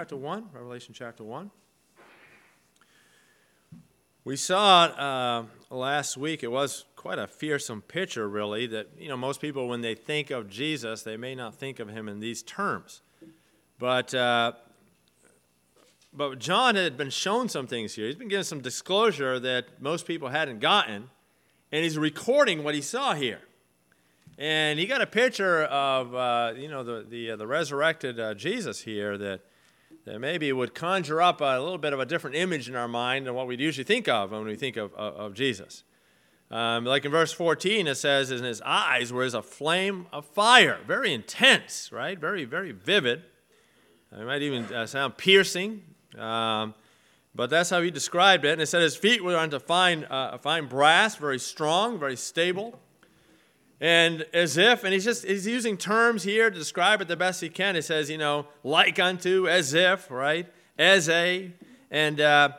chapter 0.00 0.16
1, 0.16 0.48
Revelation 0.54 0.94
chapter 0.96 1.22
1. 1.22 1.50
We 4.24 4.34
saw 4.34 4.84
uh, 4.84 5.44
last 5.68 6.16
week. 6.16 6.42
It 6.42 6.50
was 6.50 6.86
quite 6.96 7.18
a 7.18 7.26
fearsome 7.26 7.82
picture, 7.82 8.26
really, 8.26 8.66
that, 8.68 8.88
you 8.98 9.10
know, 9.10 9.18
most 9.18 9.42
people, 9.42 9.68
when 9.68 9.82
they 9.82 9.94
think 9.94 10.30
of 10.30 10.48
Jesus, 10.48 11.02
they 11.02 11.18
may 11.18 11.34
not 11.34 11.54
think 11.54 11.80
of 11.80 11.90
him 11.90 12.08
in 12.08 12.18
these 12.18 12.42
terms. 12.42 13.02
But, 13.78 14.14
uh, 14.14 14.52
but 16.14 16.38
John 16.38 16.76
had 16.76 16.96
been 16.96 17.10
shown 17.10 17.50
some 17.50 17.66
things 17.66 17.94
here. 17.94 18.06
He's 18.06 18.16
been 18.16 18.28
given 18.28 18.44
some 18.44 18.62
disclosure 18.62 19.38
that 19.38 19.82
most 19.82 20.06
people 20.06 20.30
hadn't 20.30 20.60
gotten, 20.60 21.10
and 21.70 21.84
he's 21.84 21.98
recording 21.98 22.64
what 22.64 22.74
he 22.74 22.80
saw 22.80 23.12
here. 23.12 23.42
And 24.38 24.78
he 24.78 24.86
got 24.86 25.02
a 25.02 25.06
picture 25.06 25.64
of, 25.64 26.14
uh, 26.14 26.54
you 26.56 26.68
know, 26.68 26.84
the, 26.84 27.04
the, 27.06 27.32
uh, 27.32 27.36
the 27.36 27.46
resurrected 27.46 28.18
uh, 28.18 28.32
Jesus 28.32 28.80
here 28.80 29.18
that 29.18 29.42
that 30.10 30.18
maybe 30.18 30.48
it 30.48 30.54
would 30.54 30.74
conjure 30.74 31.22
up 31.22 31.40
a 31.40 31.60
little 31.60 31.78
bit 31.78 31.92
of 31.92 32.00
a 32.00 32.04
different 32.04 32.34
image 32.34 32.68
in 32.68 32.74
our 32.74 32.88
mind 32.88 33.28
than 33.28 33.34
what 33.34 33.46
we'd 33.46 33.60
usually 33.60 33.84
think 33.84 34.08
of 34.08 34.32
when 34.32 34.44
we 34.44 34.56
think 34.56 34.76
of, 34.76 34.92
of, 34.94 35.14
of 35.14 35.34
Jesus. 35.34 35.84
Um, 36.50 36.84
like 36.84 37.04
in 37.04 37.12
verse 37.12 37.30
14, 37.30 37.86
it 37.86 37.94
says, 37.94 38.32
in 38.32 38.42
his 38.42 38.60
eyes 38.62 39.12
were 39.12 39.22
as 39.22 39.34
a 39.34 39.42
flame 39.42 40.06
of 40.12 40.26
fire, 40.26 40.80
very 40.84 41.14
intense, 41.14 41.92
right? 41.92 42.18
Very, 42.18 42.44
very 42.44 42.72
vivid. 42.72 43.22
It 44.10 44.26
might 44.26 44.42
even 44.42 44.64
uh, 44.74 44.86
sound 44.86 45.16
piercing, 45.16 45.84
um, 46.18 46.74
but 47.32 47.48
that's 47.48 47.70
how 47.70 47.80
he 47.80 47.92
described 47.92 48.44
it. 48.44 48.54
And 48.54 48.62
it 48.62 48.66
said 48.66 48.82
his 48.82 48.96
feet 48.96 49.22
were 49.22 49.36
unto 49.36 49.60
fine, 49.60 50.06
uh, 50.10 50.38
fine 50.38 50.66
brass, 50.66 51.14
very 51.14 51.38
strong, 51.38 52.00
very 52.00 52.16
stable. 52.16 52.80
And 53.80 54.26
as 54.34 54.58
if, 54.58 54.84
and 54.84 54.92
he's 54.92 55.04
just 55.04 55.24
he's 55.24 55.46
using 55.46 55.78
terms 55.78 56.22
here 56.22 56.50
to 56.50 56.58
describe 56.58 57.00
it 57.00 57.08
the 57.08 57.16
best 57.16 57.40
he 57.40 57.48
can. 57.48 57.74
He 57.74 57.80
says, 57.80 58.10
you 58.10 58.18
know, 58.18 58.46
like 58.62 58.98
unto, 58.98 59.48
as 59.48 59.72
if, 59.72 60.10
right? 60.10 60.46
As 60.78 61.08
a, 61.08 61.50
and 61.90 62.20
uh, 62.20 62.50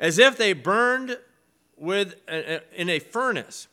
as 0.00 0.18
if 0.18 0.38
they 0.38 0.54
burned 0.54 1.18
with 1.76 2.14
uh, 2.26 2.32
uh, 2.32 2.58
in 2.74 2.88
a 2.88 3.00
furnace, 3.00 3.68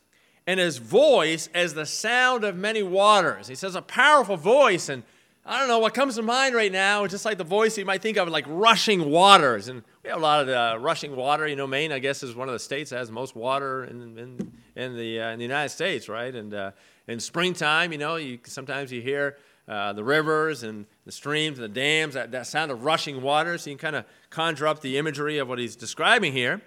and 0.45 0.59
his 0.59 0.77
voice 0.77 1.47
as 1.53 1.73
the 1.73 1.85
sound 1.85 2.43
of 2.43 2.57
many 2.57 2.83
waters. 2.83 3.47
He 3.47 3.55
says 3.55 3.75
a 3.75 3.81
powerful 3.81 4.35
voice, 4.35 4.89
and 4.89 5.03
I 5.49 5.57
don't 5.57 5.67
know 5.67 5.79
what 5.79 5.95
comes 5.95 6.13
to 6.17 6.21
mind 6.21 6.53
right 6.53 6.71
now. 6.71 7.07
Just 7.07 7.25
like 7.25 7.39
the 7.39 7.43
voice 7.43 7.75
you 7.75 7.83
might 7.83 8.03
think 8.03 8.17
of, 8.17 8.27
like 8.27 8.45
rushing 8.47 9.09
waters. 9.09 9.67
And 9.67 9.81
we 10.03 10.11
have 10.11 10.19
a 10.19 10.21
lot 10.21 10.47
of 10.47 10.49
uh, 10.49 10.77
rushing 10.79 11.15
water. 11.15 11.47
You 11.47 11.55
know, 11.55 11.65
Maine, 11.65 11.91
I 11.91 11.97
guess, 11.97 12.21
is 12.21 12.35
one 12.35 12.47
of 12.47 12.53
the 12.53 12.59
states 12.59 12.91
that 12.91 12.97
has 12.97 13.09
most 13.09 13.35
water 13.35 13.83
in, 13.85 14.15
in, 14.19 14.51
in 14.75 14.95
the, 14.95 15.19
uh, 15.19 15.29
in 15.31 15.39
the 15.39 15.43
United 15.43 15.69
States, 15.69 16.07
right? 16.07 16.35
And 16.35 16.53
uh, 16.53 16.71
in 17.07 17.19
springtime, 17.19 17.91
you 17.91 17.97
know, 17.97 18.17
you, 18.17 18.37
sometimes 18.45 18.91
you 18.91 19.01
hear 19.01 19.37
uh, 19.67 19.91
the 19.91 20.03
rivers 20.03 20.61
and 20.61 20.85
the 21.05 21.11
streams 21.11 21.57
and 21.57 21.65
the 21.65 21.73
dams, 21.73 22.13
that, 22.13 22.31
that 22.31 22.45
sound 22.45 22.69
of 22.69 22.83
rushing 22.83 23.19
water. 23.23 23.57
So 23.57 23.71
you 23.71 23.75
can 23.75 23.93
kind 23.93 23.95
of 23.95 24.05
conjure 24.29 24.67
up 24.67 24.81
the 24.81 24.99
imagery 24.99 25.39
of 25.39 25.49
what 25.49 25.57
he's 25.57 25.75
describing 25.75 26.31
here. 26.31 26.61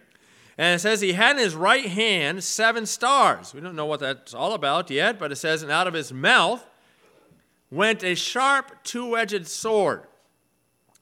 And 0.59 0.75
it 0.75 0.81
says 0.81 1.01
he 1.01 1.13
had 1.13 1.37
in 1.37 1.43
his 1.43 1.55
right 1.55 1.87
hand 1.87 2.43
seven 2.43 2.87
stars. 2.87 3.55
We 3.55 3.61
don't 3.61 3.77
know 3.77 3.87
what 3.87 4.01
that's 4.01 4.35
all 4.35 4.55
about 4.55 4.91
yet, 4.91 5.21
but 5.21 5.31
it 5.31 5.37
says, 5.37 5.63
and 5.63 5.71
out 5.71 5.87
of 5.87 5.95
his 5.95 6.13
mouth 6.13 6.67
went 7.73 8.05
a 8.05 8.15
sharp 8.15 8.85
two 8.85 9.17
edged 9.17 9.49
sword. 9.49 10.03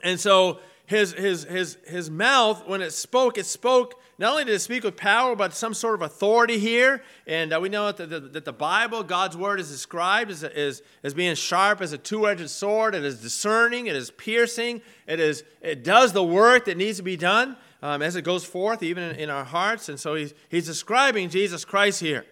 And 0.03 0.19
so 0.19 0.61
his, 0.87 1.12
his, 1.12 1.45
his, 1.45 1.77
his 1.87 2.09
mouth, 2.09 2.67
when 2.67 2.81
it 2.81 2.93
spoke, 2.93 3.37
it 3.37 3.47
spoke, 3.47 4.01
not 4.19 4.33
only 4.33 4.45
did 4.45 4.55
it 4.55 4.61
speak 4.61 4.85
with 4.85 4.97
power, 4.97 5.37
but 5.37 5.53
some 5.53 5.75
sort 5.75 5.95
of 5.95 6.03
authority 6.03 6.59
here. 6.59 7.03
And 7.27 7.53
uh, 7.53 7.61
we 7.61 7.69
know 7.69 7.91
that 7.91 8.09
the, 8.09 8.21
that 8.21 8.45
the 8.45 8.53
Bible, 8.53 9.03
God's 9.03 9.37
word, 9.37 9.61
is 9.61 9.71
described 9.71 10.31
as, 10.31 10.45
as, 10.45 10.83
as 11.03 11.12
being 11.12 11.35
sharp 11.35 11.81
as 11.81 11.93
a 11.93 11.99
two 11.99 12.29
edged 12.29 12.49
sword. 12.51 12.95
It 12.95 13.05
is 13.05 13.21
discerning, 13.21 13.87
it 13.87 13.97
is 13.97 14.11
piercing, 14.11 14.81
it, 15.07 15.21
is, 15.21 15.45
it 15.61 15.84
does 15.84 16.12
the 16.12 16.25
work 16.25 16.65
that 16.67 16.77
needs 16.77 16.99
to 16.99 17.05
be 17.05 17.17
done 17.17 17.57
um, 17.83 18.01
as 18.01 18.15
it 18.15 18.23
goes 18.23 18.45
forth, 18.45 18.83
even 18.83 19.03
in, 19.03 19.17
in 19.17 19.31
our 19.31 19.45
hearts. 19.45 19.89
And 19.89 19.99
so 19.99 20.15
he's, 20.15 20.34
he's 20.49 20.67
describing 20.67 21.31
Jesus 21.31 21.65
Christ 21.65 22.01
here. 22.01 22.25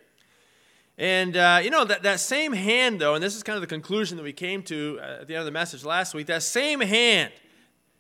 And, 0.99 1.37
uh, 1.37 1.61
you 1.63 1.71
know, 1.71 1.85
that, 1.85 2.03
that 2.03 2.19
same 2.19 2.53
hand, 2.53 3.01
though, 3.01 3.15
and 3.15 3.23
this 3.23 3.37
is 3.37 3.45
kind 3.45 3.55
of 3.55 3.61
the 3.61 3.69
conclusion 3.69 4.17
that 4.17 4.25
we 4.25 4.33
came 4.33 4.65
to 4.65 4.99
uh, 5.01 5.19
at 5.21 5.29
the 5.29 5.35
end 5.35 5.41
of 5.41 5.45
the 5.47 5.53
message 5.53 5.85
last 5.85 6.13
week, 6.13 6.27
that 6.27 6.43
same 6.43 6.81
hand, 6.81 7.33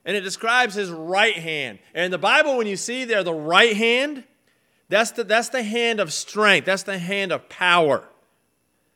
and 0.05 0.17
it 0.17 0.23
describes 0.23 0.75
his 0.75 0.91
right 0.91 1.37
hand. 1.37 1.79
And 1.95 2.13
the 2.13 2.19
Bible, 2.19 2.57
when 2.57 2.67
you 2.67 2.77
see 2.77 3.05
there 3.05 3.23
the 3.23 3.33
right 3.33 3.77
hand, 3.77 4.25
that's 4.89 5.13
the, 5.13 5.23
that's 5.23 5.49
the 5.51 5.63
hand 5.63 6.01
of 6.01 6.13
strength, 6.13 6.65
that's 6.65 6.83
the 6.83 6.99
hand 6.99 7.31
of 7.31 7.49
power 7.49 8.03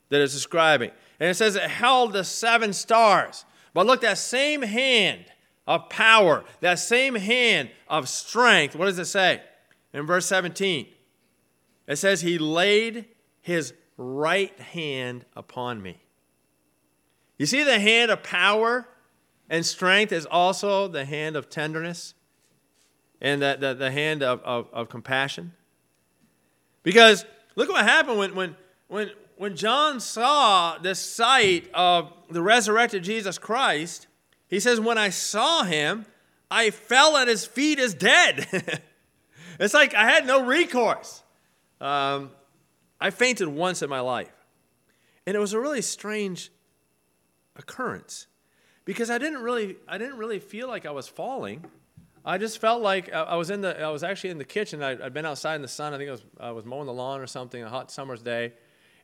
that 0.09 0.21
it's 0.21 0.35
describing. 0.35 0.91
And 1.21 1.31
it 1.31 1.35
says 1.35 1.55
it 1.55 1.63
held 1.63 2.13
the 2.13 2.25
seven 2.25 2.73
stars. 2.73 3.45
But 3.73 3.87
look, 3.87 4.01
that 4.01 4.19
same 4.19 4.63
hand 4.63 5.27
of 5.65 5.89
power, 5.89 6.45
that 6.61 6.81
same 6.81 7.15
hand 7.15 7.71
of 7.87 8.09
strength, 8.09 8.75
what 8.75 8.87
does 8.87 8.99
it 8.99 9.05
say? 9.05 9.43
In 9.93 10.07
verse 10.07 10.27
17, 10.27 10.89
it 11.87 11.97
says, 11.97 12.23
He 12.23 12.39
laid 12.39 13.07
His 13.43 13.75
right 14.03 14.59
hand 14.59 15.25
upon 15.37 15.83
me. 15.83 16.03
You 17.39 17.47
see, 17.47 17.63
the 17.63 17.79
hand 17.79 18.11
of 18.11 18.23
power 18.23 18.89
and 19.49 19.65
strength 19.65 20.13
is 20.13 20.27
also 20.27 20.89
the 20.89 21.05
hand 21.05 21.37
of 21.37 21.49
tenderness 21.49 22.15
and 23.21 23.41
the, 23.41 23.57
the, 23.59 23.75
the 23.75 23.91
hand 23.91 24.23
of, 24.23 24.41
of, 24.43 24.69
of 24.73 24.89
compassion. 24.89 25.53
Because 26.83 27.25
look 27.55 27.69
what 27.69 27.85
happened 27.85 28.19
when, 28.19 28.35
when, 28.35 28.57
when, 28.89 29.11
when 29.37 29.57
John 29.57 30.01
saw 30.01 30.79
the 30.79 30.95
sight 30.95 31.71
of 31.75 32.13
the 32.31 32.43
resurrected 32.43 33.05
Jesus 33.05 33.39
Christ. 33.39 34.07
He 34.49 34.61
says, 34.61 34.81
When 34.81 34.99
I 34.99 35.11
saw 35.11 35.65
him, 35.65 36.07
I 36.51 36.71
fell 36.71 37.17
at 37.17 37.29
his 37.29 37.45
feet 37.47 37.79
as 37.79 37.95
dead. 37.95 38.47
it's 39.61 39.75
like 39.75 39.95
I 39.95 40.11
had 40.11 40.27
no 40.27 40.45
recourse. 40.45 41.23
Um, 41.81 42.31
I 43.03 43.11
fainted 43.11 43.49
once 43.49 43.83
in 43.83 43.91
my 43.91 43.99
life. 43.99 44.33
And 45.27 45.35
it 45.35 45.41
was 45.41 45.53
a 45.53 45.59
really 45.59 45.83
strange 45.83 46.53
occurrence 47.57 48.29
because 48.85 49.11
I 49.11 49.19
didn't 49.19 49.43
really, 49.43 49.77
I 49.89 49.99
didn't 49.99 50.19
really 50.19 50.39
feel 50.39 50.69
like 50.69 50.87
I 50.87 50.93
was 50.93 51.09
falling. 51.09 51.65
I 52.25 52.39
just 52.39 52.61
felt 52.61 52.81
like 52.81 53.13
I 53.13 53.35
was 53.35 53.51
in 53.51 53.61
the, 53.61 53.83
I 53.83 53.91
was 53.91 54.05
actually 54.05 54.31
in 54.31 54.39
the 54.39 54.45
kitchen. 54.45 54.85
I, 54.85 54.91
had 54.91 55.13
been 55.13 55.27
outside 55.27 55.57
in 55.57 55.63
the 55.63 55.69
sun. 55.69 55.93
I 55.93 55.99
think 55.99 56.11
I 56.11 56.13
was, 56.13 56.25
I 56.39 56.51
was 56.53 56.65
mowing 56.65 56.87
the 56.87 56.93
lawn 56.93 57.21
or 57.21 57.27
something, 57.27 57.61
a 57.61 57.69
hot 57.69 57.91
summer's 57.91 58.23
day. 58.23 58.53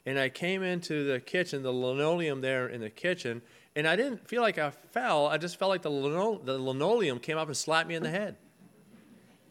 And 0.06 0.16
I 0.16 0.28
came 0.28 0.62
into 0.62 1.04
the 1.04 1.18
kitchen, 1.18 1.64
the 1.64 1.72
linoleum 1.72 2.40
there 2.40 2.68
in 2.68 2.80
the 2.80 2.90
kitchen, 2.90 3.42
and 3.74 3.86
I 3.86 3.96
didn't 3.96 4.28
feel 4.28 4.42
like 4.42 4.58
I 4.58 4.70
fell. 4.70 5.26
I 5.26 5.38
just 5.38 5.58
felt 5.58 5.70
like 5.70 5.82
the, 5.82 5.90
the 5.90 6.56
linoleum 6.56 7.18
came 7.18 7.36
up 7.36 7.48
and 7.48 7.56
slapped 7.56 7.88
me 7.88 7.96
in 7.96 8.04
the 8.04 8.10
head. 8.10 8.36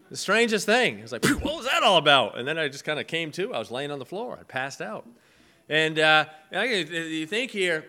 The 0.10 0.18
strangest 0.18 0.66
thing. 0.66 1.00
It 1.00 1.02
was 1.02 1.12
like, 1.12 1.26
what 1.26 1.56
was 1.56 1.66
that 1.66 1.84
all 1.84 1.98
about? 1.98 2.38
And 2.38 2.48
then 2.48 2.58
I 2.58 2.68
just 2.70 2.86
kind 2.86 3.00
of 3.00 3.08
came 3.08 3.32
to. 3.34 3.54
I 3.54 3.60
was 3.60 3.72
laying 3.72 3.92
on 3.92 4.00
the 4.00 4.06
floor. 4.06 4.38
I 4.40 4.44
passed 4.44 4.82
out. 4.82 5.06
And 5.70 6.00
uh, 6.00 6.26
you 6.52 7.28
think 7.28 7.52
here, 7.52 7.86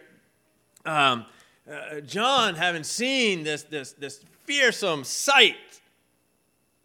um, 0.84 1.26
uh, 1.70 2.00
John, 2.00 2.54
having 2.54 2.82
seen 2.82 3.44
this, 3.44 3.62
this, 3.64 3.92
this 3.92 4.20
fearsome 4.44 5.04
sight 5.04 5.56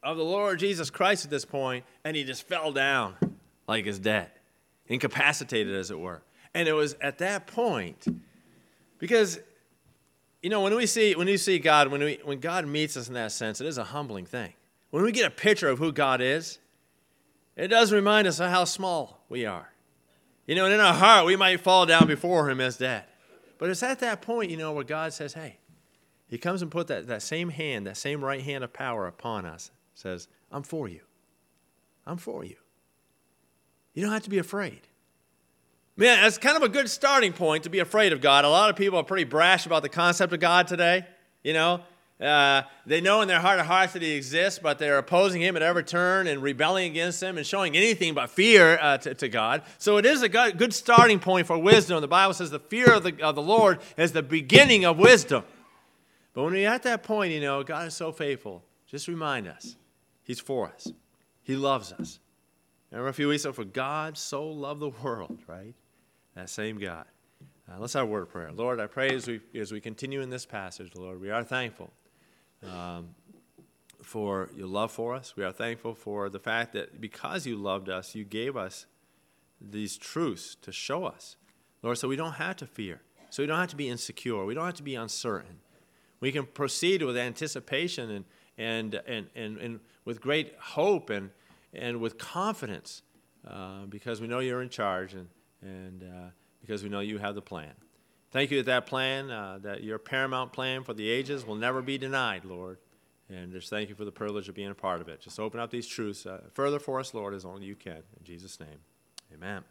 of 0.03 0.17
the 0.17 0.23
Lord 0.23 0.59
Jesus 0.59 0.89
Christ 0.89 1.25
at 1.25 1.31
this 1.31 1.45
point, 1.45 1.85
and 2.03 2.15
he 2.15 2.23
just 2.23 2.47
fell 2.47 2.71
down 2.71 3.15
like 3.67 3.85
he's 3.85 3.99
dead, 3.99 4.29
incapacitated, 4.87 5.73
as 5.73 5.89
it 5.89 5.97
were. 5.97 6.21
And 6.53 6.67
it 6.67 6.73
was 6.73 6.95
at 7.01 7.19
that 7.19 7.47
point, 7.47 8.05
because 8.99 9.39
you 10.41 10.49
know 10.49 10.61
when 10.61 10.75
we 10.75 10.85
see 10.85 11.15
when 11.15 11.27
we 11.27 11.37
see 11.37 11.57
God, 11.57 11.87
when 11.87 12.01
we 12.01 12.19
when 12.23 12.39
God 12.39 12.67
meets 12.67 12.95
us 12.97 13.07
in 13.07 13.13
that 13.15 13.31
sense, 13.31 13.61
it 13.61 13.65
is 13.65 13.77
a 13.77 13.83
humbling 13.85 14.25
thing. 14.25 14.53
When 14.93 15.01
we 15.01 15.11
get 15.11 15.25
a 15.25 15.31
picture 15.31 15.69
of 15.69 15.79
who 15.79 15.91
God 15.91 16.21
is, 16.21 16.59
it 17.55 17.69
does 17.69 17.91
remind 17.91 18.27
us 18.27 18.39
of 18.39 18.51
how 18.51 18.63
small 18.65 19.25
we 19.27 19.43
are. 19.43 19.73
You 20.45 20.53
know, 20.53 20.65
and 20.65 20.73
in 20.75 20.79
our 20.79 20.93
heart, 20.93 21.25
we 21.25 21.35
might 21.35 21.61
fall 21.61 21.87
down 21.87 22.05
before 22.05 22.47
Him 22.47 22.61
as 22.61 22.77
dead. 22.77 23.05
But 23.57 23.71
it's 23.71 23.81
at 23.81 24.01
that 24.01 24.21
point, 24.21 24.51
you 24.51 24.57
know, 24.57 24.71
where 24.71 24.83
God 24.83 25.11
says, 25.11 25.33
hey, 25.33 25.57
He 26.27 26.37
comes 26.37 26.61
and 26.61 26.69
put 26.69 26.85
that, 26.89 27.07
that 27.07 27.23
same 27.23 27.49
hand, 27.49 27.87
that 27.87 27.97
same 27.97 28.23
right 28.23 28.43
hand 28.43 28.63
of 28.63 28.71
power 28.71 29.07
upon 29.07 29.47
us, 29.47 29.71
says, 29.95 30.27
I'm 30.51 30.61
for 30.61 30.87
you. 30.87 31.01
I'm 32.05 32.17
for 32.17 32.45
you. 32.45 32.57
You 33.95 34.03
don't 34.03 34.13
have 34.13 34.21
to 34.25 34.29
be 34.29 34.37
afraid. 34.37 34.81
Man, 35.97 36.21
that's 36.21 36.37
kind 36.37 36.55
of 36.55 36.61
a 36.61 36.69
good 36.69 36.87
starting 36.87 37.33
point 37.33 37.63
to 37.63 37.71
be 37.71 37.79
afraid 37.79 38.13
of 38.13 38.21
God. 38.21 38.45
A 38.45 38.49
lot 38.49 38.69
of 38.69 38.75
people 38.75 38.99
are 38.99 39.03
pretty 39.03 39.23
brash 39.23 39.65
about 39.65 39.81
the 39.81 39.89
concept 39.89 40.33
of 40.33 40.39
God 40.39 40.67
today. 40.67 41.07
You 41.43 41.53
know, 41.53 41.81
uh, 42.21 42.61
they 42.85 43.01
know 43.01 43.21
in 43.21 43.27
their 43.27 43.39
heart 43.39 43.59
of 43.59 43.65
hearts 43.65 43.93
that 43.93 44.01
he 44.01 44.11
exists, 44.11 44.59
but 44.61 44.77
they're 44.77 44.97
opposing 44.97 45.41
him 45.41 45.55
at 45.55 45.61
every 45.61 45.83
turn 45.83 46.27
and 46.27 46.41
rebelling 46.41 46.89
against 46.89 47.21
him 47.21 47.37
and 47.37 47.45
showing 47.45 47.75
anything 47.75 48.13
but 48.13 48.29
fear 48.29 48.77
uh, 48.79 48.97
to, 48.99 49.13
to, 49.15 49.27
God. 49.27 49.63
So 49.77 49.97
it 49.97 50.05
is 50.05 50.21
a 50.21 50.29
good 50.29 50.73
starting 50.73 51.19
point 51.19 51.47
for 51.47 51.57
wisdom. 51.57 51.99
The 52.01 52.07
Bible 52.07 52.33
says 52.33 52.51
the 52.51 52.59
fear 52.59 52.93
of 52.93 53.03
the, 53.03 53.21
of 53.21 53.35
the 53.35 53.41
Lord 53.41 53.79
is 53.97 54.11
the 54.11 54.23
beginning 54.23 54.85
of 54.85 54.97
wisdom. 54.99 55.43
But 56.33 56.43
when 56.43 56.53
we're 56.53 56.69
at 56.69 56.83
that 56.83 57.03
point, 57.03 57.33
you 57.33 57.41
know, 57.41 57.63
God 57.63 57.87
is 57.87 57.93
so 57.95 58.11
faithful. 58.11 58.63
Just 58.87 59.07
remind 59.07 59.47
us, 59.47 59.75
he's 60.23 60.39
for 60.39 60.67
us. 60.67 60.91
He 61.41 61.55
loves 61.55 61.91
us. 61.91 62.19
Remember 62.91 63.09
a 63.09 63.13
few 63.13 63.27
weeks 63.27 63.43
ago, 63.43 63.53
for 63.53 63.65
God 63.65 64.17
so 64.17 64.47
loved 64.47 64.79
the 64.79 64.89
world, 64.89 65.39
right? 65.47 65.73
That 66.35 66.49
same 66.49 66.77
God. 66.77 67.05
Uh, 67.67 67.79
let's 67.79 67.93
have 67.93 68.03
a 68.03 68.05
word 68.05 68.23
of 68.23 68.29
prayer. 68.29 68.51
Lord, 68.51 68.79
I 68.79 68.87
pray 68.87 69.09
as 69.09 69.27
we, 69.27 69.41
as 69.55 69.71
we 69.71 69.81
continue 69.81 70.21
in 70.21 70.29
this 70.29 70.45
passage, 70.45 70.91
Lord, 70.95 71.19
we 71.19 71.31
are 71.31 71.43
thankful 71.43 71.91
um, 72.71 73.15
for 74.01 74.49
your 74.55 74.67
love 74.67 74.91
for 74.91 75.15
us. 75.15 75.35
We 75.35 75.43
are 75.43 75.51
thankful 75.51 75.95
for 75.95 76.29
the 76.29 76.39
fact 76.39 76.73
that 76.73 76.99
because 76.99 77.45
you 77.45 77.55
loved 77.55 77.89
us, 77.89 78.15
you 78.15 78.23
gave 78.23 78.55
us 78.57 78.85
these 79.59 79.97
truths 79.97 80.55
to 80.61 80.71
show 80.71 81.05
us, 81.05 81.37
Lord, 81.81 81.97
so 81.97 82.07
we 82.07 82.15
don't 82.15 82.33
have 82.33 82.57
to 82.57 82.65
fear. 82.65 83.01
So 83.29 83.41
we 83.41 83.47
don't 83.47 83.57
have 83.57 83.69
to 83.69 83.75
be 83.75 83.89
insecure. 83.89 84.45
We 84.45 84.53
don't 84.53 84.65
have 84.65 84.75
to 84.75 84.83
be 84.83 84.95
uncertain. 84.95 85.59
We 86.19 86.31
can 86.31 86.45
proceed 86.45 87.01
with 87.01 87.17
anticipation 87.17 88.09
and, 88.11 88.25
and, 88.57 89.01
and, 89.07 89.27
and, 89.35 89.57
and 89.57 89.79
with 90.05 90.21
great 90.21 90.55
hope 90.59 91.09
and, 91.09 91.31
and 91.73 91.99
with 91.99 92.17
confidence 92.17 93.01
uh, 93.47 93.85
because 93.89 94.21
we 94.21 94.27
know 94.27 94.39
you're 94.39 94.61
in 94.61 94.69
charge 94.69 95.15
and, 95.15 95.27
and 95.61 96.03
uh, 96.03 96.29
because 96.61 96.83
we 96.83 96.89
know 96.89 96.99
you 96.99 97.17
have 97.17 97.35
the 97.35 97.41
plan. 97.41 97.73
Thank 98.33 98.49
you 98.49 98.57
that 98.57 98.65
that 98.65 98.87
plan, 98.87 99.29
uh, 99.29 99.59
that 99.61 99.83
your 99.83 99.99
paramount 99.99 100.53
plan 100.53 100.83
for 100.83 100.95
the 100.95 101.07
ages 101.07 101.45
will 101.45 101.53
never 101.53 101.83
be 101.83 101.99
denied, 101.99 102.45
Lord. 102.45 102.79
And 103.29 103.51
just 103.51 103.69
thank 103.69 103.89
you 103.89 103.95
for 103.95 104.05
the 104.05 104.11
privilege 104.11 104.49
of 104.49 104.55
being 104.55 104.71
a 104.71 104.75
part 104.75 105.01
of 105.01 105.07
it. 105.07 105.21
Just 105.21 105.39
open 105.39 105.59
up 105.59 105.69
these 105.69 105.85
truths 105.85 106.25
uh, 106.25 106.41
further 106.51 106.79
for 106.79 106.99
us, 106.99 107.13
Lord, 107.13 107.35
as 107.35 107.45
only 107.45 107.67
you 107.67 107.75
can. 107.75 108.01
In 108.17 108.23
Jesus' 108.23 108.59
name, 108.59 108.79
amen. 109.31 109.63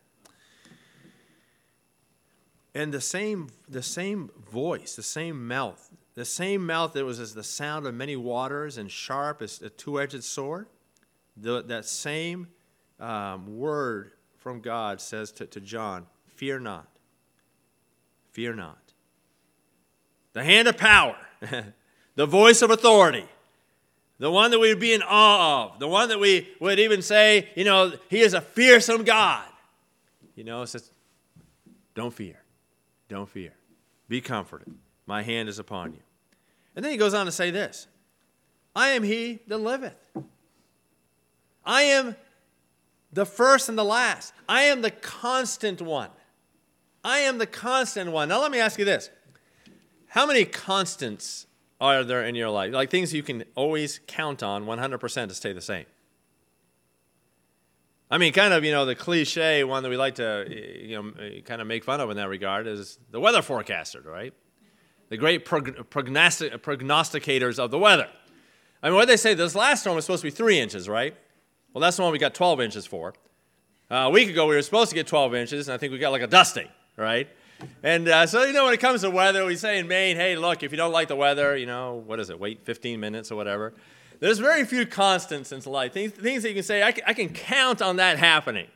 And 2.72 2.94
the 2.94 3.00
same, 3.00 3.48
the 3.68 3.82
same 3.82 4.30
voice, 4.48 4.94
the 4.94 5.02
same 5.02 5.48
mouth, 5.48 5.90
the 6.14 6.24
same 6.24 6.64
mouth 6.64 6.92
that 6.92 7.04
was 7.04 7.18
as 7.18 7.34
the 7.34 7.42
sound 7.42 7.84
of 7.88 7.94
many 7.94 8.14
waters 8.14 8.78
and 8.78 8.88
sharp 8.88 9.42
as 9.42 9.60
a 9.60 9.70
two 9.70 10.00
edged 10.00 10.22
sword, 10.22 10.68
the, 11.36 11.62
that 11.64 11.84
same 11.84 12.46
um, 13.00 13.58
word 13.58 14.12
from 14.36 14.60
God 14.60 15.00
says 15.00 15.32
to, 15.32 15.46
to 15.46 15.60
John, 15.60 16.06
Fear 16.36 16.60
not. 16.60 16.91
Fear 18.32 18.54
not. 18.54 18.78
The 20.32 20.42
hand 20.42 20.66
of 20.68 20.76
power, 20.76 21.16
the 22.14 22.26
voice 22.26 22.62
of 22.62 22.70
authority, 22.70 23.26
the 24.18 24.30
one 24.30 24.50
that 24.50 24.58
we 24.58 24.68
would 24.68 24.80
be 24.80 24.94
in 24.94 25.02
awe 25.02 25.64
of, 25.64 25.78
the 25.78 25.88
one 25.88 26.08
that 26.08 26.18
we 26.18 26.48
would 26.60 26.78
even 26.78 27.02
say, 27.02 27.48
you 27.54 27.64
know, 27.64 27.92
he 28.08 28.20
is 28.20 28.34
a 28.34 28.40
fearsome 28.40 29.04
God. 29.04 29.44
You 30.34 30.44
know, 30.44 30.64
says, 30.64 30.90
Don't 31.94 32.12
fear. 32.12 32.40
Don't 33.08 33.28
fear. 33.28 33.52
Be 34.08 34.20
comforted. 34.20 34.72
My 35.06 35.22
hand 35.22 35.48
is 35.48 35.58
upon 35.58 35.92
you. 35.92 36.00
And 36.74 36.84
then 36.84 36.92
he 36.92 36.98
goes 36.98 37.14
on 37.14 37.26
to 37.26 37.32
say 37.32 37.50
this 37.50 37.86
I 38.74 38.90
am 38.90 39.02
he 39.02 39.40
that 39.48 39.58
liveth. 39.58 40.08
I 41.64 41.82
am 41.82 42.16
the 43.12 43.26
first 43.26 43.68
and 43.68 43.76
the 43.76 43.84
last. 43.84 44.32
I 44.48 44.62
am 44.62 44.82
the 44.82 44.90
constant 44.90 45.82
one. 45.82 46.08
I 47.04 47.20
am 47.20 47.38
the 47.38 47.46
constant 47.46 48.12
one. 48.12 48.28
Now, 48.28 48.40
let 48.40 48.50
me 48.50 48.58
ask 48.58 48.78
you 48.78 48.84
this 48.84 49.10
How 50.08 50.26
many 50.26 50.44
constants 50.44 51.46
are 51.80 52.04
there 52.04 52.24
in 52.24 52.34
your 52.34 52.50
life? 52.50 52.72
Like 52.72 52.90
things 52.90 53.12
you 53.12 53.22
can 53.22 53.44
always 53.54 54.00
count 54.06 54.42
on 54.42 54.66
100% 54.66 55.28
to 55.28 55.34
stay 55.34 55.52
the 55.52 55.60
same? 55.60 55.86
I 58.08 58.18
mean, 58.18 58.32
kind 58.32 58.52
of, 58.52 58.62
you 58.62 58.72
know, 58.72 58.84
the 58.84 58.94
cliche 58.94 59.64
one 59.64 59.82
that 59.82 59.88
we 59.88 59.96
like 59.96 60.16
to, 60.16 60.46
you 60.48 61.02
know, 61.02 61.40
kind 61.46 61.60
of 61.60 61.66
make 61.66 61.82
fun 61.82 61.98
of 61.98 62.10
in 62.10 62.16
that 62.18 62.28
regard 62.28 62.66
is 62.66 62.98
the 63.10 63.18
weather 63.18 63.40
forecaster, 63.40 64.02
right? 64.02 64.34
The 65.08 65.16
great 65.16 65.46
prognostic- 65.46 66.62
prognosticators 66.62 67.58
of 67.58 67.70
the 67.70 67.78
weather. 67.78 68.08
I 68.82 68.88
mean, 68.88 68.96
what 68.96 69.08
they 69.08 69.16
say, 69.16 69.32
this 69.32 69.54
last 69.54 69.80
storm 69.80 69.96
was 69.96 70.04
supposed 70.04 70.22
to 70.22 70.26
be 70.26 70.30
three 70.30 70.58
inches, 70.58 70.88
right? 70.88 71.16
Well, 71.72 71.80
that's 71.80 71.96
the 71.96 72.02
one 72.02 72.12
we 72.12 72.18
got 72.18 72.34
12 72.34 72.60
inches 72.60 72.84
for. 72.84 73.14
Uh, 73.90 73.94
a 73.94 74.10
week 74.10 74.28
ago, 74.28 74.46
we 74.46 74.56
were 74.56 74.62
supposed 74.62 74.90
to 74.90 74.94
get 74.94 75.06
12 75.06 75.34
inches, 75.34 75.68
and 75.68 75.74
I 75.74 75.78
think 75.78 75.92
we 75.92 75.98
got 75.98 76.12
like 76.12 76.22
a 76.22 76.26
dusting, 76.26 76.68
right? 76.96 77.28
And 77.82 78.08
uh, 78.08 78.26
so, 78.26 78.44
you 78.44 78.52
know, 78.52 78.64
when 78.64 78.74
it 78.74 78.80
comes 78.80 79.02
to 79.02 79.10
weather, 79.10 79.44
we 79.44 79.56
say 79.56 79.78
in 79.78 79.88
Maine, 79.88 80.16
hey, 80.16 80.36
look, 80.36 80.62
if 80.62 80.70
you 80.72 80.76
don't 80.76 80.92
like 80.92 81.08
the 81.08 81.16
weather, 81.16 81.56
you 81.56 81.66
know, 81.66 82.02
what 82.06 82.20
is 82.20 82.30
it, 82.30 82.38
wait 82.38 82.64
15 82.64 82.98
minutes 82.98 83.30
or 83.30 83.36
whatever. 83.36 83.72
There's 84.20 84.38
very 84.38 84.64
few 84.64 84.86
constants 84.86 85.52
in 85.52 85.60
life, 85.70 85.92
things, 85.92 86.12
things 86.12 86.42
that 86.42 86.50
you 86.50 86.54
can 86.54 86.62
say, 86.62 86.82
I 86.82 86.92
can, 86.92 87.04
I 87.06 87.12
can 87.12 87.28
count 87.30 87.82
on 87.82 87.96
that 87.96 88.18
happening, 88.18 88.68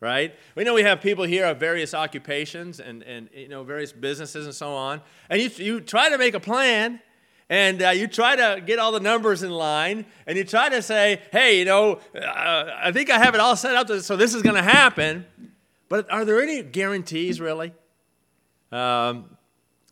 right? 0.00 0.34
We 0.54 0.64
know 0.64 0.74
we 0.74 0.82
have 0.82 1.00
people 1.00 1.24
here 1.24 1.46
of 1.46 1.58
various 1.58 1.92
occupations 1.92 2.78
and, 2.78 3.02
and 3.02 3.28
you 3.34 3.48
know, 3.48 3.64
various 3.64 3.92
businesses 3.92 4.46
and 4.46 4.54
so 4.54 4.74
on. 4.74 5.00
And 5.28 5.40
you, 5.40 5.50
you 5.56 5.80
try 5.80 6.10
to 6.10 6.18
make 6.18 6.34
a 6.34 6.40
plan, 6.40 7.00
and 7.48 7.82
uh, 7.82 7.90
you 7.90 8.08
try 8.08 8.36
to 8.36 8.60
get 8.60 8.78
all 8.78 8.92
the 8.92 9.00
numbers 9.00 9.42
in 9.42 9.50
line, 9.50 10.04
and 10.26 10.36
you 10.36 10.44
try 10.44 10.68
to 10.68 10.82
say, 10.82 11.20
hey, 11.32 11.58
you 11.58 11.64
know, 11.64 12.00
uh, 12.14 12.70
I 12.76 12.92
think 12.92 13.10
I 13.10 13.18
have 13.18 13.34
it 13.34 13.40
all 13.40 13.56
set 13.56 13.76
up 13.76 13.88
so 14.00 14.16
this 14.16 14.34
is 14.34 14.42
going 14.42 14.56
to 14.56 14.62
happen. 14.62 15.26
But 15.88 16.10
are 16.10 16.24
there 16.24 16.42
any 16.42 16.62
guarantees, 16.62 17.40
really? 17.40 17.72
Um, 18.72 19.36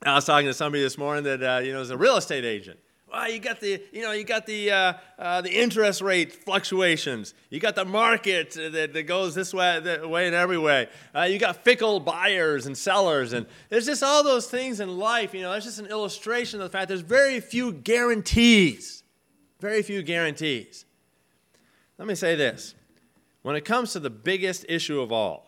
I 0.03 0.15
was 0.15 0.25
talking 0.25 0.47
to 0.47 0.55
somebody 0.55 0.83
this 0.83 0.99
morning 0.99 1.25
that, 1.25 1.43
uh, 1.43 1.61
you 1.61 1.73
know, 1.73 1.81
is 1.81 1.91
a 1.91 1.97
real 1.97 2.17
estate 2.17 2.45
agent 2.45 2.79
well, 3.15 3.31
you 3.31 3.39
got 3.39 3.61
the, 3.61 3.81
you 3.93 4.03
know, 4.03 4.11
you 4.11 4.25
got 4.25 4.45
the, 4.45 4.73
uh, 4.73 4.93
uh, 5.19 5.41
the 5.41 5.51
interest 5.51 6.01
rate 6.01 6.33
fluctuations. 6.33 7.33
You 7.49 7.61
got 7.61 7.77
the 7.77 7.85
market 7.85 8.53
that, 8.55 8.93
that 8.93 9.03
goes 9.05 9.35
this 9.37 9.55
way, 9.55 9.79
that 9.79 10.09
way 10.09 10.27
and 10.27 10.35
every 10.35 10.59
way. 10.59 10.89
Uh, 11.15 11.23
you 11.23 11.39
got 11.39 11.63
fickle 11.63 12.01
buyers 12.01 12.67
and 12.67 12.77
sellers, 12.77 13.33
and 13.33 13.47
there's 13.69 13.87
just 13.87 14.03
all 14.03 14.25
those 14.25 14.49
things 14.49 14.81
in 14.81 14.99
life. 14.99 15.33
You 15.33 15.43
know, 15.43 15.53
that's 15.53 15.65
just 15.65 15.79
an 15.79 15.87
illustration 15.87 16.61
of 16.61 16.65
the 16.65 16.77
fact 16.77 16.89
there's 16.89 17.03
very 17.03 17.41
few 17.41 17.73
guarantees. 17.73 19.05
Very 19.61 19.83
few 19.83 20.03
guarantees. 20.03 20.85
Let 21.99 22.09
me 22.09 22.17
say 22.17 22.35
this: 22.35 22.75
when 23.43 23.55
it 23.55 23.65
comes 23.65 23.93
to 23.93 24.01
the 24.01 24.11
biggest 24.11 24.67
issue 24.69 25.01
of 25.01 25.13
all, 25.13 25.47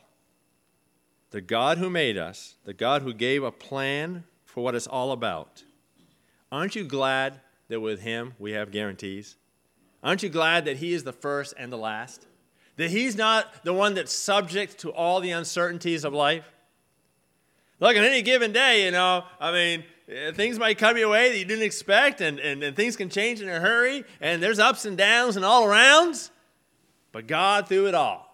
the 1.31 1.41
God 1.41 1.79
who 1.79 1.91
made 1.91 2.17
us, 2.17 2.55
the 2.65 2.75
God 2.75 3.03
who 3.03 3.13
gave 3.13 3.43
a 3.43 3.53
plan 3.53 4.25
for 4.45 4.63
what 4.63 4.75
it's 4.75 4.87
all 4.87 5.13
about. 5.13 5.65
Aren't 6.51 6.77
you 6.77 6.85
glad 6.85 7.41
that 7.69 7.81
with 7.81 8.01
Him 8.01 8.35
we 8.39 8.53
have 8.53 8.71
guarantees? 8.71 9.37
Aren't 10.03 10.23
you 10.23 10.29
glad 10.29 10.65
that 10.67 10.77
He 10.77 10.93
is 10.93 11.05
the 11.05 11.13
first 11.13 11.55
and 11.59 11.73
the 11.73 11.77
last? 11.77 12.27
That 12.77 12.91
He's 12.91 13.17
not 13.17 13.65
the 13.65 13.73
one 13.73 13.95
that's 13.95 14.13
subject 14.13 14.79
to 14.79 14.91
all 14.91 15.21
the 15.21 15.33
uncertainties 15.33 16.05
of 16.05 16.13
life? 16.13 16.51
Look, 17.81 17.97
on 17.97 18.05
any 18.05 18.23
given 18.23 18.53
day, 18.53 18.87
you 18.87 18.91
know, 18.91 19.25
I 19.39 19.53
mean, 19.53 19.85
eh, 20.09 20.33
things 20.33 20.59
might 20.59 20.79
come 20.79 20.97
your 20.97 21.11
way 21.11 21.31
that 21.31 21.39
you 21.39 21.45
didn't 21.45 21.65
expect, 21.65 22.23
and, 22.23 22.39
and, 22.39 22.63
and 22.63 22.75
things 22.75 22.97
can 22.97 23.11
change 23.11 23.43
in 23.43 23.49
a 23.49 23.61
hurry, 23.61 24.05
and 24.21 24.43
there's 24.43 24.59
ups 24.59 24.87
and 24.87 24.97
downs 24.97 25.37
and 25.37 25.45
all 25.45 25.67
arounds. 25.67 26.31
But 27.13 27.27
God, 27.27 27.69
through 27.69 27.89
it 27.89 27.95
all, 27.95 28.27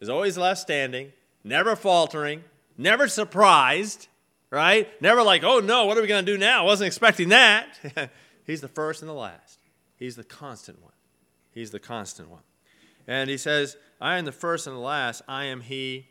is 0.00 0.08
always 0.08 0.38
left 0.38 0.60
standing, 0.60 1.12
never 1.44 1.76
faltering, 1.76 2.44
never 2.76 3.08
surprised, 3.08 4.08
right? 4.50 4.88
Never 5.00 5.22
like, 5.22 5.44
oh 5.44 5.60
no, 5.60 5.86
what 5.86 5.98
are 5.98 6.02
we 6.02 6.06
going 6.06 6.24
to 6.24 6.32
do 6.32 6.38
now? 6.38 6.62
I 6.62 6.64
wasn't 6.64 6.86
expecting 6.86 7.30
that. 7.30 7.66
He's 8.44 8.60
the 8.60 8.68
first 8.68 9.02
and 9.02 9.08
the 9.08 9.14
last. 9.14 9.58
He's 9.96 10.16
the 10.16 10.24
constant 10.24 10.82
one. 10.82 10.92
He's 11.52 11.70
the 11.70 11.78
constant 11.78 12.28
one. 12.28 12.42
And 13.06 13.30
he 13.30 13.36
says, 13.36 13.76
I 14.00 14.18
am 14.18 14.24
the 14.24 14.32
first 14.32 14.66
and 14.66 14.74
the 14.74 14.80
last. 14.80 15.22
I 15.28 15.44
am 15.44 15.60
he 15.60 16.08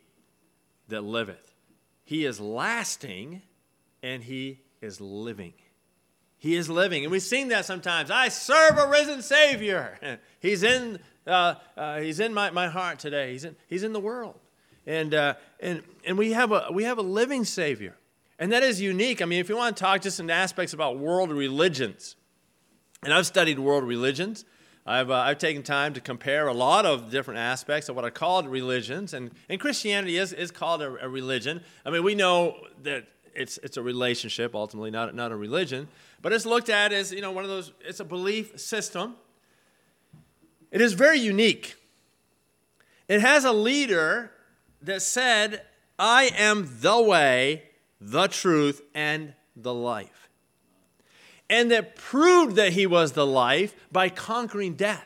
that 0.87 1.01
liveth. 1.01 1.55
He 2.03 2.25
is 2.25 2.39
lasting 2.39 3.41
and 4.03 4.23
he 4.23 4.61
is 4.81 4.99
living. 4.99 5.53
He 6.37 6.55
is 6.55 6.69
living. 6.69 7.03
And 7.03 7.11
we 7.11 7.19
sing 7.19 7.49
that 7.49 7.65
sometimes. 7.65 8.09
I 8.09 8.29
serve 8.29 8.77
a 8.77 8.87
risen 8.87 9.21
Savior. 9.21 9.99
he's 10.39 10.63
in, 10.63 10.99
uh, 11.27 11.55
uh, 11.77 11.99
he's 11.99 12.19
in 12.19 12.33
my, 12.33 12.49
my 12.49 12.67
heart 12.67 12.99
today. 12.99 13.31
He's 13.31 13.45
in, 13.45 13.55
he's 13.67 13.83
in 13.83 13.93
the 13.93 13.99
world. 13.99 14.39
And, 14.85 15.13
uh, 15.13 15.35
and, 15.59 15.83
and 16.05 16.17
we, 16.17 16.31
have 16.31 16.51
a, 16.51 16.67
we 16.71 16.83
have 16.83 16.97
a 16.97 17.03
living 17.03 17.45
Savior. 17.45 17.95
And 18.39 18.51
that 18.51 18.63
is 18.63 18.81
unique. 18.81 19.21
I 19.21 19.25
mean, 19.25 19.39
if 19.39 19.49
you 19.49 19.55
want 19.55 19.77
to 19.77 19.83
talk 19.83 20.01
just 20.01 20.19
in 20.19 20.29
aspects 20.29 20.73
about 20.73 20.97
world 20.97 21.31
religions, 21.31 22.15
and 23.03 23.13
I've 23.13 23.25
studied 23.25 23.57
world 23.57 23.83
religions. 23.83 24.45
I've, 24.85 25.11
uh, 25.11 25.15
I've 25.15 25.37
taken 25.37 25.63
time 25.63 25.93
to 25.93 26.01
compare 26.01 26.47
a 26.47 26.53
lot 26.53 26.85
of 26.85 27.09
different 27.11 27.39
aspects 27.39 27.89
of 27.89 27.95
what 27.95 28.05
are 28.05 28.11
called 28.11 28.47
religions, 28.47 29.13
and, 29.13 29.31
and 29.49 29.59
Christianity 29.59 30.17
is, 30.17 30.33
is 30.33 30.51
called 30.51 30.81
a, 30.81 31.05
a 31.05 31.09
religion. 31.09 31.61
I 31.85 31.91
mean, 31.91 32.03
we 32.03 32.15
know 32.15 32.57
that 32.83 33.07
it's, 33.35 33.57
it's 33.59 33.77
a 33.77 33.81
relationship, 33.81 34.55
ultimately, 34.55 34.91
not, 34.91 35.15
not 35.15 35.31
a 35.31 35.35
religion, 35.35 35.87
but 36.21 36.33
it's 36.33 36.45
looked 36.45 36.69
at 36.69 36.93
as, 36.93 37.11
you 37.11 37.21
know, 37.21 37.31
one 37.31 37.43
of 37.43 37.49
those, 37.49 37.71
it's 37.81 37.99
a 37.99 38.05
belief 38.05 38.59
system. 38.59 39.15
It 40.71 40.81
is 40.81 40.93
very 40.93 41.19
unique. 41.19 41.75
It 43.07 43.21
has 43.21 43.45
a 43.45 43.51
leader 43.51 44.31
that 44.81 45.01
said, 45.01 45.63
I 45.97 46.31
am 46.37 46.77
the 46.79 47.01
way, 47.01 47.63
the 47.99 48.27
truth, 48.27 48.81
and 48.93 49.33
the 49.55 49.73
life 49.73 50.21
and 51.51 51.69
that 51.69 51.97
proved 51.97 52.55
that 52.55 52.71
he 52.71 52.87
was 52.87 53.11
the 53.11 53.27
life 53.27 53.75
by 53.91 54.07
conquering 54.07 54.73
death. 54.73 55.05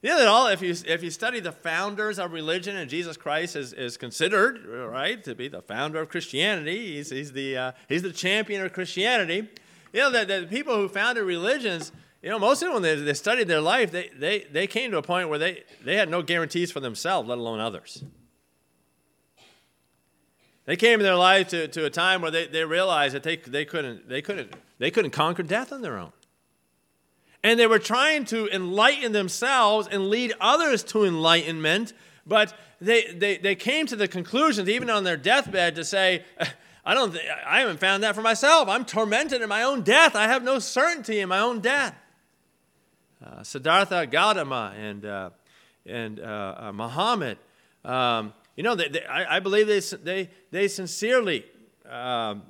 You 0.00 0.10
know 0.10 0.18
that 0.18 0.28
all, 0.28 0.46
if 0.46 0.62
you, 0.62 0.72
if 0.86 1.02
you 1.02 1.10
study 1.10 1.40
the 1.40 1.50
founders 1.50 2.20
of 2.20 2.32
religion, 2.32 2.76
and 2.76 2.88
Jesus 2.88 3.16
Christ 3.16 3.56
is, 3.56 3.72
is 3.72 3.96
considered, 3.96 4.64
right, 4.64 5.22
to 5.24 5.34
be 5.34 5.48
the 5.48 5.60
founder 5.60 6.00
of 6.00 6.08
Christianity, 6.08 6.94
he's, 6.94 7.10
he's, 7.10 7.32
the, 7.32 7.56
uh, 7.56 7.72
he's 7.88 8.02
the 8.02 8.12
champion 8.12 8.64
of 8.64 8.72
Christianity. 8.72 9.48
You 9.92 10.02
know, 10.02 10.10
that 10.12 10.28
the 10.28 10.46
people 10.48 10.76
who 10.76 10.88
founded 10.88 11.24
religions, 11.24 11.90
you 12.22 12.30
know, 12.30 12.38
most 12.38 12.62
of 12.62 12.68
them, 12.68 12.74
when 12.74 12.82
they, 12.84 12.94
they 12.94 13.14
studied 13.14 13.48
their 13.48 13.60
life, 13.60 13.90
they, 13.90 14.10
they, 14.16 14.46
they 14.52 14.68
came 14.68 14.92
to 14.92 14.98
a 14.98 15.02
point 15.02 15.28
where 15.28 15.38
they, 15.38 15.64
they 15.84 15.96
had 15.96 16.08
no 16.08 16.22
guarantees 16.22 16.70
for 16.70 16.78
themselves, 16.78 17.28
let 17.28 17.38
alone 17.38 17.58
others. 17.58 18.04
They 20.68 20.76
came 20.76 21.00
in 21.00 21.04
their 21.04 21.14
life 21.14 21.48
to, 21.48 21.66
to 21.66 21.86
a 21.86 21.90
time 21.90 22.20
where 22.20 22.30
they, 22.30 22.46
they 22.46 22.62
realized 22.62 23.14
that 23.14 23.22
they, 23.22 23.36
they, 23.36 23.64
couldn't, 23.64 24.06
they, 24.06 24.20
couldn't, 24.20 24.52
they 24.78 24.90
couldn't 24.90 25.12
conquer 25.12 25.42
death 25.42 25.72
on 25.72 25.80
their 25.80 25.96
own. 25.96 26.12
And 27.42 27.58
they 27.58 27.66
were 27.66 27.78
trying 27.78 28.26
to 28.26 28.48
enlighten 28.48 29.12
themselves 29.12 29.88
and 29.90 30.10
lead 30.10 30.34
others 30.42 30.82
to 30.84 31.06
enlightenment, 31.06 31.94
but 32.26 32.52
they, 32.82 33.06
they, 33.06 33.38
they 33.38 33.54
came 33.54 33.86
to 33.86 33.96
the 33.96 34.06
conclusion, 34.06 34.68
even 34.68 34.90
on 34.90 35.04
their 35.04 35.16
deathbed, 35.16 35.74
to 35.76 35.84
say, 35.84 36.22
I, 36.84 36.92
don't 36.92 37.12
th- 37.12 37.24
I 37.46 37.60
haven't 37.60 37.80
found 37.80 38.02
that 38.02 38.14
for 38.14 38.20
myself. 38.20 38.68
I'm 38.68 38.84
tormented 38.84 39.40
in 39.40 39.48
my 39.48 39.62
own 39.62 39.80
death. 39.80 40.14
I 40.14 40.28
have 40.28 40.42
no 40.42 40.58
certainty 40.58 41.20
in 41.20 41.30
my 41.30 41.38
own 41.38 41.60
death. 41.60 41.94
Uh, 43.24 43.42
Siddhartha 43.42 44.06
Gautama 44.06 44.74
and, 44.78 45.06
uh, 45.06 45.30
and 45.86 46.20
uh, 46.20 46.56
uh 46.58 46.72
Muhammad, 46.72 47.38
um, 47.86 48.34
you 48.58 48.64
know, 48.64 48.74
they, 48.74 48.88
they, 48.88 49.04
I, 49.04 49.36
I, 49.36 49.38
believe 49.38 49.68
they, 49.68 49.78
they, 49.78 50.30
they 50.50 50.66
sincerely 50.66 51.44
um, 51.88 52.42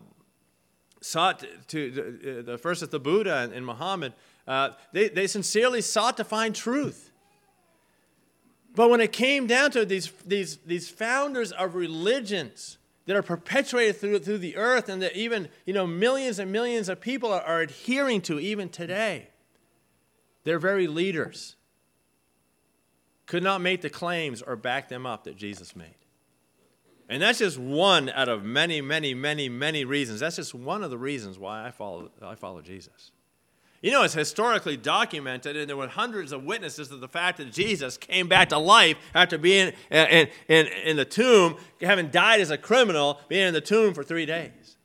sought 1.03 1.41
to, 1.69 1.91
to 1.91 2.43
the 2.47 2.57
first 2.57 2.83
is 2.83 2.89
the 2.89 2.99
Buddha 2.99 3.37
and, 3.41 3.53
and 3.53 3.67
Muhammad, 3.67 4.15
uh, 4.47 4.71
they, 4.95 5.11
they 5.11 5.27
sincerely 5.27 5.83
sought 5.83 6.17
to 6.17 6.25
find 6.25 6.55
truth. 6.55 7.11
But 8.75 8.89
when 8.89 9.03
it 9.03 9.13
came 9.13 9.47
down 9.47 9.71
to 9.73 9.85
these, 9.85 10.11
these, 10.25 10.57
these 10.65 10.89
founders 10.89 11.53
of 11.53 11.75
religions 11.75 12.79
that 13.05 13.15
are 13.15 13.23
perpetuated 13.23 14.01
through, 14.01 14.21
through 14.21 14.39
the 14.39 14.57
earth 14.57 14.89
and 14.89 15.03
that 15.03 15.15
even 15.15 15.51
you 15.67 15.75
know, 15.75 15.87
millions 15.87 16.39
and 16.39 16.51
millions 16.51 16.89
of 16.89 17.03
people 17.03 17.31
are, 17.31 17.43
are 17.43 17.61
adhering 17.61 18.23
to 18.23 18.41
even 18.41 18.71
today, 18.71 19.29
their 20.45 20.59
very 20.59 20.87
leaders 20.87 21.57
could 23.29 23.43
not 23.43 23.61
make 23.61 23.83
the 23.83 23.91
claims 23.91 24.41
or 24.41 24.57
back 24.57 24.89
them 24.89 25.05
up 25.05 25.25
that 25.25 25.37
Jesus 25.37 25.77
made. 25.77 25.98
And 27.09 27.23
that's 27.23 27.39
just 27.39 27.59
one 27.59 28.11
out 28.11 28.29
of 28.29 28.45
many, 28.45 28.83
many, 28.83 29.15
many, 29.15 29.49
many 29.49 29.85
reasons. 29.85 30.21
That's 30.21 30.37
just 30.37 30.55
one 30.55 30.83
of 30.83 30.91
the 30.91 30.99
reasons 30.99 31.39
why 31.39 31.67
I 31.67 31.71
follow, 31.71 32.11
I 32.21 32.35
follow 32.35 32.61
Jesus. 32.61 33.13
You 33.81 33.93
know, 33.93 34.03
it's 34.03 34.13
historically 34.13 34.77
documented, 34.77 35.57
and 35.57 35.69
there 35.69 35.77
were 35.77 35.87
hundreds 35.87 36.33
of 36.33 36.43
witnesses 36.43 36.89
to 36.89 36.97
the 36.97 37.09
fact 37.09 37.39
that 37.39 37.53
Jesus 37.53 37.97
came 37.97 38.29
back 38.29 38.49
to 38.49 38.59
life 38.59 38.97
after 39.15 39.39
being 39.39 39.73
in, 39.91 40.29
in, 40.49 40.67
in 40.67 40.97
the 40.97 41.05
tomb, 41.05 41.57
having 41.81 42.09
died 42.09 42.41
as 42.41 42.51
a 42.51 42.59
criminal, 42.59 43.21
being 43.29 43.47
in 43.47 43.55
the 43.55 43.61
tomb 43.61 43.95
for 43.95 44.03
three 44.03 44.27
days. 44.27 44.77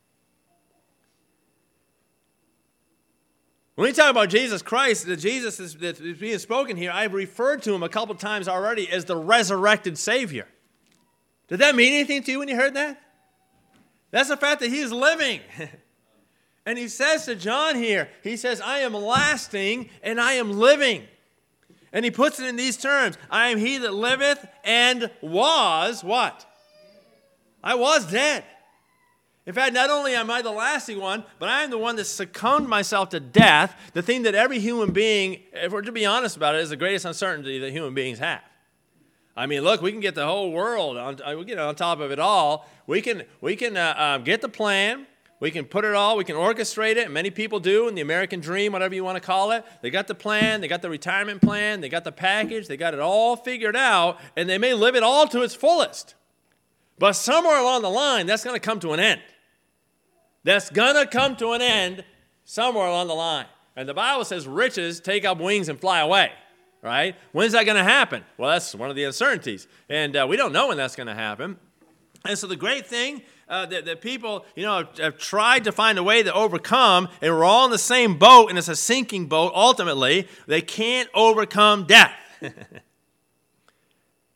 When 3.76 3.88
we 3.88 3.94
talk 3.94 4.12
about 4.12 4.30
Jesus 4.30 4.62
Christ, 4.62 5.08
the 5.08 5.18
Jesus 5.18 5.58
that's 5.74 6.00
being 6.00 6.38
spoken 6.38 6.78
here, 6.78 6.92
I've 6.94 7.16
referred 7.16 7.64
to 7.64 7.74
him 7.74 7.82
a 7.82 7.90
couple 7.90 8.14
times 8.14 8.48
already 8.48 8.88
as 8.90 9.06
the 9.06 9.18
resurrected 9.18 9.98
Savior. 9.98 10.48
Did 11.54 11.60
that 11.60 11.76
mean 11.76 11.94
anything 11.94 12.24
to 12.24 12.32
you 12.32 12.40
when 12.40 12.48
you 12.48 12.56
heard 12.56 12.74
that? 12.74 13.00
That's 14.10 14.30
the 14.30 14.38
fact 14.38 14.62
that 14.62 14.72
he 14.72 14.80
is 14.80 14.92
living. 14.92 15.40
And 16.66 16.78
he 16.78 16.88
says 16.88 17.26
to 17.26 17.36
John 17.36 17.76
here, 17.76 18.08
he 18.24 18.38
says, 18.38 18.62
I 18.62 18.80
am 18.80 18.94
lasting 18.94 19.90
and 20.02 20.18
I 20.18 20.36
am 20.36 20.50
living. 20.50 21.04
And 21.92 22.06
he 22.06 22.10
puts 22.10 22.40
it 22.40 22.48
in 22.48 22.56
these 22.56 22.78
terms 22.78 23.18
I 23.30 23.50
am 23.50 23.58
he 23.58 23.80
that 23.80 23.94
liveth 23.94 24.48
and 24.64 25.12
was 25.22 26.06
what? 26.06 26.46
I 27.62 27.76
was 27.76 28.10
dead. 28.10 28.46
In 29.46 29.52
fact, 29.52 29.74
not 29.74 29.90
only 29.90 30.16
am 30.16 30.32
I 30.32 30.42
the 30.42 30.52
lasting 30.52 31.02
one, 31.02 31.26
but 31.38 31.50
I 31.50 31.64
am 31.64 31.70
the 31.70 31.78
one 31.78 31.98
that 31.98 32.06
succumbed 32.06 32.70
myself 32.70 33.10
to 33.10 33.20
death, 33.20 33.76
the 33.92 34.02
thing 34.02 34.24
that 34.24 34.36
every 34.36 34.60
human 34.60 34.94
being, 34.94 35.42
if 35.52 35.74
we're 35.74 35.82
to 35.82 35.92
be 35.92 36.06
honest 36.06 36.38
about 36.38 36.56
it, 36.56 36.62
is 36.62 36.70
the 36.70 36.78
greatest 36.78 37.04
uncertainty 37.04 37.60
that 37.60 37.72
human 37.72 37.94
beings 37.94 38.20
have. 38.20 38.42
I 39.36 39.46
mean, 39.48 39.62
look, 39.62 39.82
we 39.82 39.92
can 39.92 40.02
get 40.02 40.16
the 40.16 40.26
whole 40.26 40.52
world 40.52 40.98
on, 40.98 41.20
uh, 41.24 41.34
get 41.44 41.58
on 41.58 41.76
top 41.76 42.00
of 42.00 42.12
it 42.12 42.20
all. 42.20 42.70
We 42.86 43.02
can, 43.02 43.24
we 43.42 43.56
can 43.56 43.78
uh, 43.78 43.94
uh, 43.98 44.18
get 44.20 44.42
the 44.42 44.50
plan. 44.50 45.08
We 45.44 45.52
can 45.52 45.66
put 45.66 45.84
it 45.84 45.94
all, 45.94 46.16
we 46.16 46.24
can 46.24 46.38
orchestrate 46.38 46.96
it, 46.96 47.12
many 47.12 47.30
people 47.30 47.60
do 47.60 47.90
in 47.90 47.96
the 47.96 48.02
American 48.02 48.40
dream, 48.40 48.72
whatever 48.72 48.96
you 48.96 49.04
want 49.04 49.18
to 49.18 49.20
call 49.22 49.52
it. 49.52 49.66
They 49.82 49.90
got 49.90 50.08
the 50.08 50.16
plan, 50.16 50.62
they 50.62 50.70
got 50.70 50.82
the 50.82 50.90
retirement 50.90 51.42
plan, 51.42 51.82
they 51.82 51.90
got 51.90 52.06
the 52.06 52.14
package, 52.14 52.70
they 52.70 52.78
got 52.78 52.94
it 52.94 53.02
all 53.02 53.36
figured 53.36 53.76
out, 53.76 54.22
and 54.38 54.48
they 54.48 54.58
may 54.58 54.74
live 54.74 54.96
it 54.96 55.04
all 55.04 55.28
to 55.28 55.42
its 55.42 55.54
fullest. 55.54 56.16
But 56.98 57.12
somewhere 57.14 57.60
along 57.60 57.82
the 57.82 57.90
line, 57.90 58.26
that's 58.26 58.46
going 58.46 58.56
to 58.56 58.60
come 58.62 58.80
to 58.80 58.94
an 58.94 59.02
end. 59.02 59.20
That's 60.46 60.70
going 60.70 60.96
to 60.96 61.06
come 61.06 61.36
to 61.36 61.52
an 61.52 61.62
end 61.62 62.06
somewhere 62.46 62.88
along 62.88 63.08
the 63.08 63.14
line. 63.14 63.48
And 63.76 63.90
the 63.90 63.94
Bible 63.94 64.24
says 64.24 64.48
riches 64.48 65.02
take 65.02 65.26
up 65.26 65.40
wings 65.40 65.68
and 65.68 65.78
fly 65.78 66.00
away, 66.00 66.32
right? 66.84 67.16
When's 67.32 67.54
that 67.54 67.66
going 67.66 67.78
to 67.78 67.84
happen? 67.84 68.24
Well, 68.38 68.52
that's 68.52 68.76
one 68.76 68.90
of 68.90 68.96
the 68.96 69.06
uncertainties. 69.06 69.68
And 69.90 70.16
uh, 70.16 70.28
we 70.30 70.36
don't 70.36 70.52
know 70.54 70.68
when 70.68 70.78
that's 70.78 70.96
going 70.96 71.08
to 71.08 71.16
happen. 71.16 71.58
And 72.26 72.38
so 72.38 72.46
the 72.46 72.56
great 72.56 72.86
thing 72.86 73.22
uh, 73.50 73.66
that, 73.68 73.86
that, 73.86 74.02
people, 74.02 74.46
you 74.56 74.64
know, 74.64 74.78
have, 74.78 74.98
have, 74.98 75.18
tried 75.18 75.64
to 75.66 75.72
find 75.72 75.98
a 75.98 76.04
way 76.04 76.24
to 76.24 76.34
overcome, 76.34 77.10
and 77.22 77.34
we're 77.34 77.44
all 77.44 77.66
in 77.66 77.72
the 77.72 77.78
same 77.78 78.18
boat, 78.18 78.50
and 78.50 78.58
it's 78.58 78.70
a 78.70 78.76
sinking 78.76 79.28
boat. 79.28 79.52
Ultimately, 79.54 80.28
they 80.48 80.62
can't 80.62 81.10
overcome 81.14 81.86
death. 81.86 82.14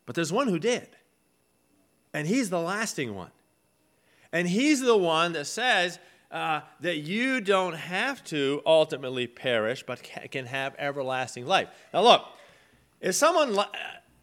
but 0.06 0.16
there's 0.16 0.34
one 0.34 0.50
who 0.50 0.60
did, 0.60 0.90
and 2.14 2.28
he's 2.28 2.50
the 2.50 2.60
lasting 2.60 3.16
one. 3.16 3.32
And 4.34 4.48
he's 4.48 4.82
the 4.82 4.98
one 4.98 5.32
that 5.34 5.46
says 5.46 6.00
uh, 6.30 6.60
that 6.82 6.98
you 6.98 7.40
don't 7.40 7.76
have 7.76 8.22
to 8.26 8.62
ultimately 8.66 9.26
perish, 9.28 9.84
but 9.84 10.04
can 10.30 10.46
have 10.46 10.76
everlasting 10.78 11.46
life. 11.46 11.70
Now, 11.94 12.02
look, 12.02 12.26
if 13.02 13.16
someone 13.16 13.58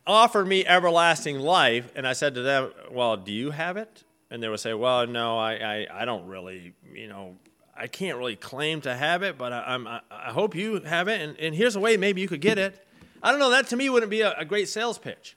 offered 0.06 0.46
me 0.46 0.66
everlasting 0.66 1.38
life, 1.38 1.90
and 1.94 2.06
I 2.06 2.12
said 2.12 2.34
to 2.34 2.42
them, 2.42 2.72
Well, 2.90 3.16
do 3.16 3.32
you 3.32 3.50
have 3.50 3.76
it? 3.76 4.04
and 4.34 4.42
they 4.42 4.48
would 4.48 4.58
say, 4.58 4.74
"Well, 4.74 5.06
no, 5.06 5.38
I, 5.38 5.52
I, 5.54 6.02
I 6.02 6.04
don't 6.04 6.26
really, 6.26 6.74
you 6.92 7.06
know, 7.06 7.36
I 7.76 7.86
can't 7.86 8.18
really 8.18 8.34
claim 8.34 8.80
to 8.80 8.92
have 8.92 9.22
it, 9.22 9.38
but 9.38 9.52
I, 9.52 9.74
am 9.74 9.86
I, 9.86 10.00
I, 10.10 10.32
hope 10.32 10.56
you 10.56 10.80
have 10.80 11.06
it, 11.06 11.20
and, 11.20 11.38
and 11.38 11.54
here's 11.54 11.76
a 11.76 11.80
way 11.80 11.96
maybe 11.96 12.20
you 12.20 12.26
could 12.26 12.40
get 12.40 12.58
it." 12.58 12.84
I 13.22 13.30
don't 13.30 13.38
know. 13.38 13.50
That 13.50 13.68
to 13.68 13.76
me 13.76 13.88
wouldn't 13.88 14.10
be 14.10 14.22
a, 14.22 14.34
a 14.36 14.44
great 14.44 14.68
sales 14.68 14.98
pitch. 14.98 15.36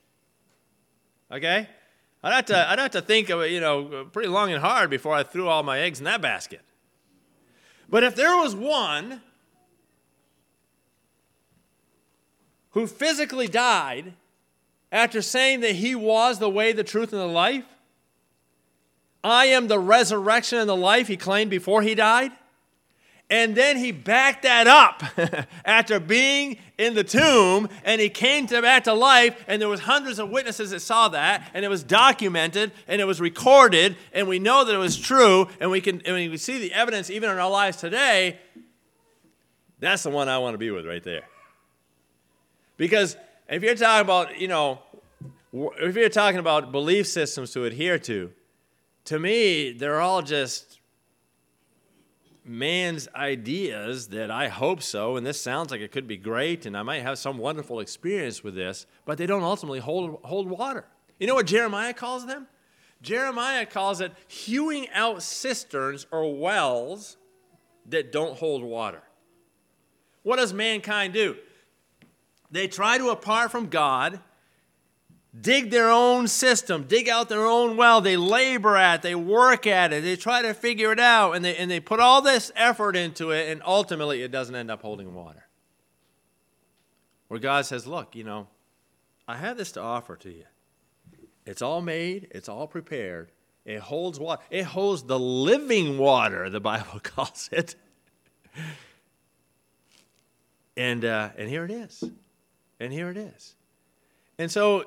Okay, 1.32 1.70
I'd 2.24 2.34
have 2.34 2.46
to 2.46 2.70
I'd 2.72 2.80
have 2.80 2.92
to 2.92 3.02
think 3.02 3.30
of 3.30 3.42
it, 3.42 3.52
you 3.52 3.62
know, 3.62 4.08
pretty 4.12 4.30
long 4.30 4.52
and 4.52 4.62
hard 4.62 4.90
before 4.90 5.14
I 5.14 5.22
threw 5.22 5.48
all 5.48 5.62
my 5.62 5.80
eggs 5.80 6.00
in 6.00 6.06
that 6.06 6.20
basket. 6.22 6.62
But 7.88 8.04
if 8.04 8.16
there 8.16 8.36
was 8.36 8.56
one 8.56 9.22
who 12.78 12.86
physically 12.86 13.48
died 13.48 14.14
after 14.92 15.20
saying 15.20 15.62
that 15.62 15.72
he 15.72 15.96
was 15.96 16.38
the 16.38 16.48
way, 16.48 16.72
the 16.74 16.84
truth, 16.84 17.12
and 17.12 17.20
the 17.20 17.26
life, 17.26 17.66
I 19.24 19.46
am 19.46 19.68
the 19.68 19.80
resurrection 19.80 20.60
and 20.60 20.70
the 20.70 20.78
life, 20.78 21.08
he 21.08 21.18
claimed 21.18 21.50
before 21.50 21.82
he 21.82 21.96
died. 21.96 22.32
And 23.32 23.56
then 23.56 23.78
he 23.78 23.92
backed 23.92 24.44
that 24.44 24.68
up 24.68 25.02
after 25.66 26.00
being 26.00 26.60
in 26.78 26.94
the 26.94 27.04
tomb 27.04 27.68
and 27.84 28.00
he 28.00 28.10
came 28.10 28.46
to 28.46 28.62
back 28.62 28.84
to 28.84 28.94
life 28.94 29.44
and 29.48 29.60
there 29.60 29.70
was 29.70 29.80
hundreds 29.80 30.20
of 30.20 30.30
witnesses 30.30 30.70
that 30.70 30.82
saw 30.82 31.08
that 31.10 31.50
and 31.56 31.66
it 31.66 31.70
was 31.70 31.82
documented 31.82 32.72
and 32.88 33.02
it 33.02 33.06
was 33.06 33.20
recorded 33.20 33.98
and 34.14 34.28
we 34.28 34.38
know 34.38 34.64
that 34.64 34.76
it 34.76 34.78
was 34.78 34.96
true 34.96 35.48
and 35.60 35.72
we 35.72 35.82
can 35.82 36.00
and 36.06 36.14
we 36.14 36.38
see 36.38 36.60
the 36.60 36.72
evidence 36.74 37.10
even 37.10 37.32
in 37.32 37.40
our 37.40 37.50
lives 37.50 37.78
today. 37.78 38.38
That's 39.80 40.04
the 40.04 40.12
one 40.12 40.30
I 40.30 40.38
want 40.38 40.54
to 40.54 40.60
be 40.60 40.70
with 40.70 40.86
right 40.86 41.04
there. 41.04 41.24
Because 42.78 43.18
if 43.50 43.64
you're 43.64 43.76
talking 43.76 44.02
about, 44.02 44.40
you 44.40 44.48
know, 44.48 44.80
if 45.54 45.96
you're 45.96 46.10
talking 46.10 46.40
about 46.40 46.72
belief 46.72 47.08
systems 47.08 47.52
to 47.52 47.66
adhere 47.66 48.00
to, 48.00 48.32
to 49.06 49.20
me, 49.20 49.72
they're 49.72 50.00
all 50.00 50.22
just 50.22 50.80
man's 52.44 53.08
ideas 53.14 54.08
that 54.10 54.32
I 54.32 54.48
hope 54.48 54.82
so, 54.82 55.18
and 55.18 55.26
this 55.26 55.42
sounds 55.42 55.72
like 55.72 55.82
it 55.82 55.92
could 55.92 56.08
be 56.08 56.18
great, 56.18 56.66
and 56.66 56.78
I 56.78 56.84
might 56.84 57.02
have 57.02 57.18
some 57.18 57.38
wonderful 57.38 57.80
experience 57.80 58.44
with 58.44 58.56
this, 58.56 58.86
but 59.06 59.18
they 59.18 59.26
don't 59.26 59.44
ultimately 59.44 59.80
hold, 59.80 60.20
hold 60.24 60.50
water. 60.50 60.86
You 61.20 61.28
know 61.28 61.36
what 61.36 61.48
Jeremiah 61.48 61.94
calls 61.94 62.26
them? 62.26 62.48
Jeremiah 63.02 63.66
calls 63.66 64.02
it 64.02 64.14
hewing 64.28 64.88
out 64.90 65.22
cisterns 65.22 66.08
or 66.12 66.38
wells 66.38 67.18
that 67.88 68.12
don't 68.12 68.38
hold 68.38 68.64
water. 68.64 69.04
What 70.24 70.38
does 70.38 70.54
mankind 70.54 71.14
do? 71.14 71.38
They 72.50 72.68
try 72.68 72.98
to 72.98 73.10
apart 73.10 73.52
from 73.52 73.68
God 73.68 74.20
dig 75.40 75.70
their 75.70 75.90
own 75.90 76.28
cistern, 76.28 76.84
dig 76.88 77.10
out 77.10 77.30
their 77.30 77.46
own 77.46 77.78
well. 77.78 78.02
They 78.02 78.18
labor 78.18 78.78
at 78.78 78.96
it, 78.96 79.02
they 79.02 79.16
work 79.16 79.68
at 79.68 79.94
it, 79.94 80.04
they 80.04 80.16
try 80.16 80.42
to 80.42 80.54
figure 80.54 80.92
it 80.92 81.00
out, 81.00 81.34
and 81.34 81.44
they, 81.44 81.56
and 81.58 81.70
they 81.70 81.80
put 81.80 82.00
all 82.00 82.22
this 82.22 82.52
effort 82.56 82.96
into 82.96 83.32
it, 83.32 83.50
and 83.50 83.62
ultimately 83.66 84.22
it 84.22 84.32
doesn't 84.32 84.56
end 84.56 84.72
up 84.72 84.82
holding 84.82 85.14
water. 85.14 85.48
Where 87.28 87.40
God 87.40 87.66
says, 87.66 87.86
Look, 87.86 88.16
you 88.16 88.24
know, 88.24 88.48
I 89.28 89.36
have 89.36 89.58
this 89.58 89.74
to 89.74 89.82
offer 89.82 90.16
to 90.18 90.30
you. 90.30 90.46
It's 91.46 91.62
all 91.62 91.82
made, 91.82 92.28
it's 92.32 92.50
all 92.50 92.68
prepared. 92.68 93.32
It 93.66 93.80
holds 93.80 94.18
water. 94.18 94.42
It 94.50 94.64
holds 94.64 95.04
the 95.04 95.20
living 95.20 95.98
water, 95.98 96.50
the 96.50 96.62
Bible 96.62 97.00
calls 97.04 97.50
it. 97.52 97.76
And, 100.78 101.04
uh, 101.04 101.32
and 101.38 101.50
here 101.50 101.66
it 101.66 101.72
is. 101.72 102.04
And 102.80 102.94
here 102.94 103.10
it 103.10 103.18
is. 103.18 103.56
And 104.38 104.52
so 104.52 104.86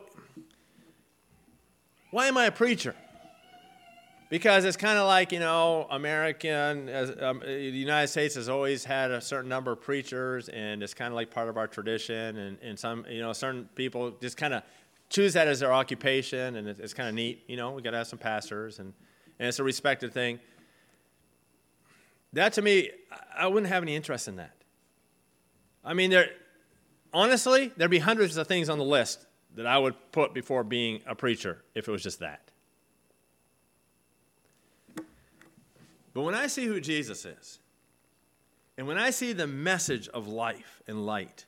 why 2.11 2.27
am 2.27 2.37
I 2.37 2.47
a 2.47 2.53
preacher? 2.53 2.95
because 4.31 4.65
it's 4.65 4.77
kind 4.77 4.97
of 4.97 5.07
like 5.07 5.33
you 5.33 5.41
know 5.41 5.87
american 5.91 6.89
as, 6.89 7.13
um, 7.21 7.41
the 7.41 7.53
united 7.53 8.07
states 8.09 8.37
has 8.37 8.49
always 8.49 8.85
had 8.85 9.11
a 9.11 9.21
certain 9.21 9.51
number 9.51 9.73
of 9.73 9.81
preachers 9.83 10.49
and 10.49 10.83
it's 10.83 10.95
kind 10.95 11.09
of 11.09 11.15
like 11.15 11.31
part 11.31 11.49
of 11.49 11.59
our 11.59 11.67
tradition 11.67 12.39
and, 12.39 12.59
and 12.63 12.79
some 12.79 13.05
you 13.11 13.21
know 13.21 13.35
certain 13.35 13.69
people 13.75 14.13
just 14.23 14.39
kind 14.39 14.55
of 14.55 14.63
choose 15.11 15.35
that 15.35 15.49
as 15.49 15.61
their 15.61 15.73
occupation 15.73 16.57
and 16.57 16.69
it's, 16.69 16.81
it's 16.81 16.95
kind 16.95 17.09
of 17.09 17.15
neat 17.15 17.43
you 17.49 17.57
know 17.57 17.73
we 17.73 17.83
got 17.83 17.91
to 17.91 17.99
have 17.99 18.07
some 18.07 18.19
pastors 18.19 18.79
and, 18.79 18.95
and 19.39 19.49
it's 19.49 19.59
a 19.59 19.65
respected 19.65 20.15
thing 20.15 20.39
that 22.33 22.53
to 22.55 22.63
me 22.63 22.89
i 23.37 23.47
wouldn't 23.47 23.71
have 23.71 23.83
any 23.83 23.95
interest 23.95 24.29
in 24.29 24.37
that 24.37 24.55
i 25.85 25.93
mean 25.93 26.11
there 26.11 26.31
honestly 27.13 27.73
there'd 27.77 27.91
be 27.91 27.99
hundreds 27.99 28.37
of 28.37 28.47
things 28.47 28.69
on 28.69 28.79
the 28.79 28.85
list 28.85 29.27
that 29.55 29.67
i 29.67 29.77
would 29.79 29.95
put 30.13 30.33
before 30.35 30.65
being 30.65 31.01
a 31.07 31.15
preacher 31.15 31.63
if 31.75 31.89
it 31.89 31.91
was 31.91 32.03
just 32.03 32.21
that 32.21 32.51
But 36.13 36.23
when 36.23 36.35
I 36.35 36.47
see 36.49 36.67
who 36.67 36.81
Jesus 36.81 37.25
is, 37.25 37.59
and 38.77 38.87
when 38.87 38.99
I 38.99 39.11
see 39.11 39.33
the 39.33 39.47
message 39.47 40.09
of 40.09 40.27
life 40.27 40.83
and 40.87 41.07
light, 41.07 41.45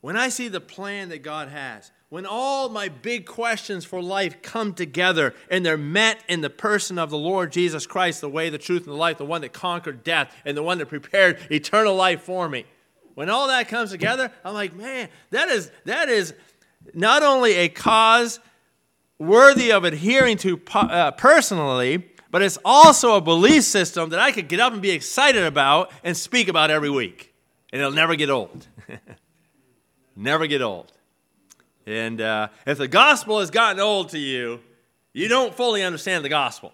when 0.00 0.16
I 0.16 0.28
see 0.28 0.48
the 0.48 0.60
plan 0.60 1.08
that 1.08 1.22
God 1.22 1.48
has, 1.48 1.90
when 2.10 2.26
all 2.26 2.68
my 2.68 2.88
big 2.88 3.26
questions 3.26 3.84
for 3.84 4.00
life 4.00 4.42
come 4.42 4.74
together 4.74 5.34
and 5.50 5.64
they're 5.64 5.78
met 5.78 6.22
in 6.28 6.42
the 6.42 6.50
person 6.50 6.98
of 6.98 7.10
the 7.10 7.18
Lord 7.18 7.50
Jesus 7.50 7.86
Christ, 7.86 8.20
the 8.20 8.28
way, 8.28 8.50
the 8.50 8.58
truth, 8.58 8.84
and 8.84 8.92
the 8.92 8.98
life, 8.98 9.18
the 9.18 9.24
one 9.24 9.40
that 9.40 9.52
conquered 9.52 10.04
death 10.04 10.34
and 10.44 10.56
the 10.56 10.62
one 10.62 10.78
that 10.78 10.86
prepared 10.86 11.38
eternal 11.50 11.96
life 11.96 12.22
for 12.22 12.48
me. 12.48 12.66
When 13.14 13.30
all 13.30 13.48
that 13.48 13.68
comes 13.68 13.90
together, 13.90 14.30
I'm 14.44 14.54
like, 14.54 14.74
man, 14.74 15.08
that 15.30 15.48
is, 15.48 15.70
that 15.84 16.08
is 16.08 16.34
not 16.92 17.22
only 17.22 17.54
a 17.54 17.68
cause 17.68 18.40
worthy 19.18 19.72
of 19.72 19.84
adhering 19.84 20.36
to 20.38 20.60
uh, 20.74 21.12
personally, 21.12 22.08
but 22.30 22.42
it's 22.42 22.58
also 22.64 23.14
a 23.14 23.20
belief 23.20 23.62
system 23.62 24.10
that 24.10 24.18
I 24.18 24.32
could 24.32 24.48
get 24.48 24.58
up 24.58 24.72
and 24.72 24.82
be 24.82 24.90
excited 24.90 25.44
about 25.44 25.92
and 26.02 26.16
speak 26.16 26.48
about 26.48 26.70
every 26.70 26.90
week. 26.90 27.32
And 27.72 27.80
it'll 27.80 27.92
never 27.92 28.16
get 28.16 28.30
old. 28.30 28.66
never 30.16 30.46
get 30.46 30.60
old. 30.60 30.92
And 31.86 32.20
uh, 32.20 32.48
if 32.66 32.78
the 32.78 32.88
gospel 32.88 33.40
has 33.40 33.50
gotten 33.50 33.80
old 33.80 34.08
to 34.10 34.18
you, 34.18 34.60
you 35.12 35.28
don't 35.28 35.54
fully 35.54 35.82
understand 35.82 36.24
the 36.24 36.28
gospel. 36.28 36.72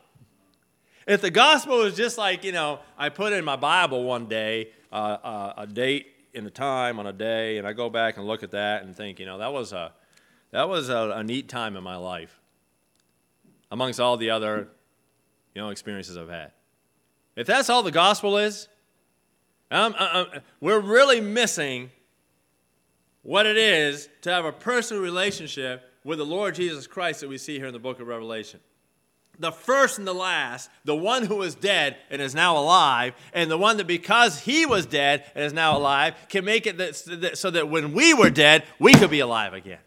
If 1.07 1.21
the 1.21 1.31
gospel 1.31 1.83
is 1.83 1.95
just 1.95 2.17
like, 2.17 2.45
you 2.45 2.53
know, 2.53 2.79
I 2.97 3.09
put 3.11 3.33
in 3.33 3.45
my 3.45 3.57
Bible 3.57 4.05
one 4.05 4.27
day 4.27 4.71
uh, 4.93 4.95
uh, 5.23 5.53
a 5.59 5.67
date 5.67 6.07
and 6.35 6.47
a 6.47 6.51
time 6.51 6.99
on 6.99 7.07
a 7.07 7.13
day, 7.13 7.59
and 7.59 7.67
I 7.67 7.73
go 7.73 7.91
back 7.91 8.17
and 8.17 8.27
look 8.27 8.43
at 8.43 8.53
that 8.53 8.83
and 8.83 8.95
think, 8.95 9.19
you 9.19 9.27
know, 9.27 9.39
that 9.39 9.53
was 9.53 9.73
a, 9.73 9.93
that 10.51 10.69
was 10.69 10.89
a, 10.89 11.13
a 11.17 11.25
neat 11.25 11.49
time 11.49 11.77
in 11.77 11.83
my 11.83 11.97
life 11.97 12.41
amongst 13.71 14.01
all 14.01 14.17
the 14.17 14.31
other 14.31 14.69
you 15.55 15.63
know, 15.63 15.71
experiences 15.71 16.17
I've 16.17 16.29
had. 16.29 16.53
If 17.37 17.47
that's 17.47 17.71
all 17.71 17.83
the 17.83 17.91
gospel 17.91 18.39
is, 18.39 18.69
I'm, 19.71 19.95
I'm, 19.99 20.27
we're 20.61 20.81
really 20.81 21.21
missing 21.21 21.91
what 23.23 23.47
it 23.47 23.57
is 23.57 24.09
to 24.23 24.31
have 24.31 24.45
a 24.45 24.53
personal 24.53 25.03
relationship 25.03 25.83
with 26.05 26.19
the 26.19 26.27
Lord 26.27 26.55
Jesus 26.55 26.87
Christ 26.87 27.21
that 27.21 27.29
we 27.29 27.39
see 27.39 27.59
here 27.59 27.67
in 27.67 27.73
the 27.73 27.79
book 27.79 28.01
of 28.01 28.09
Revelation. 28.09 28.61
The 29.41 29.51
first 29.51 29.99
and 29.99 30.07
the 30.07 30.13
last, 30.13 30.71
the 30.85 30.95
one 30.95 31.25
who 31.25 31.37
was 31.37 31.55
dead 31.55 31.97
and 32.11 32.21
is 32.21 32.35
now 32.35 32.59
alive, 32.59 33.15
and 33.33 33.51
the 33.51 33.57
one 33.57 33.79
that 33.79 33.87
because 33.87 34.39
he 34.39 34.67
was 34.67 34.85
dead 34.85 35.25
and 35.35 35.43
is 35.43 35.55
now 35.55 35.79
alive 35.79 36.15
can 36.29 36.45
make 36.45 36.67
it 36.67 36.77
that, 36.77 37.39
so 37.39 37.51
that 37.51 37.71
when 37.71 37.95
we 37.95 38.13
were 38.13 38.29
dead, 38.29 38.65
we 38.79 38.93
could 38.93 39.11
be 39.11 39.21
alive 39.21 39.55
again. 39.55 39.79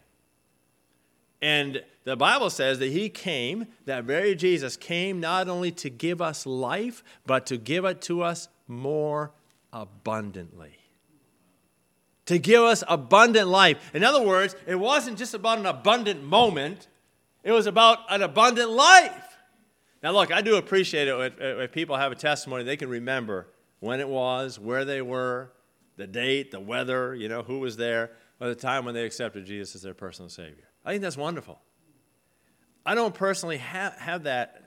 And 1.40 1.84
the 2.02 2.16
Bible 2.16 2.50
says 2.50 2.80
that 2.80 2.88
he 2.88 3.08
came, 3.08 3.66
that 3.84 4.04
very 4.04 4.34
Jesus 4.34 4.76
came 4.76 5.20
not 5.20 5.48
only 5.48 5.70
to 5.72 5.88
give 5.88 6.20
us 6.20 6.46
life, 6.46 7.04
but 7.24 7.46
to 7.46 7.56
give 7.56 7.84
it 7.84 8.02
to 8.02 8.22
us 8.22 8.48
more 8.66 9.30
abundantly. 9.72 10.78
To 12.26 12.38
give 12.38 12.62
us 12.62 12.82
abundant 12.88 13.48
life. 13.48 13.90
In 13.94 14.02
other 14.02 14.22
words, 14.22 14.56
it 14.66 14.76
wasn't 14.76 15.16
just 15.16 15.32
about 15.32 15.58
an 15.58 15.66
abundant 15.66 16.24
moment, 16.24 16.88
it 17.44 17.52
was 17.52 17.66
about 17.66 17.98
an 18.10 18.22
abundant 18.22 18.70
life. 18.70 19.23
Now, 20.04 20.12
look, 20.12 20.30
I 20.30 20.42
do 20.42 20.56
appreciate 20.56 21.08
it 21.08 21.34
if, 21.40 21.72
people 21.72 21.96
have 21.96 22.12
a 22.12 22.14
testimony, 22.14 22.62
they 22.62 22.76
can 22.76 22.90
remember 22.90 23.46
when 23.80 24.00
it 24.00 24.08
was, 24.08 24.58
where 24.58 24.84
they 24.84 25.00
were, 25.00 25.50
the 25.96 26.06
date, 26.06 26.50
the 26.50 26.60
weather, 26.60 27.14
you 27.14 27.26
know, 27.26 27.42
who 27.42 27.58
was 27.58 27.78
there, 27.78 28.10
or 28.38 28.48
the 28.48 28.54
time 28.54 28.84
when 28.84 28.94
they 28.94 29.06
accepted 29.06 29.46
Jesus 29.46 29.76
as 29.76 29.80
their 29.80 29.94
personal 29.94 30.28
Savior. 30.28 30.68
I 30.84 30.90
think 30.90 31.00
that's 31.00 31.16
wonderful. 31.16 31.58
I 32.84 32.94
don't 32.94 33.14
personally 33.14 33.56
have, 33.56 33.94
have 33.94 34.24
that, 34.24 34.64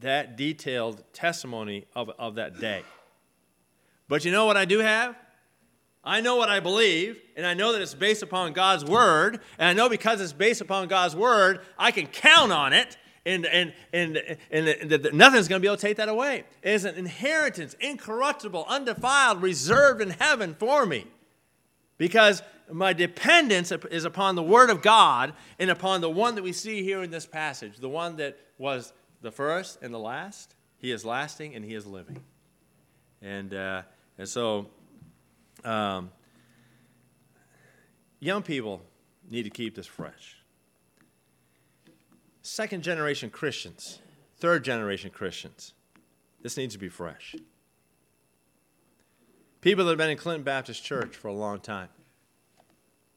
that 0.00 0.36
detailed 0.36 1.02
testimony 1.14 1.86
of, 1.96 2.10
of 2.18 2.34
that 2.34 2.60
day. 2.60 2.82
But 4.08 4.26
you 4.26 4.30
know 4.30 4.44
what 4.44 4.58
I 4.58 4.66
do 4.66 4.80
have? 4.80 5.16
I 6.04 6.20
know 6.20 6.36
what 6.36 6.50
I 6.50 6.60
believe, 6.60 7.18
and 7.34 7.46
I 7.46 7.54
know 7.54 7.72
that 7.72 7.80
it's 7.80 7.94
based 7.94 8.22
upon 8.22 8.52
God's 8.52 8.84
word, 8.84 9.40
and 9.58 9.68
I 9.70 9.72
know 9.72 9.88
because 9.88 10.20
it's 10.20 10.34
based 10.34 10.60
upon 10.60 10.86
God's 10.88 11.16
word, 11.16 11.60
I 11.78 11.92
can 11.92 12.06
count 12.06 12.52
on 12.52 12.74
it, 12.74 12.98
and, 13.26 13.46
and, 13.46 13.72
and, 13.92 14.22
and, 14.50 14.68
and 14.68 15.12
nothing's 15.12 15.48
going 15.48 15.60
to 15.60 15.64
be 15.64 15.68
able 15.68 15.76
to 15.76 15.82
take 15.82 15.96
that 15.96 16.08
away. 16.08 16.44
It 16.62 16.72
is 16.72 16.84
an 16.84 16.94
inheritance, 16.94 17.74
incorruptible, 17.80 18.64
undefiled, 18.68 19.42
reserved 19.42 20.00
in 20.00 20.10
heaven 20.10 20.54
for 20.58 20.86
me. 20.86 21.06
Because 21.98 22.42
my 22.70 22.92
dependence 22.92 23.72
is 23.90 24.04
upon 24.04 24.34
the 24.34 24.42
Word 24.42 24.70
of 24.70 24.82
God 24.82 25.32
and 25.58 25.70
upon 25.70 26.00
the 26.00 26.10
one 26.10 26.34
that 26.36 26.42
we 26.42 26.52
see 26.52 26.82
here 26.82 27.02
in 27.02 27.10
this 27.10 27.26
passage, 27.26 27.78
the 27.78 27.88
one 27.88 28.16
that 28.16 28.38
was 28.56 28.92
the 29.20 29.32
first 29.32 29.78
and 29.82 29.92
the 29.92 29.98
last. 29.98 30.54
He 30.78 30.92
is 30.92 31.04
lasting 31.04 31.54
and 31.54 31.64
He 31.64 31.74
is 31.74 31.86
living. 31.86 32.20
And, 33.20 33.52
uh, 33.52 33.82
and 34.16 34.28
so, 34.28 34.68
um, 35.64 36.10
young 38.20 38.42
people 38.42 38.82
need 39.28 39.42
to 39.42 39.50
keep 39.50 39.74
this 39.74 39.86
fresh. 39.86 40.37
Second 42.50 42.82
generation 42.82 43.28
Christians, 43.28 43.98
third 44.38 44.64
generation 44.64 45.10
Christians, 45.10 45.74
this 46.40 46.56
needs 46.56 46.72
to 46.72 46.78
be 46.78 46.88
fresh. 46.88 47.36
People 49.60 49.84
that 49.84 49.90
have 49.90 49.98
been 49.98 50.08
in 50.08 50.16
Clinton 50.16 50.44
Baptist 50.44 50.82
Church 50.82 51.14
for 51.14 51.28
a 51.28 51.32
long 51.32 51.60
time 51.60 51.90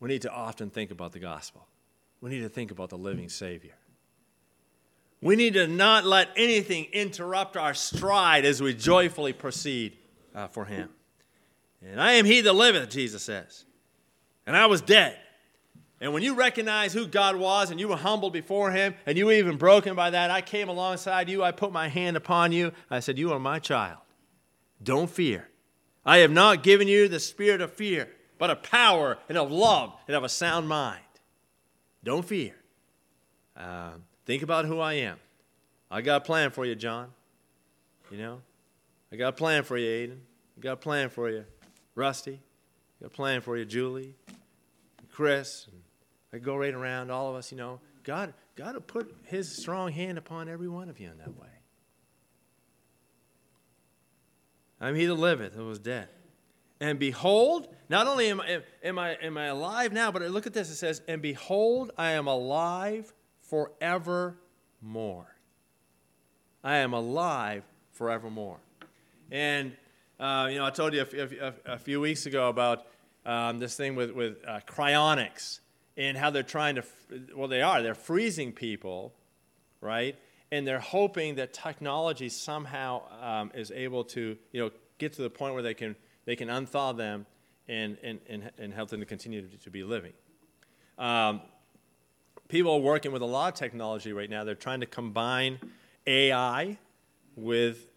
we 0.02 0.10
need 0.10 0.24
to 0.24 0.32
often 0.32 0.70
think 0.70 0.92
about 0.92 1.14
the 1.14 1.20
gospel. 1.20 1.66
We 2.20 2.30
need 2.30 2.42
to 2.42 2.50
think 2.50 2.72
about 2.72 2.90
the 2.90 2.98
living 2.98 3.30
Savior. 3.30 3.76
We 5.22 5.38
need 5.38 5.54
to 5.54 5.66
not 5.66 6.04
let 6.06 6.28
anything 6.36 6.88
interrupt 6.92 7.56
our 7.56 7.74
stride 7.74 8.44
as 8.44 8.62
we 8.62 8.74
joyfully 8.74 9.32
proceed 9.32 9.98
uh, 10.36 10.48
for 10.50 10.66
Him. 10.66 10.90
And 11.82 12.02
I 12.02 12.14
am 12.14 12.26
He 12.26 12.42
that 12.42 12.54
liveth, 12.54 12.90
Jesus 12.90 13.24
says. 13.24 13.64
And 14.46 14.58
I 14.58 14.66
was 14.66 14.82
dead. 14.82 15.18
And 16.02 16.14
when 16.14 16.24
you 16.24 16.34
recognize 16.34 16.92
who 16.92 17.08
God 17.08 17.38
was 17.38 17.72
and 17.72 17.80
you 17.80 17.88
were 17.88 17.96
humbled 17.96 18.34
before 18.34 18.72
Him 18.72 18.96
and 19.06 19.18
you 19.18 19.28
were 19.28 19.34
even 19.34 19.56
broken 19.56 19.96
by 19.96 20.10
that, 20.10 20.32
I 20.32 20.42
came 20.42 20.68
alongside 20.68 21.30
you. 21.30 21.44
I 21.44 21.52
put 21.52 21.72
my 21.72 21.88
hand 21.88 22.18
upon 22.18 22.52
you. 22.52 22.74
I 22.90 23.00
said, 23.00 23.18
You 23.18 23.32
are 23.32 23.40
my 23.40 23.60
child. 23.60 24.00
Don't 24.84 25.10
fear. 25.10 25.48
I 26.04 26.18
have 26.18 26.32
not 26.32 26.64
given 26.64 26.88
you 26.88 27.08
the 27.08 27.20
spirit 27.20 27.62
of 27.62 27.72
fear 27.72 28.10
but 28.42 28.50
of 28.50 28.64
power 28.64 29.20
and 29.30 29.38
of 29.38 29.52
love 29.52 29.94
and 30.08 30.18
of 30.18 30.24
a 30.24 30.30
sound 30.30 30.68
mind. 30.68 31.00
Don't 32.04 32.26
fear. 32.26 32.56
Uh, 33.56 33.92
think 34.26 34.42
about 34.42 34.66
who 34.66 34.80
I 34.80 34.94
am. 34.94 35.20
I 35.92 36.02
got 36.02 36.24
a 36.24 36.26
plan 36.26 36.50
for 36.50 36.66
you, 36.66 36.74
John. 36.74 37.10
You 38.10 38.18
know, 38.18 38.42
I 39.12 39.16
got 39.18 39.28
a 39.28 39.34
plan 39.34 39.62
for 39.62 39.78
you, 39.78 39.88
Aiden. 39.88 40.18
I 40.58 40.60
got 40.60 40.72
a 40.72 40.78
plan 40.78 41.12
for 41.12 41.30
you, 41.30 41.46
Rusty. 41.94 42.34
I 42.34 43.04
got 43.04 43.08
a 43.12 43.16
plan 43.16 43.42
for 43.42 43.56
you, 43.58 43.64
Julie, 43.64 44.16
Chris. 45.12 45.68
I 46.34 46.38
go 46.38 46.56
right 46.56 46.74
around 46.74 47.12
all 47.12 47.30
of 47.30 47.36
us. 47.36 47.52
You 47.52 47.58
know, 47.58 47.80
God, 48.04 48.34
God 48.56 48.74
will 48.74 48.82
put 48.82 49.16
His 49.26 49.54
strong 49.54 49.92
hand 49.92 50.18
upon 50.18 50.50
every 50.50 50.70
one 50.70 50.90
of 50.90 51.00
you 51.00 51.10
in 51.10 51.18
that 51.18 51.38
way. 51.38 51.48
I'm 54.80 54.96
He 54.96 55.06
that 55.06 55.14
liveth 55.14 55.56
and 55.56 55.68
was 55.68 55.80
dead. 55.80 56.10
And 56.80 56.98
behold, 56.98 57.68
not 57.90 58.08
only 58.08 58.28
am, 58.30 58.42
am, 58.84 58.98
I, 58.98 59.12
am 59.22 59.38
I 59.38 59.46
alive 59.48 59.94
now, 59.94 60.12
but 60.12 60.24
look 60.24 60.48
at 60.48 60.54
this. 60.54 60.72
It 60.72 60.78
says, 60.78 61.02
And 61.08 61.22
behold, 61.22 61.92
I 61.96 62.14
am 62.14 62.28
alive 62.28 63.14
forevermore. 63.42 64.36
I 66.64 66.78
am 66.78 66.94
alive 66.94 67.64
forevermore. 67.92 68.58
And, 69.30 69.74
uh, 70.20 70.48
you 70.50 70.58
know, 70.58 70.66
I 70.66 70.72
told 70.72 70.94
you 70.94 71.02
a, 71.02 71.48
a, 71.48 71.74
a 71.74 71.78
few 71.78 72.02
weeks 72.02 72.26
ago 72.26 72.50
about 72.50 72.88
um, 73.28 73.60
this 73.60 73.76
thing 73.76 73.96
with, 73.96 74.10
with 74.12 74.38
uh, 74.48 74.62
cryonics 74.68 75.60
and 76.08 76.18
how 76.18 76.32
they're 76.32 76.44
trying 76.44 76.76
to, 76.76 76.84
well, 77.36 77.48
they 77.48 77.62
are. 77.62 77.82
They're 77.84 77.94
freezing 77.96 78.54
people, 78.54 79.14
right? 79.82 80.16
And 80.52 80.68
they're 80.68 80.80
hoping 80.80 81.36
that 81.36 81.54
technology 81.54 82.28
somehow 82.28 83.04
um, 83.22 83.52
is 83.54 83.72
able 83.72 84.04
to, 84.06 84.38
you 84.52 84.62
know, 84.62 84.72
get 84.98 85.14
to 85.14 85.22
the 85.22 85.30
point 85.30 85.54
where 85.54 85.64
they 85.64 85.74
can 85.74 85.96
they 86.26 86.36
can 86.36 86.50
unthaw 86.50 86.96
them 86.96 87.26
and, 87.68 87.98
and, 88.04 88.20
and, 88.30 88.52
and 88.58 88.74
help 88.74 88.90
them 88.90 89.00
to 89.00 89.06
continue 89.06 89.48
to, 89.48 89.70
be 89.70 89.84
living. 89.84 90.14
Um, 90.98 91.42
people 92.48 92.74
are 92.74 92.80
working 92.80 93.12
with 93.12 93.22
a 93.22 93.26
lot 93.26 93.54
of 93.54 93.60
technology 93.60 94.14
right 94.14 94.30
now. 94.30 94.44
They're 94.44 94.56
trying 94.56 94.82
to 94.82 94.86
combine 94.86 95.60
AI 96.06 96.78
with, 97.36 97.88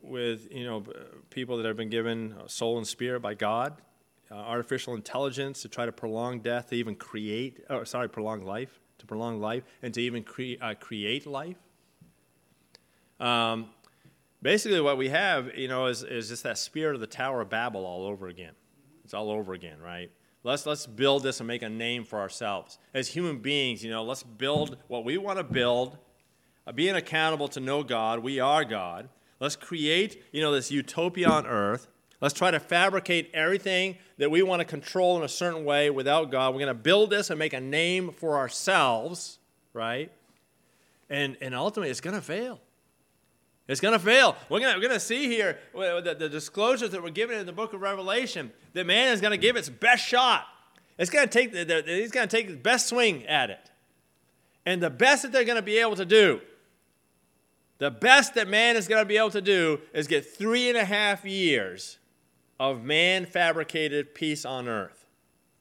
with 0.00 0.52
you 0.52 0.64
know, 0.64 0.84
people 1.30 1.56
that 1.56 1.66
have 1.66 1.76
been 1.76 1.90
given 1.90 2.34
soul 2.46 2.78
and 2.78 2.86
spirit 2.86 3.20
by 3.20 3.34
God, 3.34 3.74
uh, 4.30 4.34
artificial 4.34 4.94
intelligence 4.94 5.62
to 5.62 5.68
try 5.68 5.86
to 5.86 5.92
prolong 5.92 6.40
death, 6.40 6.70
to 6.70 6.76
even 6.76 6.94
create, 6.94 7.60
or 7.70 7.84
sorry, 7.84 8.08
prolong 8.08 8.44
life, 8.44 8.80
to 8.98 9.06
prolong 9.06 9.40
life, 9.40 9.64
and 9.82 9.94
to 9.94 10.00
even 10.00 10.22
cre- 10.22 10.60
uh, 10.60 10.74
create 10.74 11.26
life. 11.26 11.56
Um, 13.20 13.70
basically, 14.42 14.80
what 14.80 14.98
we 14.98 15.08
have, 15.08 15.56
you 15.56 15.68
no, 15.68 15.86
is, 15.86 16.02
is 16.02 16.28
just 16.28 16.42
that 16.42 16.58
spirit 16.58 16.94
of 16.94 17.00
the 17.00 17.06
Tower 17.06 17.40
of 17.40 17.48
Babel 17.48 17.84
all 17.86 18.04
over 18.04 18.28
again. 18.28 18.52
It's 19.04 19.14
all 19.14 19.30
over 19.30 19.52
again, 19.52 19.80
right? 19.80 20.10
Let's, 20.42 20.66
let's 20.66 20.86
build 20.86 21.22
this 21.22 21.40
and 21.40 21.46
make 21.46 21.62
a 21.62 21.68
name 21.68 22.04
for 22.04 22.18
ourselves. 22.18 22.78
As 22.94 23.08
human 23.08 23.38
beings, 23.38 23.82
you 23.82 23.90
know, 23.90 24.04
let's 24.04 24.22
build 24.22 24.76
what 24.86 25.04
we 25.04 25.18
want 25.18 25.38
to 25.38 25.44
build, 25.44 25.98
uh, 26.66 26.72
being 26.72 26.94
accountable 26.94 27.48
to 27.48 27.60
know 27.60 27.82
God. 27.82 28.20
We 28.20 28.38
are 28.38 28.64
God. 28.64 29.08
Let's 29.40 29.56
create, 29.56 30.22
you 30.32 30.40
know, 30.40 30.52
this 30.52 30.70
utopia 30.70 31.28
on 31.28 31.46
earth. 31.46 31.88
Let's 32.20 32.34
try 32.34 32.50
to 32.50 32.60
fabricate 32.60 33.30
everything 33.34 33.98
that 34.18 34.30
we 34.30 34.42
want 34.42 34.60
to 34.60 34.64
control 34.64 35.18
in 35.18 35.22
a 35.22 35.28
certain 35.28 35.64
way 35.64 35.90
without 35.90 36.30
God. 36.30 36.54
We're 36.54 36.60
going 36.60 36.68
to 36.68 36.74
build 36.74 37.10
this 37.10 37.28
and 37.30 37.38
make 37.38 37.52
a 37.52 37.60
name 37.60 38.12
for 38.16 38.38
ourselves, 38.38 39.38
right? 39.74 40.10
And, 41.10 41.36
and 41.40 41.54
ultimately, 41.54 41.90
it's 41.90 42.00
going 42.00 42.16
to 42.16 42.22
fail. 42.22 42.60
It's 43.68 43.80
going 43.80 43.92
to 43.92 43.98
fail. 43.98 44.36
We're 44.48 44.60
going 44.60 44.80
to 44.80 45.00
see 45.00 45.26
here 45.26 45.58
the, 45.74 46.16
the 46.18 46.28
disclosures 46.28 46.90
that 46.90 47.02
were 47.02 47.10
given 47.10 47.38
in 47.38 47.46
the 47.46 47.52
book 47.52 47.72
of 47.72 47.80
Revelation 47.80 48.52
that 48.72 48.86
man 48.86 49.12
is 49.12 49.20
going 49.20 49.32
to 49.32 49.36
give 49.36 49.56
its 49.56 49.68
best 49.68 50.04
shot. 50.04 50.46
It's 50.98 51.10
going 51.10 51.28
to 51.28 51.32
take 51.32 51.52
the, 51.52 51.64
the, 51.64 51.82
he's 51.84 52.12
going 52.12 52.28
to 52.28 52.34
take 52.34 52.48
his 52.48 52.56
best 52.56 52.86
swing 52.86 53.26
at 53.26 53.50
it. 53.50 53.70
And 54.64 54.82
the 54.82 54.90
best 54.90 55.22
that 55.22 55.32
they're 55.32 55.44
going 55.44 55.56
to 55.56 55.62
be 55.62 55.78
able 55.78 55.96
to 55.96 56.06
do, 56.06 56.40
the 57.78 57.90
best 57.90 58.34
that 58.34 58.48
man 58.48 58.76
is 58.76 58.88
going 58.88 59.02
to 59.02 59.06
be 59.06 59.18
able 59.18 59.30
to 59.30 59.42
do 59.42 59.80
is 59.92 60.06
get 60.06 60.24
three 60.24 60.68
and 60.68 60.78
a 60.78 60.84
half 60.84 61.24
years 61.24 61.98
of 62.58 62.82
man 62.82 63.26
fabricated 63.26 64.14
peace 64.14 64.44
on 64.44 64.68
earth 64.68 65.06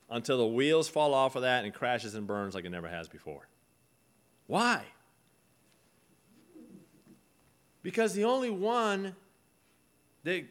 until 0.09 0.37
the 0.37 0.47
wheels 0.47 0.87
fall 0.87 1.13
off 1.13 1.35
of 1.35 1.41
that 1.41 1.65
and 1.65 1.73
crashes 1.73 2.15
and 2.15 2.27
burns 2.27 2.55
like 2.55 2.65
it 2.65 2.69
never 2.69 2.87
has 2.87 3.07
before. 3.07 3.47
Why? 4.47 4.83
Because 7.81 8.13
the 8.13 8.23
only 8.23 8.49
one 8.49 9.15
that 10.23 10.45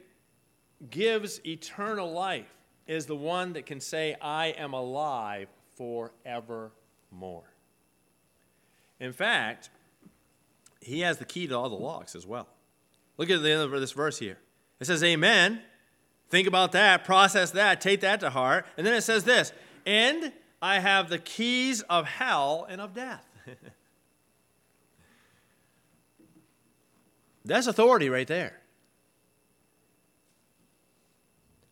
gives 0.90 1.40
eternal 1.44 2.12
life 2.12 2.52
is 2.86 3.06
the 3.06 3.16
one 3.16 3.54
that 3.54 3.66
can 3.66 3.80
say, 3.80 4.14
I 4.20 4.48
am 4.48 4.72
alive 4.72 5.48
forevermore. 5.76 6.72
In 9.00 9.12
fact, 9.12 9.70
he 10.80 11.00
has 11.00 11.18
the 11.18 11.24
key 11.24 11.46
to 11.46 11.56
all 11.56 11.68
the 11.68 11.76
locks 11.76 12.14
as 12.14 12.26
well. 12.26 12.48
Look 13.16 13.30
at 13.30 13.42
the 13.42 13.50
end 13.50 13.62
of 13.62 13.70
this 13.80 13.92
verse 13.92 14.18
here. 14.18 14.38
It 14.80 14.86
says, 14.86 15.02
Amen. 15.02 15.62
Think 16.34 16.48
about 16.48 16.72
that, 16.72 17.04
process 17.04 17.52
that, 17.52 17.80
take 17.80 18.00
that 18.00 18.18
to 18.18 18.28
heart. 18.28 18.66
And 18.76 18.84
then 18.84 18.92
it 18.92 19.02
says 19.02 19.22
this, 19.22 19.52
and 19.86 20.32
I 20.60 20.80
have 20.80 21.08
the 21.08 21.20
keys 21.20 21.82
of 21.82 22.06
hell 22.06 22.66
and 22.68 22.80
of 22.80 22.92
death. 22.92 23.24
That's 27.44 27.68
authority 27.68 28.08
right 28.08 28.26
there. 28.26 28.58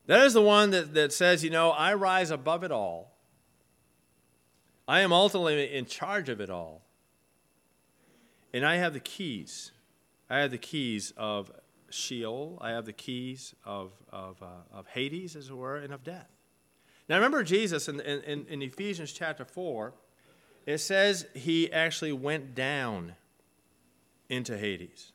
That 0.07 0.25
is 0.27 0.33
the 0.33 0.43
one 0.43 0.71
that, 0.71 0.95
that 0.95 1.13
says, 1.13 1.43
you 1.43 1.51
know, 1.51 1.71
I 1.73 1.95
rise 1.95 2.31
above 2.31 2.63
it 2.63 2.71
all. 2.71 3.17
I 4.87 5.01
am 5.01 5.13
ultimately 5.13 5.75
in 5.75 5.87
charge 5.87 6.29
of 6.29 6.41
it 6.41 6.51
all. 6.51 6.83
And 8.55 8.65
I 8.65 8.77
have 8.77 8.93
the 8.93 9.01
keys. 9.01 9.73
I 10.31 10.39
have 10.39 10.53
the 10.53 10.59
keys 10.59 11.13
of 11.17 11.51
Sheol. 11.93 12.59
I 12.61 12.71
have 12.71 12.85
the 12.85 12.93
keys 12.93 13.55
of, 13.65 13.93
of, 14.11 14.43
uh, 14.43 14.47
of 14.73 14.87
Hades, 14.89 15.37
as 15.37 15.49
it 15.49 15.57
were, 15.57 15.77
and 15.77 15.93
of 15.93 16.03
death. 16.03 16.29
Now, 17.09 17.17
remember 17.17 17.43
Jesus 17.43 17.89
in, 17.89 18.01
in, 18.01 18.47
in 18.47 18.63
Ephesians 18.63 19.13
chapter 19.13 19.45
4, 19.45 19.93
it 20.67 20.79
says 20.79 21.27
he 21.35 21.73
actually 21.73 22.13
went 22.13 22.55
down 22.55 23.15
into 24.29 24.57
Hades. 24.57 25.13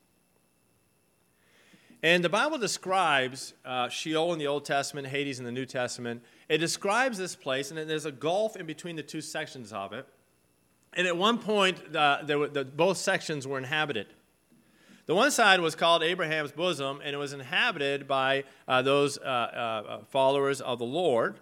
And 2.04 2.24
the 2.24 2.30
Bible 2.30 2.58
describes 2.58 3.54
uh, 3.66 3.90
Sheol 3.90 4.32
in 4.34 4.40
the 4.40 4.48
Old 4.48 4.66
Testament, 4.66 5.08
Hades 5.08 5.40
in 5.40 5.46
the 5.46 5.52
New 5.52 5.66
Testament. 5.66 6.22
It 6.48 6.60
describes 6.60 7.18
this 7.18 7.36
place, 7.36 7.72
and 7.72 7.90
there's 7.90 8.06
a 8.06 8.12
gulf 8.12 8.56
in 8.56 8.66
between 8.66 8.96
the 8.96 9.04
two 9.04 9.22
sections 9.22 9.74
of 9.74 9.94
it. 9.94 10.08
And 10.94 11.08
at 11.08 11.18
one 11.18 11.40
point, 11.40 11.96
uh, 11.96 12.20
were, 12.28 12.48
the, 12.48 12.64
both 12.64 12.98
sections 12.98 13.48
were 13.48 13.58
inhabited. 13.58 14.08
The 15.08 15.16
one 15.16 15.32
side 15.32 15.62
was 15.62 15.74
called 15.74 16.04
Abraham's 16.04 16.52
bosom, 16.52 17.00
and 17.02 17.16
it 17.16 17.18
was 17.18 17.32
inhabited 17.32 18.10
by 18.10 18.44
uh, 18.68 18.82
those 18.82 19.18
uh, 19.18 19.22
uh, 19.22 20.00
followers 20.10 20.60
of 20.60 20.80
the 20.80 20.86
Lord 20.86 21.40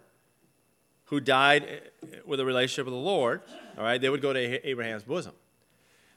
who 1.06 1.19
died 1.19 1.63
uh, 2.04 2.08
with 2.28 2.39
a 2.39 2.45
relationship 2.45 2.86
with 2.86 2.93
the 2.93 2.99
Lord. 2.99 3.41
All 3.75 3.84
right, 3.84 3.99
they 3.99 4.10
would 4.10 4.21
go 4.21 4.34
to 4.34 4.69
Abraham's 4.69 5.04
bosom. 5.04 5.34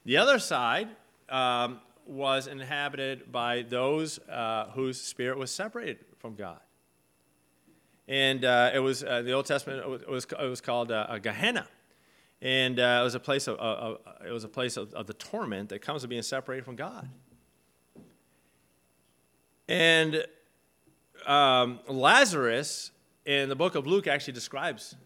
The 0.05 0.19
other 0.19 0.39
side 0.39 0.89
um, 1.31 1.81
was 2.07 2.49
inhabited 2.49 3.33
by 3.33 3.63
those 3.63 4.19
uh, 4.29 4.67
whose 4.75 5.01
spirit 5.01 5.39
was 5.39 5.51
separated 5.51 6.05
from 6.19 6.35
God. 6.35 6.61
And 8.09 8.45
uh, 8.45 8.73
it 8.75 8.81
was, 8.81 9.03
uh, 9.03 9.23
the 9.23 9.33
Old 9.33 9.47
Testament, 9.47 9.81
it 9.81 10.09
was, 10.09 10.27
it 10.27 10.49
was 10.49 10.61
called 10.61 10.93
uh, 10.93 11.19
Gehenna. 11.19 11.67
And 12.43 12.79
uh, 12.79 12.99
it 13.01 13.05
was 13.05 13.15
a 13.15 13.21
place, 13.21 13.49
of, 13.49 13.57
it 14.27 14.33
was 14.33 14.45
a 14.45 14.49
place 14.49 14.77
of, 14.77 14.93
of 14.93 15.07
the 15.07 15.15
torment 15.15 15.71
that 15.71 15.81
comes 15.81 16.03
to 16.03 16.09
being 16.09 16.21
separated 16.21 16.67
from 16.67 16.77
God. 16.77 17.09
And 19.69 20.25
um, 21.27 21.81
Lazarus 21.87 22.91
in 23.27 23.49
the 23.49 23.57
book 23.57 23.75
of 23.75 23.87
Luke 23.87 24.07
actually 24.07 24.33
describes 24.33 24.97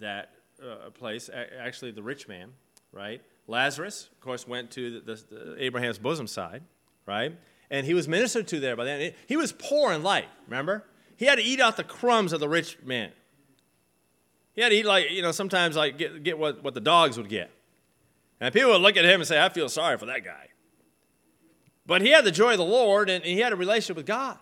that 0.00 0.30
uh, 0.62 0.90
place, 0.90 1.28
actually, 1.58 1.90
the 1.90 2.02
rich 2.02 2.26
man, 2.26 2.52
right? 2.92 3.22
Lazarus, 3.46 4.08
of 4.12 4.20
course, 4.20 4.48
went 4.48 4.70
to 4.72 5.00
the, 5.00 5.14
the, 5.14 5.62
Abraham's 5.62 5.98
bosom 5.98 6.26
side, 6.26 6.62
right? 7.06 7.36
And 7.70 7.86
he 7.86 7.94
was 7.94 8.08
ministered 8.08 8.48
to 8.48 8.60
there 8.60 8.76
by 8.76 8.84
then. 8.84 9.12
He 9.26 9.36
was 9.36 9.52
poor 9.52 9.92
in 9.92 10.02
life, 10.02 10.24
remember? 10.46 10.84
He 11.16 11.26
had 11.26 11.36
to 11.36 11.44
eat 11.44 11.60
out 11.60 11.76
the 11.76 11.84
crumbs 11.84 12.32
of 12.32 12.40
the 12.40 12.48
rich 12.48 12.78
man. 12.82 13.12
He 14.54 14.62
had 14.62 14.70
to 14.70 14.74
eat 14.74 14.86
like, 14.86 15.10
you 15.10 15.22
know, 15.22 15.32
sometimes 15.32 15.76
like 15.76 15.98
get, 15.98 16.22
get 16.22 16.38
what, 16.38 16.64
what 16.64 16.74
the 16.74 16.80
dogs 16.80 17.16
would 17.18 17.28
get. 17.28 17.50
And 18.40 18.54
people 18.54 18.70
would 18.70 18.80
look 18.80 18.96
at 18.96 19.04
him 19.04 19.20
and 19.20 19.28
say, 19.28 19.42
I 19.42 19.50
feel 19.50 19.68
sorry 19.68 19.98
for 19.98 20.06
that 20.06 20.24
guy. 20.24 20.48
But 21.90 22.02
he 22.02 22.10
had 22.10 22.24
the 22.24 22.30
joy 22.30 22.52
of 22.52 22.58
the 22.58 22.64
Lord 22.64 23.10
and 23.10 23.24
he 23.24 23.40
had 23.40 23.52
a 23.52 23.56
relationship 23.56 23.96
with 23.96 24.06
God. 24.06 24.38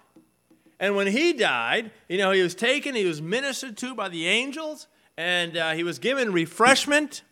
And 0.79 0.95
when 0.95 1.07
he 1.07 1.33
died, 1.33 1.93
you 2.07 2.19
know, 2.19 2.31
he 2.31 2.43
was 2.43 2.55
taken, 2.55 2.95
he 2.95 3.07
was 3.07 3.23
ministered 3.23 3.79
to 3.79 3.95
by 3.95 4.11
the 4.11 4.29
angels, 4.29 4.87
and 5.17 5.57
uh, 5.57 5.73
he 5.73 5.83
was 5.83 5.99
given 5.99 6.31
refreshment 6.31 7.23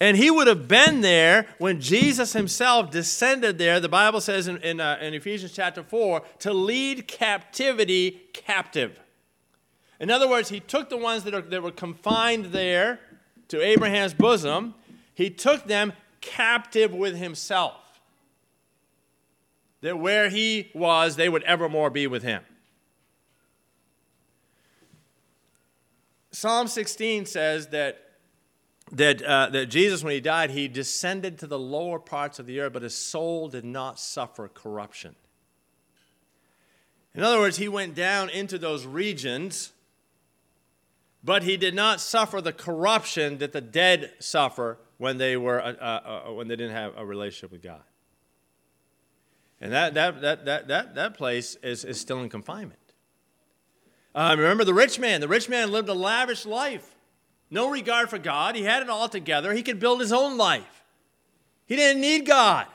and 0.00 0.18
he 0.18 0.30
would 0.30 0.48
have 0.48 0.68
been 0.68 1.00
there 1.00 1.46
when 1.56 1.80
Jesus 1.80 2.34
himself 2.34 2.90
descended 2.90 3.56
there, 3.56 3.80
the 3.80 3.88
Bible 3.88 4.20
says 4.20 4.48
in, 4.48 4.58
in, 4.58 4.80
uh, 4.82 4.98
in, 5.00 5.14
Ephesians 5.14 5.52
chapter 5.52 5.82
4, 5.82 6.20
to 6.40 6.52
lead 6.52 7.08
captivity 7.08 8.20
captive. 8.34 9.00
In 9.98 10.10
other 10.10 10.28
words, 10.28 10.50
he 10.50 10.60
took 10.60 10.90
the 10.90 10.98
ones 10.98 11.24
that, 11.24 11.32
are, 11.32 11.40
that 11.40 11.62
were 11.62 11.70
confined 11.70 12.52
there 12.52 13.00
to 13.48 13.62
Abraham's 13.62 14.12
bosom, 14.12 14.74
he 15.14 15.30
took 15.30 15.64
them 15.64 15.94
captive 16.20 16.92
with 16.92 17.16
himself. 17.16 17.85
That 19.86 20.00
where 20.00 20.30
he 20.30 20.72
was, 20.74 21.14
they 21.14 21.28
would 21.28 21.44
evermore 21.44 21.90
be 21.90 22.08
with 22.08 22.24
him. 22.24 22.42
Psalm 26.32 26.66
16 26.66 27.24
says 27.24 27.68
that 27.68 28.02
that, 28.90 29.22
uh, 29.22 29.48
that 29.50 29.66
Jesus, 29.66 30.02
when 30.02 30.12
he 30.12 30.20
died, 30.20 30.50
he 30.50 30.66
descended 30.66 31.38
to 31.38 31.46
the 31.46 31.58
lower 31.58 32.00
parts 32.00 32.40
of 32.40 32.46
the 32.46 32.58
earth, 32.58 32.72
but 32.72 32.82
his 32.82 32.96
soul 32.96 33.48
did 33.48 33.64
not 33.64 34.00
suffer 34.00 34.48
corruption. 34.48 35.14
In 37.14 37.22
other 37.22 37.38
words, 37.38 37.58
he 37.58 37.68
went 37.68 37.94
down 37.94 38.28
into 38.30 38.58
those 38.58 38.86
regions, 38.86 39.70
but 41.22 41.44
he 41.44 41.56
did 41.56 41.76
not 41.76 42.00
suffer 42.00 42.40
the 42.40 42.52
corruption 42.52 43.38
that 43.38 43.52
the 43.52 43.60
dead 43.60 44.14
suffer 44.18 44.78
when 44.98 45.18
they, 45.18 45.36
were, 45.36 45.60
uh, 45.60 45.74
uh, 45.74 46.24
uh 46.28 46.32
when 46.32 46.48
they 46.48 46.56
didn't 46.56 46.74
have 46.74 46.94
a 46.96 47.06
relationship 47.06 47.52
with 47.52 47.62
God. 47.62 47.82
And 49.60 49.72
that, 49.72 49.94
that, 49.94 50.20
that, 50.20 50.44
that, 50.44 50.68
that, 50.68 50.94
that 50.94 51.16
place 51.16 51.56
is, 51.62 51.84
is 51.84 52.00
still 52.00 52.20
in 52.20 52.28
confinement. 52.28 52.78
Uh, 54.14 54.34
remember 54.36 54.64
the 54.64 54.74
rich 54.74 54.98
man. 54.98 55.20
The 55.20 55.28
rich 55.28 55.48
man 55.48 55.70
lived 55.70 55.88
a 55.88 55.94
lavish 55.94 56.46
life 56.46 56.96
no 57.50 57.70
regard 57.70 58.10
for 58.10 58.18
God. 58.18 58.56
He 58.56 58.62
had 58.62 58.82
it 58.82 58.88
all 58.88 59.08
together. 59.08 59.52
He 59.52 59.62
could 59.62 59.78
build 59.78 60.00
his 60.00 60.12
own 60.12 60.36
life. 60.36 60.84
He 61.66 61.76
didn't 61.76 62.00
need 62.00 62.26
God 62.26 62.66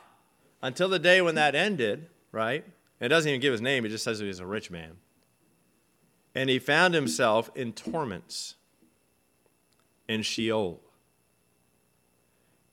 until 0.62 0.90
the 0.90 1.00
day 1.00 1.22
when 1.22 1.36
that 1.36 1.56
ended, 1.56 2.08
right? 2.32 2.66
It 3.00 3.10
doesn't 3.10 3.28
even 3.28 3.42
give 3.42 3.52
his 3.52 3.62
name, 3.62 3.86
it 3.86 3.90
just 3.90 4.04
says 4.04 4.20
he 4.20 4.28
was 4.28 4.40
a 4.40 4.46
rich 4.46 4.70
man. 4.70 4.98
And 6.34 6.50
he 6.50 6.60
found 6.60 6.94
himself 6.94 7.50
in 7.56 7.74
torments 7.74 8.56
in 10.08 10.22
Sheol. 10.22 10.80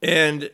And 0.00 0.50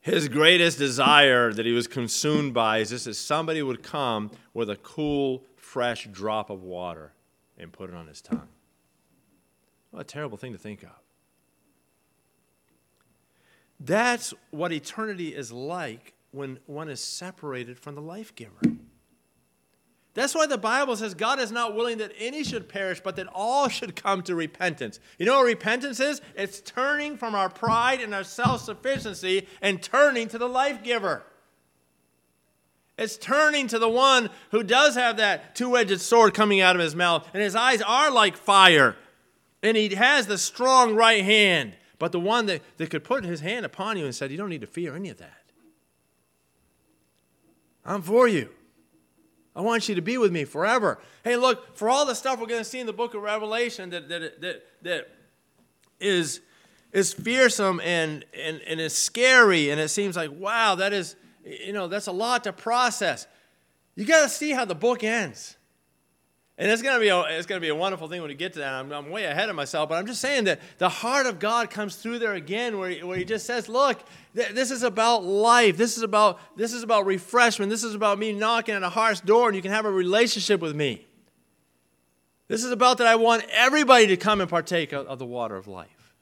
his 0.00 0.28
greatest 0.28 0.78
desire 0.78 1.52
that 1.52 1.66
he 1.66 1.72
was 1.72 1.86
consumed 1.86 2.54
by 2.54 2.78
is 2.78 2.90
just 2.90 3.04
that 3.06 3.14
somebody 3.14 3.62
would 3.62 3.82
come 3.82 4.30
with 4.54 4.70
a 4.70 4.76
cool, 4.76 5.44
fresh 5.56 6.06
drop 6.10 6.50
of 6.50 6.62
water 6.62 7.12
and 7.56 7.72
put 7.72 7.90
it 7.90 7.96
on 7.96 8.06
his 8.06 8.22
tongue. 8.22 8.48
What 9.90 10.00
a 10.00 10.04
terrible 10.04 10.38
thing 10.38 10.52
to 10.52 10.58
think 10.58 10.82
of. 10.82 10.90
That's 13.80 14.34
what 14.50 14.72
eternity 14.72 15.34
is 15.34 15.52
like 15.52 16.14
when 16.30 16.58
one 16.66 16.88
is 16.88 17.00
separated 17.00 17.78
from 17.78 17.94
the 17.94 18.02
life 18.02 18.34
giver. 18.34 18.60
That's 20.18 20.34
why 20.34 20.48
the 20.48 20.58
Bible 20.58 20.96
says 20.96 21.14
God 21.14 21.38
is 21.38 21.52
not 21.52 21.76
willing 21.76 21.98
that 21.98 22.10
any 22.18 22.42
should 22.42 22.68
perish, 22.68 23.00
but 23.00 23.14
that 23.14 23.28
all 23.32 23.68
should 23.68 23.94
come 23.94 24.22
to 24.22 24.34
repentance. 24.34 24.98
You 25.16 25.26
know 25.26 25.36
what 25.36 25.44
repentance 25.44 26.00
is? 26.00 26.20
It's 26.34 26.60
turning 26.60 27.16
from 27.16 27.36
our 27.36 27.48
pride 27.48 28.00
and 28.00 28.12
our 28.12 28.24
self 28.24 28.62
sufficiency 28.62 29.46
and 29.62 29.80
turning 29.80 30.26
to 30.26 30.36
the 30.36 30.48
life 30.48 30.82
giver. 30.82 31.22
It's 32.98 33.16
turning 33.16 33.68
to 33.68 33.78
the 33.78 33.88
one 33.88 34.30
who 34.50 34.64
does 34.64 34.96
have 34.96 35.18
that 35.18 35.54
two 35.54 35.76
edged 35.76 36.00
sword 36.00 36.34
coming 36.34 36.60
out 36.60 36.74
of 36.74 36.82
his 36.82 36.96
mouth, 36.96 37.24
and 37.32 37.40
his 37.40 37.54
eyes 37.54 37.80
are 37.80 38.10
like 38.10 38.36
fire, 38.36 38.96
and 39.62 39.76
he 39.76 39.94
has 39.94 40.26
the 40.26 40.36
strong 40.36 40.96
right 40.96 41.22
hand. 41.22 41.76
But 42.00 42.10
the 42.10 42.18
one 42.18 42.46
that, 42.46 42.62
that 42.78 42.90
could 42.90 43.04
put 43.04 43.22
his 43.22 43.38
hand 43.38 43.64
upon 43.64 43.96
you 43.96 44.04
and 44.04 44.12
said, 44.12 44.32
You 44.32 44.36
don't 44.36 44.50
need 44.50 44.62
to 44.62 44.66
fear 44.66 44.96
any 44.96 45.10
of 45.10 45.18
that. 45.18 45.44
I'm 47.84 48.02
for 48.02 48.26
you. 48.26 48.48
I 49.54 49.60
want 49.60 49.88
you 49.88 49.94
to 49.96 50.00
be 50.00 50.18
with 50.18 50.32
me 50.32 50.44
forever. 50.44 50.98
Hey, 51.24 51.36
look, 51.36 51.76
for 51.76 51.88
all 51.88 52.06
the 52.06 52.14
stuff 52.14 52.40
we're 52.40 52.46
going 52.46 52.60
to 52.60 52.68
see 52.68 52.80
in 52.80 52.86
the 52.86 52.92
book 52.92 53.14
of 53.14 53.22
Revelation 53.22 53.90
that, 53.90 54.08
that, 54.08 54.40
that, 54.40 54.62
that 54.82 55.08
is, 56.00 56.40
is 56.92 57.12
fearsome 57.12 57.80
and, 57.80 58.24
and, 58.32 58.60
and 58.62 58.80
is 58.80 58.96
scary, 58.96 59.70
and 59.70 59.80
it 59.80 59.88
seems 59.88 60.16
like, 60.16 60.30
wow, 60.32 60.76
that 60.76 60.92
is, 60.92 61.16
you 61.44 61.72
know, 61.72 61.88
that's 61.88 62.06
a 62.06 62.12
lot 62.12 62.44
to 62.44 62.52
process. 62.52 63.26
You 63.96 64.04
got 64.04 64.22
to 64.22 64.28
see 64.28 64.52
how 64.52 64.64
the 64.64 64.76
book 64.76 65.02
ends. 65.04 65.57
And 66.60 66.68
it's 66.72 66.82
to 66.82 66.98
be 66.98 67.06
a, 67.06 67.20
it's 67.20 67.46
to 67.46 67.60
be 67.60 67.68
a 67.68 67.74
wonderful 67.74 68.08
thing 68.08 68.20
when 68.20 68.30
we 68.30 68.34
get 68.34 68.54
to 68.54 68.58
that. 68.58 68.74
I'm, 68.74 68.90
I'm 68.90 69.10
way 69.10 69.26
ahead 69.26 69.48
of 69.48 69.54
myself, 69.54 69.88
but 69.88 69.94
I'm 69.94 70.06
just 70.06 70.20
saying 70.20 70.44
that 70.44 70.60
the 70.78 70.88
heart 70.88 71.26
of 71.26 71.38
God 71.38 71.70
comes 71.70 71.94
through 71.94 72.18
there 72.18 72.34
again, 72.34 72.78
where 72.78 72.90
he, 72.90 73.04
where 73.04 73.16
he 73.16 73.24
just 73.24 73.46
says, 73.46 73.68
"Look, 73.68 74.02
th- 74.34 74.50
this 74.50 74.72
is 74.72 74.82
about 74.82 75.22
life. 75.22 75.76
This 75.76 75.96
is 75.96 76.02
about 76.02 76.40
this 76.56 76.72
is 76.72 76.82
about 76.82 77.06
refreshment. 77.06 77.70
This 77.70 77.84
is 77.84 77.94
about 77.94 78.18
me 78.18 78.32
knocking 78.32 78.74
at 78.74 78.82
a 78.82 78.88
heart's 78.88 79.20
door, 79.20 79.46
and 79.46 79.54
you 79.54 79.62
can 79.62 79.70
have 79.70 79.84
a 79.84 79.90
relationship 79.90 80.60
with 80.60 80.74
me. 80.74 81.06
This 82.48 82.64
is 82.64 82.72
about 82.72 82.98
that 82.98 83.06
I 83.06 83.14
want 83.14 83.44
everybody 83.52 84.08
to 84.08 84.16
come 84.16 84.40
and 84.40 84.50
partake 84.50 84.92
of, 84.92 85.06
of 85.06 85.20
the 85.20 85.26
water 85.26 85.54
of 85.54 85.68
life. 85.68 86.14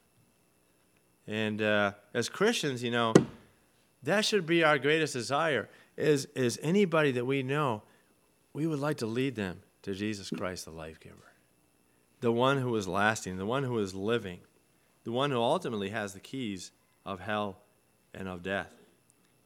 And 1.25 1.63
uh, 1.63 1.93
as 2.13 2.29
Christians, 2.29 2.83
you 2.83 2.91
know, 2.91 3.13
that 4.03 4.23
should 4.23 4.45
be 4.45 4.63
our 4.63 4.77
greatest 4.77 5.13
desire. 5.13 5.67
Is 5.97 6.25
is 6.35 6.59
anybody 6.61 7.11
that 7.13 7.25
we 7.25 7.41
know, 7.41 7.81
we 8.53 8.67
would 8.67 8.79
like 8.79 8.97
to 8.97 9.07
lead 9.07 9.33
them." 9.33 9.63
To 9.87 9.93
Jesus 9.93 10.29
Christ, 10.29 10.65
the 10.65 10.71
life 10.71 10.99
giver, 10.99 11.31
the 12.19 12.31
one 12.31 12.57
who 12.57 12.75
is 12.75 12.87
lasting, 12.87 13.37
the 13.37 13.45
one 13.45 13.63
who 13.63 13.79
is 13.79 13.95
living, 13.95 14.39
the 15.05 15.13
one 15.13 15.31
who 15.31 15.39
ultimately 15.39 15.89
has 15.89 16.13
the 16.13 16.19
keys 16.19 16.71
of 17.05 17.21
hell 17.21 17.59
and 18.13 18.27
of 18.27 18.43
death. 18.43 18.73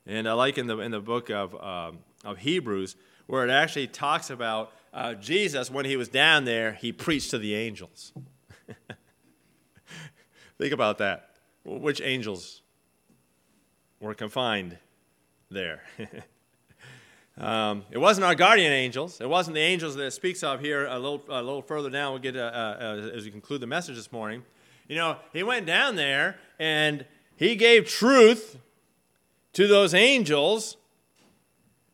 And 0.07 0.27
I 0.27 0.33
like 0.33 0.57
in 0.57 0.65
the, 0.65 0.79
in 0.79 0.89
the 0.89 0.99
book 0.99 1.29
of, 1.29 1.53
um, 1.61 1.99
of 2.25 2.39
Hebrews, 2.39 2.95
where 3.27 3.45
it 3.45 3.51
actually 3.51 3.85
talks 3.85 4.31
about 4.31 4.71
uh, 4.93 5.13
Jesus, 5.13 5.69
when 5.69 5.85
he 5.85 5.95
was 5.95 6.09
down 6.09 6.45
there, 6.45 6.73
he 6.73 6.91
preached 6.91 7.29
to 7.31 7.37
the 7.37 7.53
angels. 7.53 8.11
Think 10.57 10.73
about 10.73 10.97
that. 10.97 11.29
Which 11.63 12.01
angels 12.01 12.61
were 13.99 14.15
confined 14.15 14.79
there? 15.51 15.83
Um, 17.41 17.85
it 17.89 17.97
wasn't 17.97 18.25
our 18.25 18.35
guardian 18.35 18.71
angels. 18.71 19.19
It 19.19 19.27
wasn't 19.27 19.55
the 19.55 19.61
angels 19.61 19.95
that 19.95 20.05
it 20.05 20.11
speaks 20.11 20.43
of 20.43 20.59
here 20.59 20.85
a 20.85 20.99
little, 20.99 21.23
a 21.27 21.41
little 21.41 21.63
further 21.63 21.89
down. 21.89 22.13
We'll 22.13 22.21
get 22.21 22.37
uh, 22.37 22.39
uh, 22.39 23.11
as 23.15 23.25
we 23.25 23.31
conclude 23.31 23.61
the 23.61 23.67
message 23.67 23.95
this 23.95 24.11
morning. 24.11 24.43
You 24.87 24.95
know, 24.95 25.17
he 25.33 25.41
went 25.41 25.65
down 25.65 25.95
there 25.95 26.37
and 26.59 27.03
he 27.35 27.55
gave 27.55 27.87
truth 27.87 28.59
to 29.53 29.67
those 29.67 29.95
angels 29.95 30.77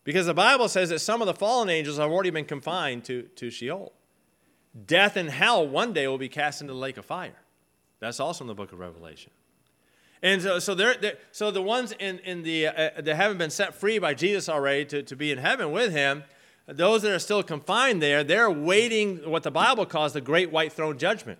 because 0.03 0.25
the 0.25 0.33
Bible 0.33 0.67
says 0.67 0.89
that 0.89 0.99
some 0.99 1.21
of 1.21 1.27
the 1.27 1.33
fallen 1.33 1.69
angels 1.69 1.97
have 1.97 2.11
already 2.11 2.29
been 2.29 2.45
confined 2.45 3.05
to, 3.05 3.23
to 3.37 3.49
Sheol. 3.49 3.93
Death 4.85 5.15
and 5.15 5.29
hell 5.29 5.65
one 5.65 5.93
day 5.93 6.09
will 6.09 6.17
be 6.17 6.29
cast 6.29 6.59
into 6.59 6.73
the 6.73 6.79
lake 6.79 6.97
of 6.97 7.05
fire. 7.05 7.39
That's 7.99 8.19
also 8.19 8.43
in 8.43 8.49
the 8.49 8.53
book 8.53 8.73
of 8.73 8.79
Revelation. 8.79 9.31
And 10.23 10.41
so, 10.41 10.59
so, 10.59 10.73
they're, 10.73 10.95
they're, 10.95 11.17
so 11.31 11.51
the 11.51 11.61
ones 11.61 11.93
in, 11.99 12.19
in 12.19 12.43
the, 12.43 12.67
uh, 12.67 13.01
that 13.01 13.15
haven't 13.15 13.37
been 13.37 13.51
set 13.51 13.75
free 13.75 13.99
by 13.99 14.13
Jesus 14.13 14.49
already 14.49 14.85
to, 14.85 15.03
to 15.03 15.15
be 15.15 15.31
in 15.31 15.37
heaven 15.37 15.71
with 15.71 15.91
him, 15.91 16.23
those 16.67 17.03
that 17.03 17.13
are 17.13 17.19
still 17.19 17.43
confined 17.43 18.01
there, 18.01 18.23
they're 18.23 18.51
waiting 18.51 19.17
what 19.29 19.43
the 19.43 19.51
Bible 19.51 19.85
calls 19.85 20.13
the 20.13 20.21
great 20.21 20.51
white 20.51 20.73
throne 20.73 20.97
judgment. 20.97 21.39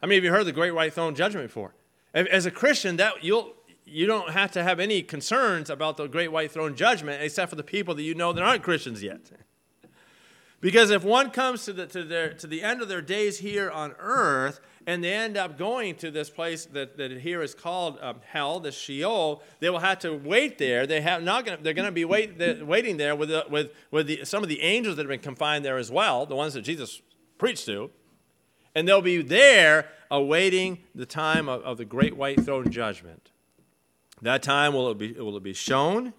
How 0.00 0.08
many 0.08 0.18
of 0.18 0.24
you 0.24 0.30
heard 0.30 0.46
the 0.46 0.52
great 0.52 0.74
white 0.74 0.94
throne 0.94 1.14
judgment 1.14 1.46
before? 1.46 1.74
As 2.14 2.46
a 2.46 2.50
Christian, 2.50 2.96
that 2.96 3.22
you'll, 3.22 3.52
you 3.84 4.06
don't 4.06 4.30
have 4.30 4.50
to 4.52 4.62
have 4.64 4.80
any 4.80 5.02
concerns 5.02 5.70
about 5.70 5.96
the 5.96 6.08
great 6.08 6.32
white 6.32 6.50
throne 6.50 6.74
judgment 6.74 7.22
except 7.22 7.50
for 7.50 7.56
the 7.56 7.62
people 7.62 7.94
that 7.94 8.02
you 8.02 8.14
know 8.14 8.32
that 8.32 8.42
aren't 8.42 8.62
Christians 8.62 9.02
yet. 9.02 9.20
Because 10.60 10.90
if 10.90 11.04
one 11.04 11.30
comes 11.30 11.64
to 11.66 11.72
the, 11.72 11.86
to, 11.86 12.04
their, 12.04 12.32
to 12.34 12.46
the 12.46 12.62
end 12.62 12.82
of 12.82 12.88
their 12.88 13.00
days 13.00 13.38
here 13.38 13.70
on 13.70 13.94
earth 13.98 14.60
and 14.86 15.04
they 15.04 15.12
end 15.12 15.36
up 15.36 15.58
going 15.58 15.94
to 15.96 16.10
this 16.10 16.30
place 16.30 16.64
that, 16.66 16.96
that 16.96 17.10
here 17.20 17.42
is 17.42 17.54
called 17.54 17.98
um, 18.00 18.20
hell, 18.26 18.60
the 18.60 18.72
Sheol, 18.72 19.42
they 19.60 19.68
will 19.68 19.78
have 19.78 19.98
to 20.00 20.14
wait 20.14 20.58
there. 20.58 20.86
They 20.86 21.00
have 21.02 21.22
not 21.22 21.44
gonna, 21.44 21.58
they're 21.60 21.74
going 21.74 21.86
to 21.86 21.92
be 21.92 22.04
wait, 22.04 22.38
waiting 22.62 22.96
there 22.96 23.14
with, 23.14 23.28
the, 23.28 23.44
with, 23.50 23.72
with 23.90 24.06
the, 24.06 24.24
some 24.24 24.42
of 24.42 24.48
the 24.48 24.62
angels 24.62 24.96
that 24.96 25.02
have 25.02 25.10
been 25.10 25.20
confined 25.20 25.64
there 25.64 25.76
as 25.76 25.90
well, 25.90 26.24
the 26.24 26.36
ones 26.36 26.54
that 26.54 26.62
Jesus 26.62 27.02
preached 27.38 27.66
to. 27.66 27.90
And 28.74 28.88
they'll 28.88 29.02
be 29.02 29.20
there 29.20 29.88
awaiting 30.10 30.78
the 30.94 31.06
time 31.06 31.48
of, 31.48 31.62
of 31.62 31.76
the 31.76 31.84
great 31.84 32.16
white 32.16 32.40
throne 32.40 32.70
judgment. 32.70 33.30
That 34.22 34.42
time 34.42 34.72
will 34.72 34.90
it 34.90 34.98
be, 34.98 35.12
will 35.12 35.36
it 35.36 35.42
be 35.42 35.52
shown. 35.52 36.14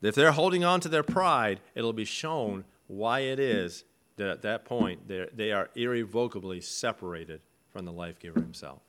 If 0.00 0.14
they're 0.14 0.32
holding 0.32 0.64
on 0.64 0.80
to 0.80 0.88
their 0.88 1.02
pride, 1.02 1.60
it'll 1.74 1.92
be 1.92 2.04
shown 2.04 2.64
why 2.86 3.20
it 3.20 3.38
is 3.38 3.84
that 4.22 4.30
at 4.30 4.42
that 4.42 4.64
point 4.64 5.08
they 5.08 5.52
are 5.52 5.70
irrevocably 5.74 6.60
separated 6.60 7.40
from 7.72 7.84
the 7.84 7.92
life 7.92 8.18
giver 8.18 8.40
himself. 8.40 8.80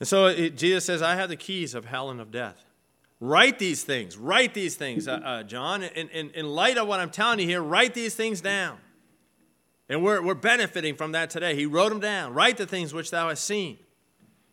And 0.00 0.08
so 0.08 0.26
it, 0.26 0.56
Jesus 0.56 0.84
says, 0.84 1.00
I 1.00 1.14
have 1.14 1.28
the 1.28 1.36
keys 1.36 1.74
of 1.74 1.84
hell 1.84 2.10
and 2.10 2.20
of 2.20 2.32
death. 2.32 2.64
Write 3.20 3.60
these 3.60 3.84
things. 3.84 4.16
Write 4.16 4.52
these 4.52 4.74
things, 4.74 5.06
uh, 5.06 5.12
uh, 5.24 5.42
John. 5.44 5.84
In, 5.84 6.08
in, 6.08 6.30
in 6.30 6.48
light 6.48 6.76
of 6.76 6.88
what 6.88 6.98
I'm 6.98 7.10
telling 7.10 7.38
you 7.38 7.46
here, 7.46 7.62
write 7.62 7.94
these 7.94 8.16
things 8.16 8.40
down. 8.40 8.78
And 9.88 10.02
we're, 10.02 10.20
we're 10.20 10.34
benefiting 10.34 10.96
from 10.96 11.12
that 11.12 11.30
today. 11.30 11.54
He 11.54 11.66
wrote 11.66 11.90
them 11.90 12.00
down. 12.00 12.34
Write 12.34 12.56
the 12.56 12.66
things 12.66 12.92
which 12.92 13.12
thou 13.12 13.28
hast 13.28 13.44
seen. 13.44 13.78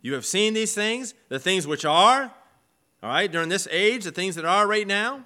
You 0.02 0.14
have 0.14 0.26
seen 0.26 0.54
these 0.54 0.76
things, 0.76 1.16
the 1.30 1.40
things 1.40 1.66
which 1.66 1.84
are, 1.84 2.32
all 3.02 3.10
right, 3.10 3.32
during 3.32 3.50
this 3.50 3.68
age, 3.72 4.04
the 4.04 4.12
things 4.12 4.36
that 4.36 4.46
are 4.46 4.68
right 4.68 4.86
now 4.86 5.26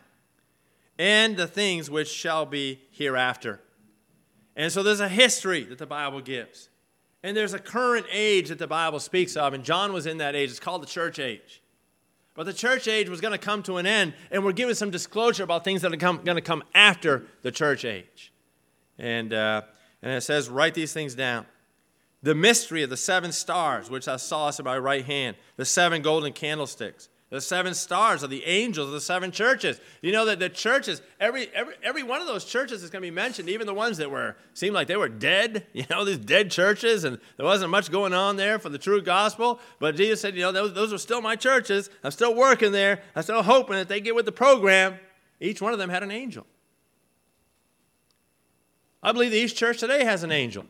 and 0.98 1.36
the 1.36 1.48
things 1.48 1.90
which 1.90 2.08
shall 2.08 2.46
be 2.46 2.82
hereafter. 2.92 3.60
And 4.56 4.72
so 4.72 4.84
there's 4.84 5.00
a 5.00 5.10
history 5.10 5.64
that 5.64 5.78
the 5.78 5.86
Bible 5.86 6.22
gives. 6.22 6.70
And 7.24 7.36
there's 7.36 7.54
a 7.54 7.60
current 7.60 8.06
age 8.12 8.50
that 8.50 8.60
the 8.60 8.68
Bible 8.68 9.00
speaks 9.00 9.36
of. 9.36 9.54
And 9.54 9.64
John 9.64 9.94
was 9.94 10.06
in 10.06 10.18
that 10.18 10.36
age. 10.36 10.50
It's 10.50 10.60
called 10.60 10.84
the 10.84 10.88
church 10.88 11.20
age. 11.20 11.62
But 12.36 12.46
the 12.46 12.54
church 12.54 12.88
age 12.88 13.10
was 13.10 13.22
going 13.22 13.32
to 13.32 13.38
come 13.38 13.64
to 13.64 13.78
an 13.78 13.86
end. 13.86 14.14
And 14.30 14.44
we're 14.44 14.52
given 14.52 14.76
some 14.76 14.92
disclosure 14.92 15.44
about 15.44 15.64
things 15.64 15.82
that 15.84 15.94
are 15.94 15.98
come, 15.98 16.22
going 16.24 16.36
to 16.36 16.42
come 16.42 16.64
after 16.76 17.26
the 17.42 17.52
church 17.52 17.86
age. 17.86 18.34
And, 18.98 19.34
uh, 19.34 19.62
and 20.02 20.12
it 20.12 20.22
says, 20.22 20.50
write 20.50 20.74
these 20.74 20.94
things 20.94 21.16
down. 21.16 21.46
The 22.22 22.36
mystery 22.36 22.84
of 22.84 22.90
the 22.90 22.98
seven 22.98 23.32
stars, 23.32 23.90
which 23.90 24.08
I 24.08 24.18
saw 24.18 24.48
us 24.48 24.60
in 24.60 24.66
my 24.66 24.78
right 24.78 25.06
hand, 25.06 25.36
the 25.58 25.66
seven 25.66 26.02
golden 26.02 26.34
candlesticks 26.34 27.10
the 27.34 27.41
seven 27.41 27.74
stars 27.74 28.22
of 28.22 28.30
the 28.30 28.46
angels 28.46 28.89
of 28.89 28.93
the 28.93 29.02
seven 29.02 29.32
churches. 29.32 29.82
You 30.04 30.12
know 30.12 30.24
that 30.26 30.38
the 30.38 30.50
churches, 30.50 31.02
every, 31.19 31.48
every, 31.56 31.74
every 31.82 32.04
one 32.04 32.22
of 32.22 32.28
those 32.28 32.46
churches 32.46 32.84
is 32.84 32.91
going 32.91 33.02
to 33.02 33.08
be 33.08 33.12
mentioned, 33.12 33.50
even 33.50 33.65
the 33.65 33.74
ones 33.74 33.98
that 33.98 34.12
were 34.12 34.36
seemed 34.54 34.76
like 34.76 34.86
they 34.86 34.98
were 34.98 35.10
dead, 35.10 35.65
you 35.74 35.84
know, 35.89 36.06
these 36.06 36.19
dead 36.19 36.52
churches, 36.52 37.06
and 37.06 37.17
there 37.38 37.46
wasn't 37.48 37.72
much 37.72 37.89
going 37.89 38.13
on 38.13 38.36
there 38.36 38.60
for 38.60 38.69
the 38.69 38.78
true 38.78 39.02
gospel. 39.02 39.60
But 39.80 39.96
Jesus 39.96 40.22
said, 40.22 40.36
you 40.36 40.41
know, 40.41 40.52
those, 40.52 40.76
those 40.76 40.93
are 40.93 41.00
still 41.00 41.22
my 41.22 41.36
churches. 41.36 41.89
I'm 42.04 42.12
still 42.12 42.36
working 42.36 42.72
there. 42.72 43.02
I'm 43.15 43.24
still 43.24 43.41
hoping 43.41 43.78
that 43.78 43.88
they 43.88 44.00
get 44.00 44.13
with 44.13 44.26
the 44.26 44.32
program. 44.32 45.00
Each 45.39 45.60
one 45.60 45.74
of 45.74 45.80
them 45.80 45.89
had 45.89 46.04
an 46.04 46.12
angel. 46.12 46.46
I 49.02 49.12
believe 49.12 49.32
the 49.32 49.39
East 49.39 49.58
Church 49.58 49.80
today 49.80 50.06
has 50.06 50.22
an 50.22 50.32
angel. 50.32 50.67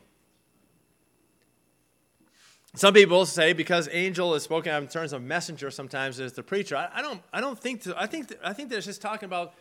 Some 2.76 2.94
people 2.94 3.26
say 3.26 3.54
because 3.54 3.88
angel 3.92 4.34
is 4.34 4.44
spoken 4.44 4.74
of 4.74 4.84
in 4.84 4.90
terms 4.90 5.14
of 5.14 5.22
messenger 5.22 5.70
sometimes 5.70 6.20
as 6.20 6.34
the 6.34 6.42
preacher. 6.42 6.76
I, 6.76 6.90
I 6.96 7.02
don't, 7.02 7.22
I 7.32 7.40
don't 7.40 7.58
think, 7.58 7.82
to, 7.84 8.00
I 8.00 8.08
think, 8.08 8.30
th- 8.30 8.40
I 8.44 8.54
think 8.54 8.70
they're 8.70 8.82
just 8.82 9.02
talking 9.02 9.28
about 9.28 9.54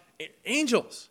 angels. 0.47 1.11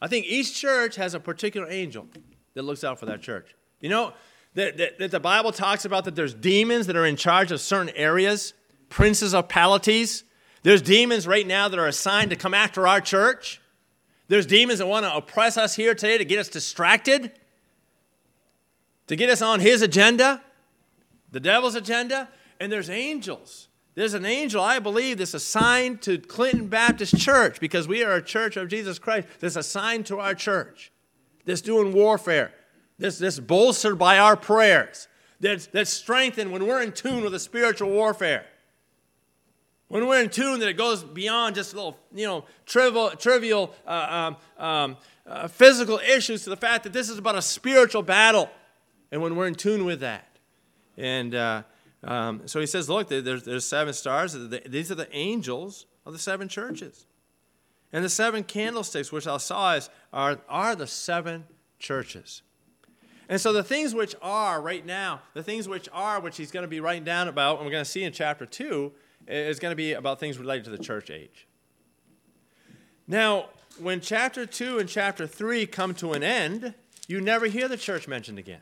I 0.00 0.08
think 0.08 0.26
each 0.26 0.54
church 0.54 0.96
has 0.96 1.14
a 1.14 1.20
particular 1.20 1.68
angel 1.70 2.06
that 2.54 2.62
looks 2.62 2.84
out 2.84 3.00
for 3.00 3.06
that 3.06 3.22
church. 3.22 3.54
You 3.80 3.88
know, 3.88 4.12
that, 4.54 4.76
that, 4.76 4.98
that 4.98 5.10
the 5.10 5.20
Bible 5.20 5.52
talks 5.52 5.84
about 5.84 6.04
that 6.04 6.14
there's 6.14 6.34
demons 6.34 6.86
that 6.86 6.96
are 6.96 7.06
in 7.06 7.16
charge 7.16 7.50
of 7.50 7.60
certain 7.60 7.94
areas 7.96 8.52
principalities. 8.88 10.24
There's 10.62 10.82
demons 10.82 11.26
right 11.26 11.46
now 11.46 11.68
that 11.68 11.78
are 11.78 11.86
assigned 11.86 12.30
to 12.30 12.36
come 12.36 12.54
after 12.54 12.86
our 12.86 13.00
church. 13.00 13.60
There's 14.28 14.46
demons 14.46 14.80
that 14.80 14.86
want 14.86 15.06
to 15.06 15.14
oppress 15.14 15.56
us 15.56 15.74
here 15.74 15.94
today 15.94 16.18
to 16.18 16.24
get 16.24 16.38
us 16.38 16.48
distracted, 16.48 17.32
to 19.06 19.16
get 19.16 19.30
us 19.30 19.40
on 19.40 19.60
his 19.60 19.82
agenda, 19.82 20.42
the 21.30 21.40
devil's 21.40 21.74
agenda. 21.74 22.28
And 22.60 22.72
there's 22.72 22.90
angels. 22.90 23.68
There's 23.98 24.14
an 24.14 24.24
angel, 24.24 24.62
I 24.62 24.78
believe, 24.78 25.18
that's 25.18 25.34
assigned 25.34 26.02
to 26.02 26.18
Clinton 26.18 26.68
Baptist 26.68 27.18
Church 27.18 27.58
because 27.58 27.88
we 27.88 28.04
are 28.04 28.14
a 28.14 28.22
church 28.22 28.56
of 28.56 28.68
Jesus 28.68 28.96
Christ 28.96 29.26
that's 29.40 29.56
assigned 29.56 30.06
to 30.06 30.20
our 30.20 30.34
church, 30.34 30.92
that's 31.44 31.60
doing 31.60 31.92
warfare, 31.92 32.52
that's, 33.00 33.18
that's 33.18 33.40
bolstered 33.40 33.98
by 33.98 34.18
our 34.18 34.36
prayers, 34.36 35.08
that's, 35.40 35.66
that's 35.66 35.92
strengthened 35.92 36.52
when 36.52 36.64
we're 36.64 36.80
in 36.80 36.92
tune 36.92 37.24
with 37.24 37.32
the 37.32 37.40
spiritual 37.40 37.90
warfare. 37.90 38.46
When 39.88 40.06
we're 40.06 40.22
in 40.22 40.30
tune, 40.30 40.60
that 40.60 40.68
it 40.68 40.76
goes 40.76 41.02
beyond 41.02 41.56
just 41.56 41.74
little, 41.74 41.98
you 42.14 42.24
know, 42.24 42.44
trivial, 42.66 43.10
trivial 43.10 43.74
uh, 43.84 44.34
um, 44.58 44.64
um, 44.64 44.96
uh, 45.26 45.48
physical 45.48 45.98
issues 45.98 46.44
to 46.44 46.50
the 46.50 46.56
fact 46.56 46.84
that 46.84 46.92
this 46.92 47.08
is 47.08 47.18
about 47.18 47.34
a 47.34 47.42
spiritual 47.42 48.02
battle. 48.02 48.48
And 49.10 49.22
when 49.22 49.34
we're 49.34 49.48
in 49.48 49.56
tune 49.56 49.84
with 49.84 50.00
that. 50.00 50.27
And 50.98 51.34
uh, 51.34 51.62
um, 52.02 52.42
so 52.46 52.60
he 52.60 52.66
says, 52.66 52.90
look, 52.90 53.08
there's, 53.08 53.44
there's 53.44 53.64
seven 53.64 53.94
stars. 53.94 54.36
These 54.66 54.90
are 54.90 54.96
the 54.96 55.08
angels 55.16 55.86
of 56.04 56.12
the 56.12 56.18
seven 56.18 56.48
churches. 56.48 57.06
And 57.92 58.04
the 58.04 58.10
seven 58.10 58.44
candlesticks, 58.44 59.10
which 59.10 59.26
I 59.26 59.38
saw, 59.38 59.76
is, 59.76 59.88
are, 60.12 60.40
are 60.48 60.74
the 60.74 60.86
seven 60.86 61.44
churches. 61.78 62.42
And 63.28 63.40
so 63.40 63.52
the 63.52 63.62
things 63.62 63.94
which 63.94 64.14
are 64.20 64.60
right 64.60 64.84
now, 64.84 65.22
the 65.34 65.42
things 65.42 65.68
which 65.68 65.88
are, 65.92 66.20
which 66.20 66.36
he's 66.36 66.50
going 66.50 66.64
to 66.64 66.68
be 66.68 66.80
writing 66.80 67.04
down 67.04 67.28
about, 67.28 67.56
and 67.56 67.66
we're 67.66 67.72
going 67.72 67.84
to 67.84 67.90
see 67.90 68.02
in 68.02 68.12
chapter 68.12 68.44
2, 68.44 68.92
is 69.28 69.58
going 69.58 69.72
to 69.72 69.76
be 69.76 69.92
about 69.92 70.18
things 70.18 70.38
related 70.38 70.64
to 70.64 70.70
the 70.70 70.78
church 70.78 71.10
age. 71.10 71.46
Now, 73.06 73.50
when 73.78 74.00
chapter 74.00 74.46
2 74.46 74.78
and 74.78 74.88
chapter 74.88 75.26
3 75.26 75.66
come 75.66 75.94
to 75.94 76.12
an 76.12 76.22
end, 76.22 76.74
you 77.06 77.20
never 77.20 77.46
hear 77.46 77.68
the 77.68 77.76
church 77.76 78.08
mentioned 78.08 78.38
again. 78.38 78.60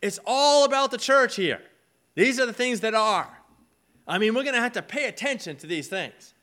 It's 0.00 0.18
all 0.26 0.64
about 0.64 0.90
the 0.90 0.98
church 0.98 1.36
here. 1.36 1.60
These 2.14 2.40
are 2.40 2.46
the 2.46 2.52
things 2.52 2.80
that 2.80 2.94
are. 2.94 3.30
I 4.06 4.18
mean, 4.18 4.34
we're 4.34 4.42
going 4.42 4.54
to 4.54 4.60
have 4.60 4.72
to 4.72 4.82
pay 4.82 5.06
attention 5.06 5.56
to 5.56 5.66
these 5.66 5.88
things. 5.88 6.34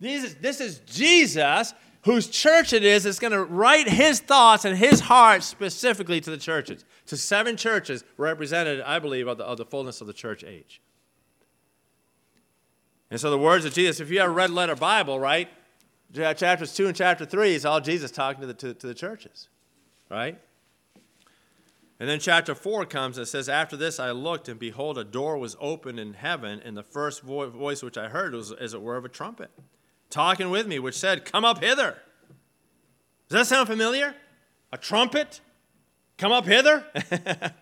These, 0.00 0.36
this 0.36 0.60
is 0.60 0.78
Jesus, 0.86 1.74
whose 2.04 2.28
church 2.28 2.72
it 2.72 2.84
is, 2.84 3.04
that's 3.04 3.18
going 3.18 3.32
to 3.32 3.44
write 3.44 3.88
his 3.88 4.20
thoughts 4.20 4.64
and 4.64 4.76
his 4.76 5.00
heart 5.00 5.42
specifically 5.42 6.20
to 6.20 6.30
the 6.30 6.38
churches, 6.38 6.84
to 7.06 7.16
seven 7.16 7.56
churches 7.56 8.04
represented, 8.16 8.80
I 8.80 8.98
believe, 8.98 9.26
of 9.26 9.38
the, 9.38 9.44
of 9.44 9.58
the 9.58 9.66
fullness 9.66 10.00
of 10.00 10.06
the 10.06 10.12
church 10.12 10.44
age. 10.44 10.80
And 13.10 13.20
so 13.20 13.30
the 13.30 13.38
words 13.38 13.64
of 13.64 13.74
Jesus, 13.74 14.00
if 14.00 14.10
you 14.10 14.20
have 14.20 14.30
a 14.30 14.32
red 14.32 14.50
letter 14.50 14.76
Bible, 14.76 15.18
right? 15.18 15.48
Chapters 16.14 16.74
2 16.74 16.86
and 16.86 16.96
chapter 16.96 17.24
3 17.24 17.54
is 17.54 17.64
all 17.64 17.80
Jesus 17.80 18.10
talking 18.10 18.40
to 18.40 18.46
the, 18.46 18.54
to, 18.54 18.74
to 18.74 18.86
the 18.86 18.94
churches, 18.94 19.48
right? 20.08 20.38
And 22.00 22.08
then 22.08 22.18
chapter 22.18 22.54
4 22.54 22.86
comes 22.86 23.18
and 23.18 23.28
says, 23.28 23.46
After 23.50 23.76
this 23.76 24.00
I 24.00 24.10
looked, 24.10 24.48
and 24.48 24.58
behold, 24.58 24.96
a 24.96 25.04
door 25.04 25.36
was 25.36 25.54
opened 25.60 26.00
in 26.00 26.14
heaven, 26.14 26.62
and 26.64 26.74
the 26.74 26.82
first 26.82 27.20
vo- 27.20 27.50
voice 27.50 27.82
which 27.82 27.98
I 27.98 28.08
heard 28.08 28.32
was 28.32 28.52
as 28.52 28.72
it 28.72 28.80
were 28.80 28.96
of 28.96 29.04
a 29.04 29.10
trumpet, 29.10 29.50
talking 30.08 30.48
with 30.48 30.66
me, 30.66 30.78
which 30.78 30.98
said, 30.98 31.26
Come 31.26 31.44
up 31.44 31.62
hither. 31.62 31.98
Does 33.28 33.38
that 33.40 33.46
sound 33.46 33.68
familiar? 33.68 34.14
A 34.72 34.78
trumpet? 34.78 35.42
Come 36.16 36.32
up 36.32 36.46
hither? 36.46 36.86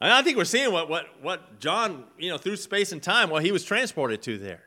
I 0.00 0.22
think 0.22 0.36
we're 0.36 0.44
seeing 0.44 0.72
what, 0.72 0.88
what, 0.88 1.06
what 1.22 1.60
John, 1.60 2.04
you 2.18 2.28
know, 2.28 2.38
through 2.38 2.56
space 2.56 2.90
and 2.90 3.00
time, 3.00 3.30
what 3.30 3.44
he 3.44 3.52
was 3.52 3.64
transported 3.64 4.20
to 4.22 4.36
there. 4.36 4.64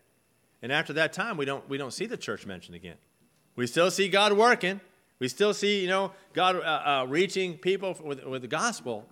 And 0.62 0.72
after 0.72 0.94
that 0.94 1.12
time, 1.12 1.36
we 1.36 1.44
don't, 1.44 1.68
we 1.68 1.78
don't 1.78 1.92
see 1.92 2.06
the 2.06 2.16
church 2.16 2.46
mentioned 2.46 2.76
again. 2.76 2.96
We 3.58 3.68
still 3.68 3.92
see 3.92 4.08
God 4.08 4.32
working. 4.34 4.80
We 5.20 5.28
still 5.28 5.54
see, 5.54 5.82
you 5.82 5.88
know, 5.88 6.12
God 6.34 6.58
uh, 6.58 6.60
uh, 6.60 7.06
reaching 7.08 7.58
people 7.58 7.98
with, 8.04 8.24
with 8.26 8.42
the 8.42 8.48
gospel. 8.48 9.06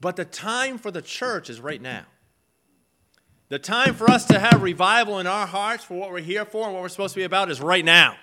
But 0.00 0.16
the 0.16 0.24
time 0.24 0.78
for 0.78 0.90
the 0.90 1.02
church 1.02 1.50
is 1.50 1.60
right 1.60 1.80
now. 1.80 2.04
The 3.48 3.58
time 3.58 3.94
for 3.94 4.10
us 4.10 4.24
to 4.26 4.38
have 4.38 4.62
revival 4.62 5.18
in 5.18 5.26
our 5.26 5.46
hearts 5.46 5.84
for 5.84 5.94
what 5.94 6.10
we're 6.10 6.20
here 6.20 6.44
for 6.44 6.64
and 6.64 6.72
what 6.74 6.82
we're 6.82 6.88
supposed 6.88 7.14
to 7.14 7.20
be 7.20 7.24
about 7.24 7.50
is 7.50 7.60
right 7.60 7.84
now. 7.84 8.16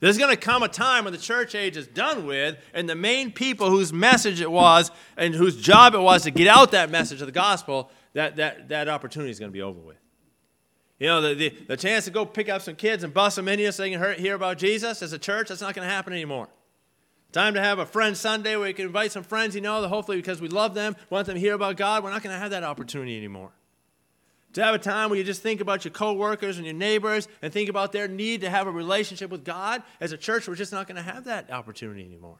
There's 0.00 0.18
going 0.18 0.34
to 0.34 0.40
come 0.40 0.62
a 0.62 0.68
time 0.68 1.04
when 1.04 1.12
the 1.12 1.18
church 1.18 1.54
age 1.54 1.76
is 1.76 1.86
done 1.86 2.26
with, 2.26 2.58
and 2.74 2.88
the 2.88 2.94
main 2.94 3.32
people 3.32 3.70
whose 3.70 3.92
message 3.92 4.42
it 4.42 4.50
was 4.50 4.90
and 5.16 5.34
whose 5.34 5.56
job 5.56 5.94
it 5.94 6.00
was 6.00 6.24
to 6.24 6.30
get 6.30 6.48
out 6.48 6.72
that 6.72 6.90
message 6.90 7.22
of 7.22 7.26
the 7.26 7.32
gospel, 7.32 7.90
that, 8.12 8.36
that, 8.36 8.68
that 8.68 8.88
opportunity 8.88 9.30
is 9.30 9.38
going 9.38 9.50
to 9.50 9.54
be 9.54 9.62
over 9.62 9.80
with. 9.80 9.96
You 10.98 11.08
know, 11.08 11.20
the, 11.20 11.34
the, 11.34 11.48
the 11.68 11.76
chance 11.76 12.06
to 12.06 12.10
go 12.10 12.24
pick 12.24 12.48
up 12.48 12.62
some 12.62 12.74
kids 12.74 13.04
and 13.04 13.12
bust 13.12 13.36
them 13.36 13.48
in 13.48 13.58
here 13.58 13.70
so 13.72 13.82
they 13.82 13.90
can 13.90 14.18
hear 14.18 14.34
about 14.34 14.58
Jesus 14.58 15.02
as 15.02 15.12
a 15.12 15.18
church, 15.18 15.48
that's 15.48 15.60
not 15.60 15.74
going 15.74 15.86
to 15.86 15.92
happen 15.92 16.12
anymore. 16.12 16.48
Time 17.32 17.54
to 17.54 17.60
have 17.60 17.78
a 17.78 17.86
friend 17.86 18.16
Sunday 18.16 18.56
where 18.56 18.68
you 18.68 18.74
can 18.74 18.86
invite 18.86 19.12
some 19.12 19.22
friends 19.22 19.54
you 19.54 19.60
know, 19.60 19.82
that 19.82 19.88
hopefully 19.88 20.16
because 20.16 20.40
we 20.40 20.48
love 20.48 20.74
them, 20.74 20.96
want 21.10 21.26
them 21.26 21.34
to 21.34 21.40
hear 21.40 21.54
about 21.54 21.76
God. 21.76 22.02
We're 22.02 22.10
not 22.10 22.22
going 22.22 22.34
to 22.34 22.40
have 22.40 22.50
that 22.50 22.64
opportunity 22.64 23.16
anymore 23.16 23.52
to 24.56 24.64
have 24.64 24.74
a 24.74 24.78
time 24.78 25.10
where 25.10 25.18
you 25.18 25.24
just 25.24 25.42
think 25.42 25.60
about 25.60 25.84
your 25.84 25.92
coworkers 25.92 26.56
and 26.56 26.64
your 26.64 26.74
neighbors 26.74 27.28
and 27.42 27.52
think 27.52 27.68
about 27.68 27.92
their 27.92 28.08
need 28.08 28.40
to 28.40 28.48
have 28.48 28.66
a 28.66 28.70
relationship 28.70 29.30
with 29.30 29.44
God. 29.44 29.82
As 30.00 30.12
a 30.12 30.16
church, 30.16 30.48
we're 30.48 30.54
just 30.54 30.72
not 30.72 30.88
going 30.88 30.96
to 30.96 31.02
have 31.02 31.24
that 31.24 31.50
opportunity 31.50 32.02
anymore. 32.02 32.38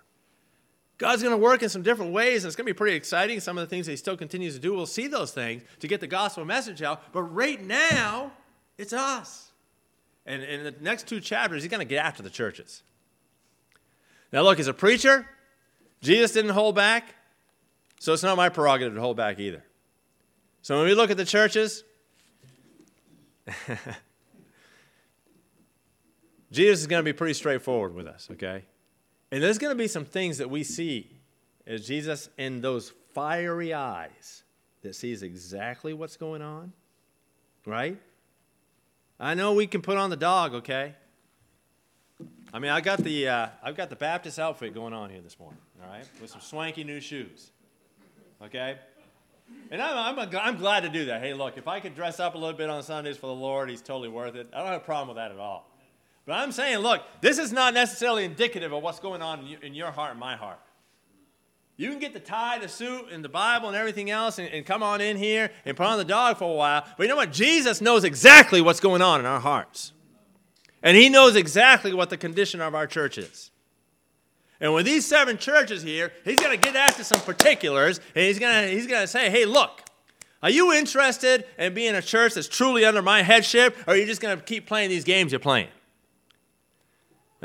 God's 0.97 1.23
going 1.23 1.35
to 1.35 1.37
work 1.37 1.63
in 1.63 1.69
some 1.69 1.83
different 1.83 2.15
ways, 2.15 2.43
and 2.43 2.49
it's 2.49 2.57
going 2.57 2.67
to 2.67 2.73
be 2.73 2.77
pretty 2.77 2.97
exciting. 2.97 3.39
Some 3.39 3.59
of 3.59 3.69
the 3.69 3.69
things 3.69 3.85
that 3.85 3.93
He 3.93 3.97
still 3.99 4.17
continues 4.17 4.55
to 4.55 4.61
do, 4.61 4.73
we'll 4.73 4.87
see 4.87 5.09
those 5.09 5.33
things 5.33 5.63
to 5.81 5.89
get 5.89 6.01
the 6.01 6.07
gospel 6.07 6.43
message 6.47 6.81
out. 6.81 7.13
But 7.13 7.25
right 7.25 7.63
now, 7.63 8.33
it's 8.79 8.93
us. 8.93 9.53
And 10.25 10.43
in 10.43 10.65
the 10.65 10.75
next 10.81 11.07
two 11.07 11.21
chapters, 11.21 11.63
He's 11.63 11.71
going 11.71 11.81
to 11.81 11.89
get 11.89 12.05
after 12.05 12.23
the 12.23 12.31
churches. 12.31 12.83
Now, 14.33 14.43
look, 14.43 14.59
as 14.59 14.67
a 14.67 14.75
preacher, 14.75 15.27
Jesus 16.03 16.33
didn't 16.33 16.51
hold 16.51 16.75
back, 16.75 17.15
so 18.01 18.13
it's 18.13 18.23
not 18.23 18.37
my 18.37 18.49
prerogative 18.49 18.95
to 18.95 19.01
hold 19.01 19.17
back 19.17 19.39
either. 19.39 19.65
So 20.63 20.77
when 20.79 20.87
we 20.87 20.95
look 20.95 21.11
at 21.11 21.17
the 21.17 21.25
churches, 21.25 21.85
Jesus 26.51 26.81
is 26.81 26.87
going 26.87 27.01
to 27.01 27.05
be 27.05 27.13
pretty 27.13 27.35
straightforward 27.35 27.95
with 27.95 28.07
us, 28.07 28.29
okay? 28.33 28.65
And 29.31 29.43
there's 29.43 29.59
going 29.59 29.77
to 29.77 29.79
be 29.79 29.89
some 29.89 30.05
things 30.05 30.39
that 30.39 30.51
we 30.51 30.65
see 30.65 31.11
as 31.67 31.87
Jesus 31.87 32.29
in 32.37 32.61
those 32.61 32.93
fiery 33.15 33.75
eyes 33.75 34.43
that 34.83 34.95
sees 34.95 35.23
exactly 35.23 35.93
what's 35.93 36.17
going 36.17 36.43
on, 36.43 36.73
right? 37.65 37.99
I 39.19 39.35
know 39.35 39.55
we 39.55 39.67
can 39.67 39.81
put 39.81 39.97
on 39.97 40.11
the 40.11 40.17
dog, 40.17 40.55
okay? 40.55 40.95
I 42.53 42.59
mean, 42.59 42.71
I 42.71 42.81
got 42.81 42.99
the 42.99 43.29
uh, 43.29 43.49
I've 43.63 43.77
got 43.77 43.91
the 43.91 43.97
Baptist 43.97 44.39
outfit 44.39 44.75
going 44.75 44.93
on 44.93 45.11
here 45.11 45.21
this 45.21 45.39
morning, 45.39 45.59
all 45.83 45.89
right, 45.91 46.07
with 46.21 46.31
some 46.31 46.41
swanky 46.41 46.85
new 46.85 47.01
shoes, 47.01 47.51
okay? 48.43 48.77
And 49.71 49.81
I'm, 49.81 50.19
I'm, 50.19 50.35
a, 50.35 50.39
I'm 50.39 50.57
glad 50.57 50.81
to 50.81 50.89
do 50.89 51.07
that. 51.07 51.23
Hey, 51.23 51.33
look, 51.33 51.57
if 51.57 51.69
I 51.69 51.81
could 51.81 51.95
dress 51.95 52.19
up 52.19 52.35
a 52.35 52.39
little 52.39 52.57
bit 52.57 52.69
on 52.69 52.83
Sundays 52.83 53.17
for 53.17 53.29
the 53.29 53.35
Lord, 53.35 53.71
He's 53.71 53.81
totally 53.81 54.09
worth 54.09 54.35
it. 54.35 54.49
I 54.53 54.59
don't 54.59 54.69
have 54.69 54.83
a 54.83 54.85
problem 54.85 55.09
with 55.09 55.17
that 55.17 55.31
at 55.31 55.39
all. 55.39 55.71
But 56.27 56.35
I'm 56.35 56.51
saying, 56.51 56.79
look, 56.79 57.03
this 57.21 57.39
is 57.39 57.53
not 57.53 57.73
necessarily 57.73 58.25
indicative 58.25 58.73
of 58.73 58.83
what's 58.83 58.99
going 58.99 59.23
on 59.23 59.47
in 59.63 59.75
your 59.75 59.93
heart 59.93 60.11
and 60.11 60.21
my 60.21 60.35
heart. 60.35 60.59
You 61.77 61.91
can 61.91 61.99
get 61.99 62.15
the 62.15 62.21
tie, 62.21 62.59
the 62.59 62.69
suit, 62.69 63.09
and 63.13 63.23
the 63.23 63.29
Bible 63.29 63.69
and 63.69 63.77
everything 63.77 64.11
else 64.11 64.39
and, 64.39 64.49
and, 64.49 64.65
come 64.65 64.83
on 64.83 65.03
in 65.03 65.19
here 65.19 65.51
and 65.67 65.77
put 65.77 65.87
on 65.87 65.99
the 65.99 66.05
dog 66.05 66.39
for 66.39 66.51
a 66.51 66.55
while. 66.55 66.85
But 66.97 67.03
you 67.03 67.09
know 67.11 67.17
what? 67.17 67.33
Jesus 67.33 67.83
knows 67.83 68.03
exactly 68.03 68.63
what's 68.63 68.81
going 68.81 69.03
on 69.03 69.21
in 69.21 69.27
our 69.27 69.41
hearts. 69.41 69.93
And 70.83 70.97
He 70.97 71.11
knows 71.11 71.37
exactly 71.37 71.93
what 71.93 72.09
the 72.09 72.17
condition 72.17 72.63
of 72.63 72.75
our 72.75 72.87
church 72.87 73.19
is. 73.19 73.51
And 74.59 74.73
with 74.73 74.87
these 74.87 75.07
seven 75.07 75.37
churches 75.37 75.83
here, 75.83 76.13
he's 76.25 76.41
going 76.41 76.59
to 76.59 76.63
get 76.63 76.77
after 76.77 77.05
some 77.05 77.21
particulars, 77.21 78.01
and 78.15 78.25
he's 78.25 78.39
going 78.39 78.71
he's 78.71 78.87
going 78.87 79.03
to 79.03 79.07
say, 79.07 79.29
hey, 79.29 79.45
look, 79.45 79.83
are 80.43 80.51
you 80.51 80.73
interested 80.73 81.45
in 81.59 81.75
being 81.75 81.95
a 81.95 82.01
church 82.01 82.35
that's 82.35 82.49
truly 82.49 82.85
under 82.85 83.03
my 83.03 83.23
headship, 83.23 83.77
or 83.87 83.93
are 83.93 83.97
you 83.97 84.07
just 84.07 84.23
going 84.23 84.37
to 84.37 84.43
keep 84.43 84.67
playing 84.67 84.89
these 84.89 85.05
games 85.05 85.33
you're 85.33 85.39
playing? 85.39 85.69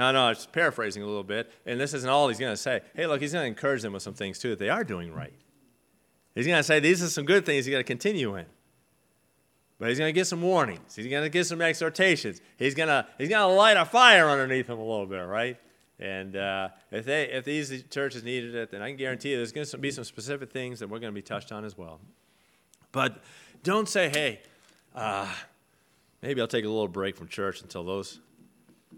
No, 0.01 0.11
no, 0.11 0.33
just 0.33 0.51
paraphrasing 0.51 1.03
a 1.03 1.05
little 1.05 1.23
bit, 1.23 1.51
and 1.63 1.79
this 1.79 1.93
isn't 1.93 2.09
all 2.09 2.27
he's 2.27 2.39
going 2.39 2.51
to 2.51 2.57
say. 2.57 2.81
Hey, 2.95 3.05
look, 3.05 3.21
he's 3.21 3.33
going 3.33 3.43
to 3.43 3.47
encourage 3.47 3.83
them 3.83 3.93
with 3.93 4.01
some 4.01 4.15
things, 4.15 4.39
too, 4.39 4.49
that 4.49 4.57
they 4.57 4.67
are 4.67 4.83
doing 4.83 5.13
right. 5.13 5.35
He's 6.33 6.47
going 6.47 6.57
to 6.57 6.63
say 6.63 6.79
these 6.79 7.03
are 7.03 7.07
some 7.07 7.23
good 7.23 7.45
things 7.45 7.65
he's 7.65 7.71
going 7.71 7.83
to 7.83 7.87
continue 7.87 8.35
in. 8.35 8.47
But 9.77 9.89
he's 9.89 9.99
going 9.99 10.09
to 10.09 10.19
get 10.19 10.25
some 10.25 10.41
warnings. 10.41 10.95
He's 10.95 11.05
going 11.05 11.21
to 11.21 11.29
get 11.29 11.45
some 11.45 11.61
exhortations. 11.61 12.41
He's 12.57 12.73
going 12.73 12.89
to, 12.89 13.05
he's 13.19 13.29
going 13.29 13.47
to 13.47 13.53
light 13.53 13.77
a 13.77 13.85
fire 13.85 14.27
underneath 14.27 14.65
them 14.65 14.79
a 14.79 14.83
little 14.83 15.05
bit, 15.05 15.19
right? 15.19 15.57
And 15.99 16.35
uh, 16.35 16.69
if, 16.89 17.05
they, 17.05 17.25
if 17.25 17.45
these 17.45 17.83
churches 17.91 18.23
needed 18.23 18.55
it, 18.55 18.71
then 18.71 18.81
I 18.81 18.87
can 18.87 18.97
guarantee 18.97 19.29
you 19.29 19.37
there's 19.37 19.51
going 19.51 19.67
to 19.67 19.77
be 19.77 19.91
some 19.91 20.03
specific 20.03 20.51
things 20.51 20.79
that 20.79 20.89
we're 20.89 20.97
going 20.97 21.13
to 21.13 21.15
be 21.15 21.21
touched 21.21 21.51
on 21.51 21.63
as 21.63 21.77
well. 21.77 21.99
But 22.91 23.21
don't 23.61 23.87
say, 23.87 24.09
hey, 24.09 24.39
uh, 24.95 25.31
maybe 26.23 26.41
I'll 26.41 26.47
take 26.47 26.65
a 26.65 26.69
little 26.69 26.87
break 26.87 27.15
from 27.15 27.27
church 27.27 27.61
until 27.61 27.83
those, 27.83 28.19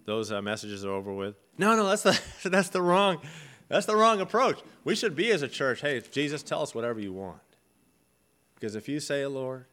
those 0.06 0.32
uh, 0.32 0.42
messages 0.42 0.86
are 0.86 0.92
over 0.92 1.14
with. 1.14 1.36
No, 1.58 1.76
no, 1.76 1.88
that's 1.88 2.04
the, 2.04 2.20
that's, 2.50 2.70
the 2.70 2.82
wrong, 2.82 3.20
that's 3.68 3.86
the 3.86 3.96
wrong 3.96 4.22
approach. 4.22 4.60
We 4.84 4.96
should 4.96 5.16
be 5.16 5.32
as 5.32 5.42
a 5.42 5.48
church, 5.48 5.82
hey, 5.82 6.02
Jesus, 6.12 6.44
tell 6.44 6.62
us 6.62 6.76
whatever 6.76 7.00
you 7.00 7.14
want. 7.14 7.40
Because 8.56 8.76
if 8.76 8.88
you 8.88 9.00
say 9.00 9.26
Lord, 9.26 9.66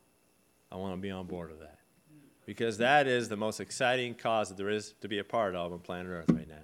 I 0.72 0.76
want 0.76 0.94
to 0.94 1.00
be 1.00 1.10
on 1.10 1.26
board 1.26 1.50
with 1.50 1.60
that. 1.60 1.78
Because 2.46 2.78
that 2.78 3.06
is 3.06 3.28
the 3.28 3.36
most 3.36 3.60
exciting 3.60 4.14
cause 4.14 4.48
that 4.48 4.56
there 4.56 4.68
is 4.68 4.94
to 5.00 5.08
be 5.08 5.18
a 5.18 5.24
part 5.24 5.54
of 5.54 5.72
on 5.72 5.78
planet 5.78 6.10
Earth 6.10 6.30
right 6.30 6.48
now 6.48 6.56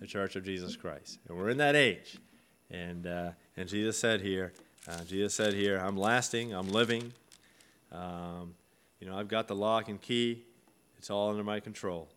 the 0.00 0.06
Church 0.06 0.34
of 0.34 0.44
Jesus 0.44 0.76
Christ. 0.76 1.18
And 1.28 1.36
we're 1.36 1.50
in 1.50 1.58
that 1.58 1.76
age. 1.76 2.16
And, 2.70 3.06
uh, 3.06 3.30
and 3.56 3.68
Jesus 3.68 3.98
said 3.98 4.22
here, 4.22 4.52
uh, 4.88 5.04
Jesus 5.04 5.34
said 5.34 5.52
here, 5.52 5.78
I'm 5.78 5.96
lasting, 5.96 6.54
I'm 6.54 6.70
living. 6.70 7.12
Um, 7.92 8.54
you 8.98 9.06
know, 9.06 9.16
I've 9.16 9.28
got 9.28 9.46
the 9.46 9.54
lock 9.54 9.88
and 9.88 10.00
key, 10.00 10.42
it's 10.98 11.10
all 11.10 11.30
under 11.30 11.44
my 11.44 11.60
control. 11.60 12.08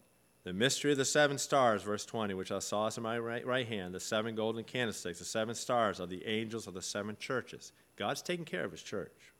The 0.43 0.53
mystery 0.53 0.91
of 0.91 0.97
the 0.97 1.05
seven 1.05 1.37
stars, 1.37 1.83
verse 1.83 2.05
20, 2.05 2.33
which 2.33 2.51
I 2.51 2.59
saw 2.59 2.89
in 2.95 3.03
my 3.03 3.17
right, 3.17 3.45
right 3.45 3.67
hand, 3.67 3.93
the 3.93 3.99
seven 3.99 4.35
golden 4.35 4.65
candlesticks, 4.65 5.19
the 5.19 5.25
seven 5.25 5.55
stars 5.55 6.01
are 6.01 6.05
the 6.05 6.25
angels 6.25 6.67
of 6.67 6.73
the 6.73 6.81
seven 6.81 7.15
churches. 7.17 7.71
God's 7.95 8.21
taking 8.21 8.43
care 8.43 8.65
of 8.65 8.71
his 8.71 8.83
church. 8.83 9.33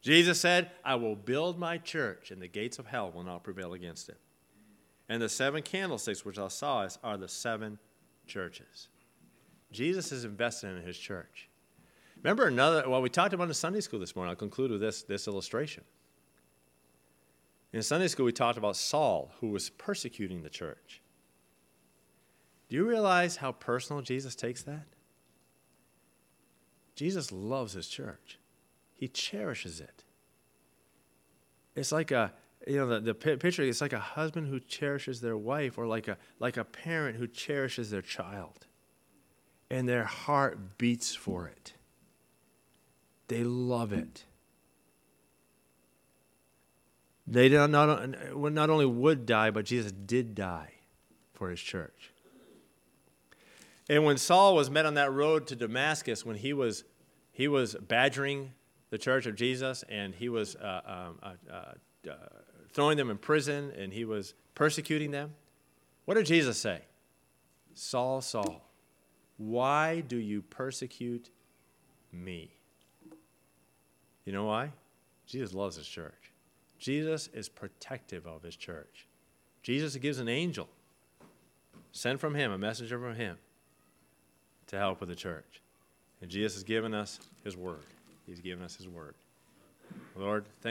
Jesus 0.00 0.40
said, 0.40 0.70
I 0.84 0.94
will 0.94 1.16
build 1.16 1.58
my 1.58 1.76
church, 1.76 2.30
and 2.30 2.40
the 2.40 2.48
gates 2.48 2.78
of 2.78 2.86
hell 2.86 3.10
will 3.10 3.24
not 3.24 3.42
prevail 3.42 3.72
against 3.72 4.08
it. 4.08 4.18
And 5.08 5.20
the 5.20 5.28
seven 5.28 5.62
candlesticks, 5.62 6.24
which 6.24 6.38
I 6.38 6.48
saw, 6.48 6.88
are 7.02 7.18
the 7.18 7.28
seven 7.28 7.78
churches. 8.26 8.88
Jesus 9.72 10.12
is 10.12 10.24
invested 10.24 10.76
in 10.76 10.82
his 10.82 10.96
church. 10.96 11.48
Remember 12.22 12.46
another, 12.46 12.88
well, 12.88 13.02
we 13.02 13.08
talked 13.08 13.34
about 13.34 13.48
in 13.48 13.54
Sunday 13.54 13.80
school 13.80 13.98
this 13.98 14.14
morning. 14.14 14.30
I'll 14.30 14.36
conclude 14.36 14.70
with 14.70 14.80
this, 14.80 15.02
this 15.02 15.26
illustration. 15.26 15.82
In 17.72 17.82
Sunday 17.82 18.08
school, 18.08 18.26
we 18.26 18.32
talked 18.32 18.58
about 18.58 18.76
Saul, 18.76 19.30
who 19.40 19.48
was 19.48 19.70
persecuting 19.70 20.42
the 20.42 20.50
church. 20.50 21.00
Do 22.68 22.76
you 22.76 22.88
realize 22.88 23.36
how 23.36 23.52
personal 23.52 24.02
Jesus 24.02 24.34
takes 24.34 24.62
that? 24.64 24.86
Jesus 26.96 27.32
loves 27.32 27.72
his 27.72 27.88
church, 27.88 28.38
he 28.94 29.08
cherishes 29.08 29.80
it. 29.80 30.04
It's 31.76 31.92
like 31.92 32.10
a, 32.10 32.32
you 32.66 32.76
know, 32.76 32.86
the, 32.86 33.00
the 33.00 33.14
picture, 33.14 33.62
it's 33.62 33.80
like 33.80 33.92
a 33.92 34.00
husband 34.00 34.48
who 34.48 34.60
cherishes 34.60 35.20
their 35.20 35.36
wife, 35.36 35.78
or 35.78 35.86
like 35.86 36.08
a, 36.08 36.18
like 36.40 36.56
a 36.56 36.64
parent 36.64 37.16
who 37.16 37.26
cherishes 37.26 37.90
their 37.90 38.02
child. 38.02 38.66
And 39.70 39.88
their 39.88 40.04
heart 40.04 40.78
beats 40.78 41.14
for 41.14 41.46
it, 41.46 41.74
they 43.28 43.44
love 43.44 43.92
it. 43.92 44.24
They 47.30 47.48
not, 47.48 47.70
not, 47.70 48.52
not 48.52 48.70
only 48.70 48.86
would 48.86 49.24
die, 49.24 49.50
but 49.50 49.64
Jesus 49.64 49.92
did 49.92 50.34
die 50.34 50.72
for 51.32 51.48
his 51.48 51.60
church. 51.60 52.12
And 53.88 54.04
when 54.04 54.18
Saul 54.18 54.56
was 54.56 54.68
met 54.68 54.84
on 54.84 54.94
that 54.94 55.12
road 55.12 55.46
to 55.46 55.56
Damascus, 55.56 56.26
when 56.26 56.36
he 56.36 56.52
was, 56.52 56.82
he 57.30 57.46
was 57.46 57.76
badgering 57.76 58.52
the 58.90 58.98
church 58.98 59.26
of 59.26 59.36
Jesus 59.36 59.84
and 59.88 60.12
he 60.12 60.28
was 60.28 60.56
uh, 60.56 60.80
um, 60.84 61.18
uh, 61.22 61.52
uh, 61.52 62.10
uh 62.10 62.14
throwing 62.72 62.96
them 62.96 63.10
in 63.10 63.18
prison 63.18 63.72
and 63.76 63.92
he 63.92 64.04
was 64.04 64.34
persecuting 64.56 65.12
them, 65.12 65.32
what 66.06 66.14
did 66.14 66.26
Jesus 66.26 66.58
say? 66.58 66.80
Saul, 67.74 68.20
Saul, 68.20 68.68
why 69.36 70.00
do 70.00 70.16
you 70.16 70.42
persecute 70.42 71.30
me? 72.12 72.50
You 74.24 74.32
know 74.32 74.44
why? 74.44 74.72
Jesus 75.26 75.54
loves 75.54 75.76
his 75.76 75.86
church. 75.86 76.19
Jesus 76.80 77.28
is 77.32 77.48
protective 77.48 78.26
of 78.26 78.42
his 78.42 78.56
church. 78.56 79.06
Jesus 79.62 79.94
gives 79.96 80.18
an 80.18 80.28
angel 80.28 80.68
sent 81.92 82.18
from 82.18 82.34
him, 82.34 82.50
a 82.50 82.58
messenger 82.58 82.98
from 82.98 83.14
him, 83.14 83.36
to 84.68 84.76
help 84.76 85.00
with 85.00 85.08
the 85.08 85.14
church. 85.14 85.60
And 86.22 86.30
Jesus 86.30 86.54
has 86.54 86.64
given 86.64 86.94
us 86.94 87.20
his 87.44 87.56
word. 87.56 87.84
He's 88.26 88.40
given 88.40 88.64
us 88.64 88.76
his 88.76 88.88
word. 88.88 89.14
Lord, 90.16 90.44
thank 90.60 90.64
you. 90.64 90.68